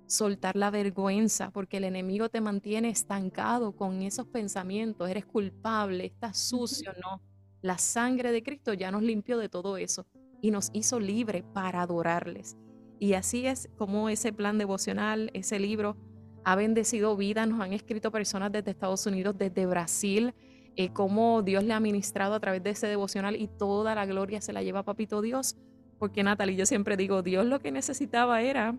soltar 0.07 0.55
la 0.55 0.71
vergüenza, 0.71 1.51
porque 1.51 1.77
el 1.77 1.83
enemigo 1.83 2.29
te 2.29 2.41
mantiene 2.41 2.89
estancado 2.89 3.75
con 3.75 4.01
esos 4.01 4.27
pensamientos, 4.27 5.09
eres 5.09 5.25
culpable, 5.25 6.05
estás 6.05 6.37
sucio, 6.37 6.91
no. 7.01 7.21
La 7.61 7.77
sangre 7.77 8.31
de 8.31 8.41
Cristo 8.41 8.73
ya 8.73 8.91
nos 8.91 9.03
limpió 9.03 9.37
de 9.37 9.49
todo 9.49 9.77
eso 9.77 10.05
y 10.41 10.51
nos 10.51 10.69
hizo 10.73 10.99
libre 10.99 11.43
para 11.53 11.81
adorarles. 11.81 12.57
Y 12.99 13.13
así 13.13 13.45
es 13.45 13.69
como 13.77 14.09
ese 14.09 14.33
plan 14.33 14.57
devocional, 14.57 15.29
ese 15.33 15.59
libro, 15.59 15.97
ha 16.43 16.55
bendecido 16.55 17.15
vidas, 17.15 17.47
nos 17.47 17.61
han 17.61 17.73
escrito 17.73 18.11
personas 18.11 18.51
desde 18.51 18.71
Estados 18.71 19.05
Unidos, 19.05 19.37
desde 19.37 19.65
Brasil, 19.65 20.33
eh, 20.75 20.89
cómo 20.93 21.41
Dios 21.41 21.63
le 21.63 21.73
ha 21.73 21.79
ministrado 21.79 22.33
a 22.33 22.39
través 22.39 22.63
de 22.63 22.69
ese 22.71 22.87
devocional 22.87 23.35
y 23.35 23.47
toda 23.47 23.95
la 23.95 24.05
gloria 24.05 24.41
se 24.41 24.53
la 24.53 24.63
lleva 24.63 24.83
Papito 24.83 25.21
Dios. 25.21 25.57
Porque 25.97 26.23
Natalie, 26.23 26.55
yo 26.55 26.65
siempre 26.65 26.95
digo, 26.95 27.21
Dios 27.21 27.45
lo 27.45 27.59
que 27.59 27.71
necesitaba 27.71 28.41
era, 28.41 28.77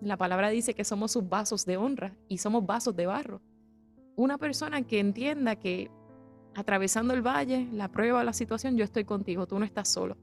la 0.00 0.16
palabra 0.16 0.50
dice 0.50 0.74
que 0.74 0.84
somos 0.84 1.12
sus 1.12 1.28
vasos 1.28 1.64
de 1.64 1.76
honra 1.76 2.14
y 2.28 2.38
somos 2.38 2.66
vasos 2.66 2.94
de 2.94 3.06
barro. 3.06 3.40
Una 4.16 4.36
persona 4.36 4.82
que 4.82 5.00
entienda 5.00 5.56
que 5.56 5.90
atravesando 6.54 7.14
el 7.14 7.22
valle, 7.22 7.68
la 7.72 7.88
prueba, 7.88 8.24
la 8.24 8.32
situación, 8.32 8.76
yo 8.76 8.84
estoy 8.84 9.04
contigo, 9.04 9.46
tú 9.46 9.58
no 9.58 9.64
estás 9.64 9.88
solo. 9.88 10.16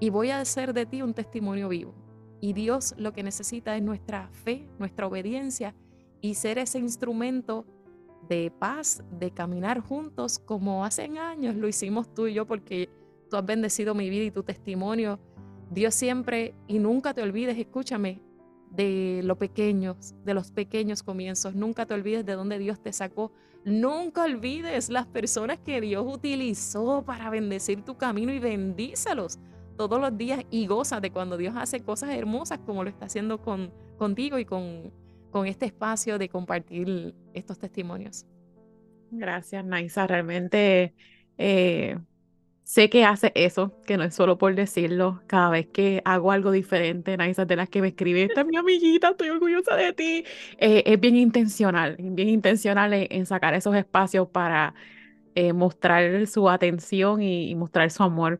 Y 0.00 0.10
voy 0.10 0.30
a 0.30 0.40
hacer 0.40 0.74
de 0.74 0.84
ti 0.84 1.00
un 1.00 1.14
testimonio 1.14 1.68
vivo. 1.68 1.94
Y 2.40 2.52
Dios 2.52 2.94
lo 2.98 3.12
que 3.12 3.22
necesita 3.22 3.76
es 3.76 3.82
nuestra 3.82 4.28
fe, 4.28 4.68
nuestra 4.78 5.06
obediencia 5.06 5.74
y 6.20 6.34
ser 6.34 6.58
ese 6.58 6.78
instrumento 6.78 7.64
de 8.28 8.52
paz, 8.56 9.02
de 9.18 9.30
caminar 9.30 9.80
juntos 9.80 10.38
como 10.38 10.84
hace 10.84 11.02
años 11.18 11.56
lo 11.56 11.66
hicimos 11.68 12.12
tú 12.14 12.26
y 12.26 12.34
yo, 12.34 12.46
porque 12.46 12.88
tú 13.28 13.36
has 13.36 13.44
bendecido 13.44 13.94
mi 13.94 14.10
vida 14.10 14.24
y 14.24 14.30
tu 14.30 14.42
testimonio 14.42 15.18
Dios 15.70 15.94
siempre 15.94 16.54
y 16.66 16.80
nunca 16.80 17.14
te 17.14 17.22
olvides, 17.22 17.56
escúchame, 17.56 18.20
de 18.72 19.20
lo 19.24 19.38
pequeños, 19.38 20.14
de 20.24 20.34
los 20.34 20.50
pequeños 20.50 21.02
comienzos. 21.02 21.54
Nunca 21.54 21.86
te 21.86 21.94
olvides 21.94 22.26
de 22.26 22.32
dónde 22.34 22.58
Dios 22.58 22.80
te 22.80 22.92
sacó. 22.92 23.32
Nunca 23.64 24.24
olvides 24.24 24.90
las 24.90 25.06
personas 25.06 25.58
que 25.58 25.80
Dios 25.80 26.04
utilizó 26.06 27.04
para 27.04 27.30
bendecir 27.30 27.84
tu 27.84 27.96
camino 27.96 28.32
y 28.32 28.40
bendícelos 28.40 29.38
todos 29.76 30.00
los 30.00 30.16
días 30.16 30.44
y 30.50 30.66
goza 30.66 31.00
de 31.00 31.12
cuando 31.12 31.36
Dios 31.36 31.54
hace 31.56 31.80
cosas 31.80 32.10
hermosas 32.10 32.58
como 32.66 32.82
lo 32.82 32.90
está 32.90 33.06
haciendo 33.06 33.40
con, 33.40 33.72
contigo 33.96 34.38
y 34.38 34.44
con, 34.44 34.92
con 35.30 35.46
este 35.46 35.66
espacio 35.66 36.18
de 36.18 36.28
compartir 36.28 37.14
estos 37.34 37.58
testimonios. 37.58 38.26
Gracias, 39.10 39.64
Naisa. 39.64 40.06
Realmente 40.06 40.94
eh, 41.38 41.96
Sé 42.70 42.88
que 42.88 43.04
hace 43.04 43.32
eso, 43.34 43.72
que 43.84 43.96
no 43.96 44.04
es 44.04 44.14
solo 44.14 44.38
por 44.38 44.54
decirlo. 44.54 45.22
Cada 45.26 45.50
vez 45.50 45.66
que 45.66 46.02
hago 46.04 46.30
algo 46.30 46.52
diferente, 46.52 47.16
Naisa 47.16 47.44
de 47.44 47.56
las 47.56 47.68
que 47.68 47.82
me 47.82 47.88
escribe, 47.88 48.22
esta 48.22 48.42
es 48.42 48.46
mi 48.46 48.56
amiguita, 48.56 49.08
estoy 49.10 49.30
orgullosa 49.30 49.74
de 49.74 49.92
ti. 49.92 50.24
Eh, 50.58 50.84
es 50.86 51.00
bien 51.00 51.16
intencional, 51.16 51.96
bien 51.98 52.28
intencional 52.28 52.92
en, 52.94 53.26
sacar 53.26 53.54
esos 53.54 53.74
espacios 53.74 54.28
para 54.28 54.74
eh, 55.34 55.52
mostrar 55.52 56.28
su 56.28 56.48
atención 56.48 57.20
y, 57.22 57.52
mostrar 57.56 57.90
su 57.90 58.04
amor. 58.04 58.38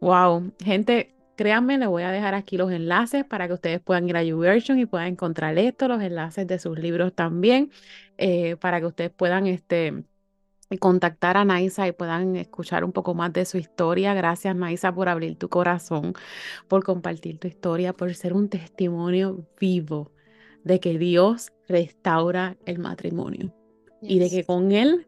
wow, 0.00 0.52
eh, 0.58 0.62
gente, 0.62 1.14
créanme, 1.38 1.78
les 1.78 1.86
voy 1.86 2.02
a 2.02 2.10
dejar 2.10 2.34
aquí 2.34 2.56
los 2.56 2.72
enlaces 2.72 3.24
para 3.24 3.46
que 3.46 3.54
ustedes 3.54 3.80
puedan 3.80 4.08
ir 4.08 4.16
a 4.16 4.24
YouVersion 4.24 4.76
y 4.80 4.86
puedan 4.86 5.06
encontrar 5.06 5.56
esto, 5.56 5.86
los 5.86 6.02
enlaces 6.02 6.48
de 6.48 6.58
sus 6.58 6.76
libros 6.80 7.14
también, 7.14 7.70
para 8.60 8.80
que 8.80 8.86
ustedes 8.86 9.10
puedan 9.12 9.46
este, 9.46 10.02
contactar 10.80 11.36
a 11.36 11.44
Naisa 11.44 11.86
y 11.86 11.92
puedan 11.92 12.34
escuchar 12.34 12.82
un 12.82 12.90
poco 12.90 13.14
más 13.14 13.32
de 13.32 13.44
su 13.44 13.56
historia. 13.56 14.14
Gracias, 14.14 14.56
Naisa, 14.56 14.92
por 14.92 15.08
abrir 15.08 15.36
tu 15.36 15.48
corazón, 15.48 16.14
por 16.66 16.82
compartir 16.82 17.38
tu 17.38 17.46
historia, 17.46 17.92
por 17.92 18.12
ser 18.14 18.32
un 18.32 18.48
testimonio 18.48 19.46
vivo 19.60 20.10
de 20.64 20.80
que 20.80 20.98
Dios 20.98 21.52
restaura 21.68 22.56
el 22.66 22.80
matrimonio 22.80 23.54
y 24.02 24.18
de 24.18 24.28
que 24.28 24.42
con 24.42 24.72
Él 24.72 25.06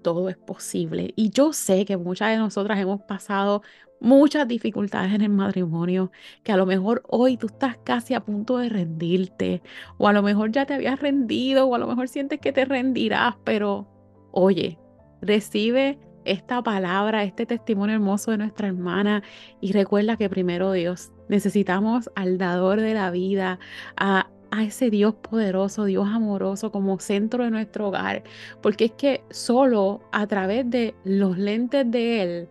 todo 0.00 0.30
es 0.30 0.38
posible. 0.38 1.12
Y 1.16 1.30
yo 1.30 1.52
sé 1.52 1.84
que 1.84 1.98
muchas 1.98 2.30
de 2.30 2.38
nosotras 2.38 2.78
hemos 2.78 3.02
pasado 3.02 3.62
muchas 4.00 4.46
dificultades 4.48 5.12
en 5.14 5.22
el 5.22 5.30
matrimonio, 5.30 6.10
que 6.42 6.52
a 6.52 6.56
lo 6.56 6.66
mejor 6.66 7.02
hoy 7.08 7.36
tú 7.36 7.46
estás 7.46 7.76
casi 7.84 8.14
a 8.14 8.20
punto 8.20 8.58
de 8.58 8.68
rendirte, 8.68 9.62
o 9.98 10.08
a 10.08 10.12
lo 10.12 10.22
mejor 10.22 10.52
ya 10.52 10.66
te 10.66 10.74
habías 10.74 11.00
rendido, 11.00 11.66
o 11.66 11.74
a 11.74 11.78
lo 11.78 11.86
mejor 11.86 12.08
sientes 12.08 12.40
que 12.40 12.52
te 12.52 12.64
rendirás, 12.64 13.36
pero 13.44 13.86
oye, 14.32 14.78
Recibe 15.22 15.98
esta 16.24 16.62
palabra, 16.62 17.24
este 17.24 17.46
testimonio 17.46 17.94
hermoso 17.94 18.30
de 18.30 18.38
nuestra 18.38 18.68
hermana 18.68 19.22
y 19.60 19.72
recuerda 19.72 20.16
que 20.16 20.28
primero 20.28 20.72
Dios, 20.72 21.12
necesitamos 21.28 22.10
al 22.14 22.38
dador 22.38 22.80
de 22.80 22.94
la 22.94 23.10
vida, 23.10 23.58
a, 23.96 24.28
a 24.50 24.64
ese 24.64 24.90
Dios 24.90 25.14
poderoso, 25.14 25.84
Dios 25.84 26.06
amoroso 26.08 26.70
como 26.70 26.98
centro 26.98 27.44
de 27.44 27.50
nuestro 27.50 27.88
hogar, 27.88 28.24
porque 28.60 28.86
es 28.86 28.92
que 28.92 29.24
solo 29.30 30.00
a 30.12 30.26
través 30.26 30.68
de 30.68 30.94
los 31.04 31.38
lentes 31.38 31.90
de 31.90 32.22
Él 32.22 32.48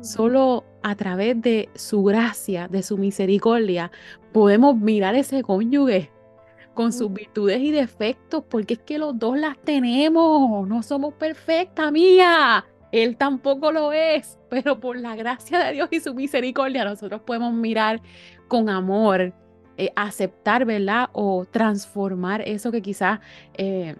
Solo 0.00 0.64
a 0.82 0.96
través 0.96 1.40
de 1.40 1.68
su 1.74 2.02
gracia, 2.02 2.68
de 2.68 2.82
su 2.82 2.98
misericordia, 2.98 3.90
podemos 4.32 4.76
mirar 4.76 5.14
ese 5.14 5.42
cónyuge 5.42 6.10
con 6.74 6.92
sus 6.92 7.12
virtudes 7.12 7.60
y 7.60 7.70
defectos, 7.70 8.44
porque 8.48 8.74
es 8.74 8.80
que 8.80 8.98
los 8.98 9.18
dos 9.18 9.38
las 9.38 9.58
tenemos, 9.58 10.66
no 10.66 10.82
somos 10.82 11.14
perfectas, 11.14 11.92
mía. 11.92 12.64
Él 12.90 13.16
tampoco 13.16 13.72
lo 13.72 13.92
es, 13.92 14.38
pero 14.48 14.80
por 14.80 14.98
la 14.98 15.16
gracia 15.16 15.58
de 15.58 15.72
Dios 15.72 15.88
y 15.90 16.00
su 16.00 16.14
misericordia 16.14 16.84
nosotros 16.84 17.20
podemos 17.22 17.52
mirar 17.52 18.00
con 18.48 18.68
amor, 18.68 19.32
eh, 19.78 19.90
aceptar, 19.96 20.64
¿verdad? 20.64 21.08
O 21.12 21.46
transformar 21.46 22.42
eso 22.42 22.70
que 22.70 22.82
quizás 22.82 23.20
eh, 23.54 23.96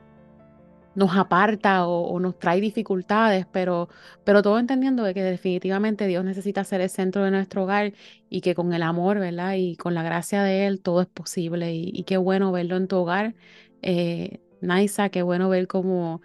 nos 0.95 1.17
aparta 1.17 1.87
o, 1.87 2.19
nos 2.21 2.39
trae 2.39 2.61
dificultades, 2.61 3.47
pero, 3.51 3.89
pero 4.25 4.43
todo 4.43 4.59
entendiendo 4.59 5.03
de 5.05 5.15
que 5.15 5.23
definitivamente 5.23 6.07
Dios 6.07 6.25
necesita 6.25 6.65
ser 6.65 6.81
el 6.81 6.91
centro 6.91 7.25
de 7.25 7.31
nuestro 7.31 7.65
hogar 7.65 7.93
y 8.29 8.41
que 8.41 8.55
con 8.55 8.73
el 8.73 8.83
amor, 8.83 9.19
¿verdad? 9.19 9.55
Y 9.57 9.77
con 9.77 9.95
la 9.95 10.03
gracia 10.03 10.43
de 10.43 10.67
Él 10.67 10.81
todo 10.81 11.03
es 11.03 11.09
posible 11.09 11.75
y, 11.75 12.03
qué 12.05 12.17
bueno 12.17 12.53
verlo 12.53 12.77
en 12.77 12.89
tu 12.89 12.97
hogar. 12.97 13.35
Eh, 13.83 14.41
Naisa, 14.61 15.09
qué 15.09 15.23
bueno 15.23 15.49
ver 15.49 15.67
cómo 15.67 16.23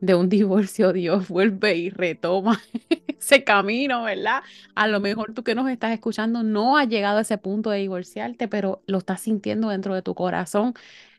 de 0.00 0.14
un 0.14 0.28
divorcio 0.28 0.92
Dios 0.92 1.28
vuelve 1.28 1.76
y 1.76 1.90
retoma 1.90 2.60
ese 3.08 3.44
camino, 3.44 4.02
¿verdad? 4.04 4.42
A 4.74 4.86
lo 4.88 5.00
mejor 5.00 5.34
tú 5.34 5.44
que 5.44 5.54
nos 5.54 5.68
estás 5.70 5.92
escuchando 5.92 6.42
no 6.42 6.76
has 6.76 6.88
llegado 6.88 7.18
a 7.18 7.22
ese 7.22 7.38
punto 7.38 7.70
de 7.70 7.78
divorciarte, 7.80 8.48
pero 8.48 8.82
lo 8.86 8.98
estás 8.98 9.20
sintiendo 9.20 9.68
dentro 9.70 9.94
de 9.94 10.02
tu 10.02 10.14
corazón. 10.14 10.74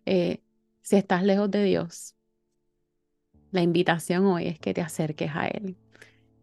Eh, 0.06 0.42
si 0.82 0.96
estás 0.98 1.24
lejos 1.24 1.52
de 1.52 1.64
Dios, 1.64 2.16
la 3.52 3.62
invitación 3.62 4.26
hoy 4.26 4.48
es 4.48 4.60
que 4.60 4.74
te 4.74 4.82
acerques 4.82 5.32
a 5.34 5.48
Él, 5.48 5.76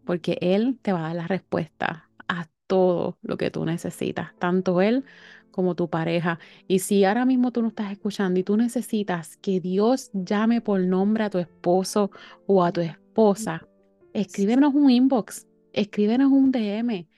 porque 0.04 0.38
Él 0.40 0.78
te 0.82 0.92
va 0.92 1.00
a 1.00 1.02
dar 1.08 1.16
la 1.16 1.26
respuesta 1.28 2.08
a 2.28 2.48
todo 2.66 3.18
lo 3.22 3.36
que 3.36 3.50
tú 3.50 3.64
necesitas, 3.64 4.30
tanto 4.38 4.80
Él 4.80 5.04
como 5.50 5.74
tu 5.74 5.88
pareja. 5.88 6.38
Y 6.68 6.80
si 6.80 7.04
ahora 7.04 7.24
mismo 7.24 7.50
tú 7.50 7.62
no 7.62 7.68
estás 7.68 7.90
escuchando 7.90 8.38
y 8.38 8.42
tú 8.42 8.56
necesitas 8.56 9.38
que 9.38 9.58
Dios 9.58 10.10
llame 10.12 10.60
por 10.60 10.80
nombre 10.80 11.24
a 11.24 11.30
tu 11.30 11.38
esposo 11.38 12.10
o 12.46 12.62
a 12.62 12.72
tu 12.72 12.82
esposa, 12.82 13.66
escríbenos 14.12 14.74
un 14.74 14.90
inbox, 14.90 15.46
escríbenos 15.72 16.30
un 16.30 16.52
DM, 16.52 17.08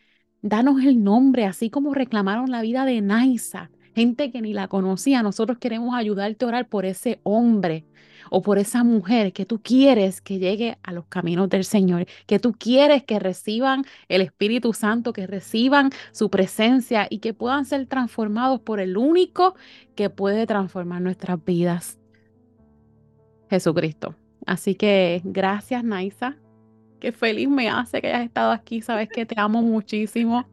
danos 0.41 0.83
el 0.85 1.03
nombre, 1.03 1.47
así 1.47 1.69
como 1.69 1.95
reclamaron 1.95 2.51
la 2.51 2.63
vida 2.63 2.85
de 2.85 3.01
Naisa, 3.01 3.71
gente 3.95 4.31
que 4.31 4.41
ni 4.41 4.53
la 4.53 4.69
conocía. 4.69 5.23
Nosotros 5.23 5.59
queremos 5.59 5.95
ayudarte 5.95 6.45
a 6.45 6.49
orar 6.49 6.69
por 6.69 6.85
ese 6.85 7.21
hombre 7.25 7.85
o 8.31 8.43
por 8.43 8.59
esa 8.59 8.85
mujer 8.85 9.33
que 9.33 9.47
tú 9.47 9.61
quieres 9.63 10.21
que 10.21 10.39
llegue 10.39 10.79
a 10.83 10.93
los 10.93 11.07
caminos 11.07 11.49
del 11.49 11.65
Señor, 11.65 12.07
que 12.27 12.39
tú 12.39 12.53
quieres 12.53 13.05
que 13.05 13.19
reciban 13.19 13.85
el 14.09 14.21
Espíritu 14.21 14.73
Santo, 14.73 15.13
que 15.13 15.27
reciban 15.27 15.91
su 16.13 16.31
presencia 16.31 17.07
y 17.11 17.19
que 17.19 17.35
puedan 17.35 17.65
ser 17.65 17.87
transformados 17.87 18.61
por 18.61 18.81
el 18.81 18.97
único 18.97 19.55
que 19.95 20.11
puede 20.11 20.47
transformar 20.47 21.03
nuestras 21.03 21.45
vidas, 21.45 21.99
Jesucristo. 23.51 24.15
Así 24.47 24.75
que 24.75 25.21
gracias, 25.25 25.85
Naisa. 25.85 26.37
Qué 27.01 27.13
feliz 27.13 27.49
me 27.49 27.69
hace 27.69 28.01
que 28.01 28.09
hayas 28.09 28.25
estado 28.25 28.53
aquí. 28.53 28.81
Sabes 28.83 29.09
que 29.09 29.27
te 29.27 29.39
amo 29.39 29.63
muchísimo. 29.63 30.49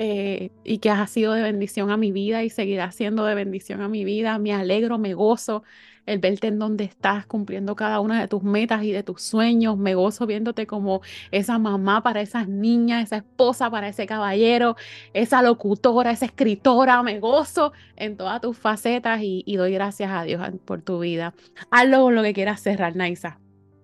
Eh, 0.00 0.52
y 0.62 0.78
que 0.78 0.90
has 0.90 1.10
sido 1.10 1.32
de 1.32 1.42
bendición 1.42 1.90
a 1.90 1.96
mi 1.96 2.12
vida 2.12 2.44
y 2.44 2.50
seguirá 2.50 2.92
siendo 2.92 3.24
de 3.24 3.34
bendición 3.34 3.80
a 3.80 3.88
mi 3.88 4.04
vida. 4.04 4.38
Me 4.38 4.52
alegro, 4.52 4.96
me 4.96 5.12
gozo 5.12 5.64
el 6.08 6.18
verte 6.18 6.46
en 6.46 6.58
donde 6.58 6.84
estás 6.84 7.26
cumpliendo 7.26 7.76
cada 7.76 8.00
una 8.00 8.20
de 8.20 8.28
tus 8.28 8.42
metas 8.42 8.82
y 8.82 8.92
de 8.92 9.02
tus 9.02 9.22
sueños. 9.22 9.76
Me 9.76 9.94
gozo 9.94 10.26
viéndote 10.26 10.66
como 10.66 11.02
esa 11.30 11.58
mamá 11.58 12.02
para 12.02 12.22
esas 12.22 12.48
niñas, 12.48 13.04
esa 13.04 13.18
esposa 13.18 13.70
para 13.70 13.88
ese 13.88 14.06
caballero, 14.06 14.76
esa 15.12 15.42
locutora, 15.42 16.10
esa 16.10 16.24
escritora. 16.24 17.02
Me 17.02 17.20
gozo 17.20 17.72
en 17.96 18.16
todas 18.16 18.40
tus 18.40 18.56
facetas 18.56 19.20
y, 19.22 19.56
doy 19.56 19.72
gracias 19.72 20.10
a 20.10 20.22
Dios 20.22 20.42
por 20.64 20.82
tu 20.82 21.00
vida. 21.00 21.34
Hazlo 21.70 22.02
con 22.02 22.14
lo 22.14 22.22
que 22.22 22.32
quieras 22.32 22.60
cerrar, 22.60 22.96
Naisa. 22.96 23.38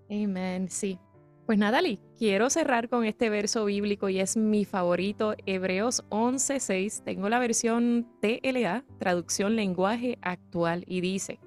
Amén, 0.09 0.69
sí. 0.69 0.99
Pues 1.47 1.59
nada, 1.59 1.81
quiero 2.17 2.49
cerrar 2.49 2.89
con 2.89 3.05
este 3.05 3.29
verso 3.29 3.67
bíblico 3.67 4.09
y 4.09 4.19
es 4.19 4.35
mi 4.35 4.65
favorito, 4.65 5.35
Hebreos 5.45 6.05
11:6. 6.09 7.03
Tengo 7.05 7.29
la 7.29 7.39
versión 7.39 8.09
TLA, 8.23 8.85
traducción 8.99 9.55
lenguaje 9.55 10.19
actual, 10.23 10.85
y 10.87 11.03
dice, 11.03 11.41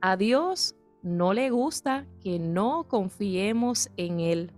a 0.00 0.16
Dios 0.16 0.74
no 1.02 1.32
le 1.32 1.50
gusta 1.50 2.06
que 2.20 2.38
no 2.38 2.86
confiemos 2.88 3.90
en 3.96 4.20
Él. 4.20 4.52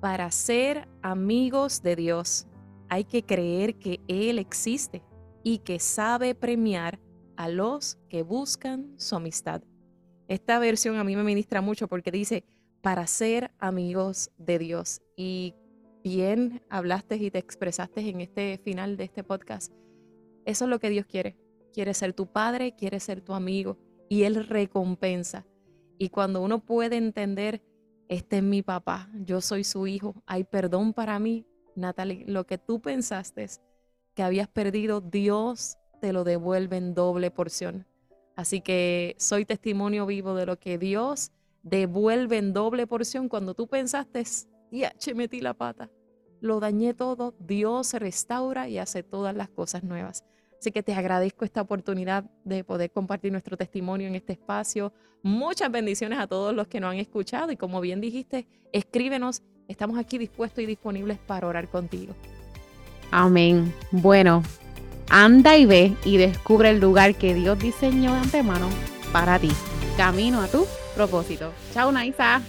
Para 0.00 0.30
ser 0.30 0.88
amigos 1.02 1.82
de 1.82 1.96
Dios 1.96 2.46
hay 2.88 3.04
que 3.04 3.22
creer 3.22 3.76
que 3.76 4.00
Él 4.08 4.38
existe 4.38 5.02
y 5.42 5.58
que 5.58 5.78
sabe 5.78 6.34
premiar 6.34 7.00
a 7.36 7.48
los 7.48 7.98
que 8.08 8.22
buscan 8.22 8.94
su 8.98 9.16
amistad. 9.16 9.62
Esta 10.28 10.58
versión 10.58 10.96
a 10.96 11.04
mí 11.04 11.16
me 11.16 11.24
ministra 11.24 11.60
mucho 11.60 11.88
porque 11.88 12.10
dice, 12.10 12.44
para 12.82 13.06
ser 13.06 13.50
amigos 13.58 14.30
de 14.36 14.58
Dios. 14.58 15.00
Y 15.16 15.54
bien 16.02 16.62
hablaste 16.68 17.16
y 17.16 17.30
te 17.30 17.38
expresaste 17.38 18.08
en 18.08 18.20
este 18.20 18.58
final 18.58 18.96
de 18.96 19.04
este 19.04 19.24
podcast. 19.24 19.72
Eso 20.44 20.64
es 20.64 20.70
lo 20.70 20.78
que 20.78 20.90
Dios 20.90 21.06
quiere. 21.06 21.36
Quiere 21.72 21.94
ser 21.94 22.12
tu 22.12 22.26
padre, 22.26 22.74
quiere 22.76 23.00
ser 23.00 23.20
tu 23.20 23.32
amigo 23.32 23.78
y 24.08 24.22
Él 24.24 24.46
recompensa. 24.46 25.46
Y 25.98 26.08
cuando 26.08 26.42
uno 26.42 26.60
puede 26.60 26.96
entender, 26.96 27.62
este 28.08 28.38
es 28.38 28.42
mi 28.42 28.62
papá, 28.62 29.08
yo 29.14 29.40
soy 29.40 29.64
su 29.64 29.86
hijo, 29.86 30.22
hay 30.26 30.44
perdón 30.44 30.92
para 30.92 31.18
mí, 31.18 31.46
Natalie, 31.74 32.24
lo 32.26 32.46
que 32.46 32.58
tú 32.58 32.80
pensaste 32.80 33.48
que 34.14 34.22
habías 34.22 34.48
perdido, 34.48 35.00
Dios 35.00 35.76
te 36.00 36.12
lo 36.12 36.24
devuelve 36.24 36.76
en 36.76 36.94
doble 36.94 37.30
porción. 37.30 37.86
Así 38.36 38.60
que 38.60 39.16
soy 39.18 39.44
testimonio 39.44 40.06
vivo 40.06 40.34
de 40.34 40.46
lo 40.46 40.58
que 40.58 40.78
Dios 40.78 41.32
devuelve 41.62 42.38
en 42.38 42.52
doble 42.52 42.86
porción 42.86 43.28
cuando 43.28 43.54
tú 43.54 43.66
pensaste, 43.68 44.24
ya, 44.70 44.90
che, 44.98 45.14
metí 45.14 45.40
la 45.40 45.54
pata, 45.54 45.90
lo 46.40 46.60
dañé 46.60 46.94
todo, 46.94 47.34
Dios 47.38 47.94
restaura 47.94 48.68
y 48.68 48.78
hace 48.78 49.02
todas 49.02 49.34
las 49.34 49.48
cosas 49.48 49.82
nuevas. 49.82 50.24
Así 50.64 50.72
que 50.72 50.82
te 50.82 50.94
agradezco 50.94 51.44
esta 51.44 51.60
oportunidad 51.60 52.24
de 52.42 52.64
poder 52.64 52.90
compartir 52.90 53.30
nuestro 53.30 53.54
testimonio 53.54 54.08
en 54.08 54.14
este 54.14 54.32
espacio. 54.32 54.94
Muchas 55.22 55.70
bendiciones 55.70 56.18
a 56.18 56.26
todos 56.26 56.54
los 56.54 56.68
que 56.68 56.80
nos 56.80 56.92
han 56.92 56.96
escuchado 56.96 57.52
y 57.52 57.58
como 57.58 57.82
bien 57.82 58.00
dijiste, 58.00 58.46
escríbenos. 58.72 59.42
Estamos 59.68 59.98
aquí 59.98 60.16
dispuestos 60.16 60.64
y 60.64 60.66
disponibles 60.66 61.18
para 61.18 61.48
orar 61.48 61.68
contigo. 61.68 62.14
Amén. 63.10 63.74
Bueno, 63.90 64.42
anda 65.10 65.54
y 65.58 65.66
ve 65.66 65.92
y 66.02 66.16
descubre 66.16 66.70
el 66.70 66.80
lugar 66.80 67.14
que 67.14 67.34
Dios 67.34 67.58
diseñó 67.58 68.14
de 68.14 68.20
antemano 68.20 68.70
para 69.12 69.38
ti. 69.38 69.50
Camino 69.98 70.40
a 70.40 70.48
tu 70.48 70.64
propósito. 70.94 71.52
Chao, 71.74 71.92
Naisa. 71.92 72.40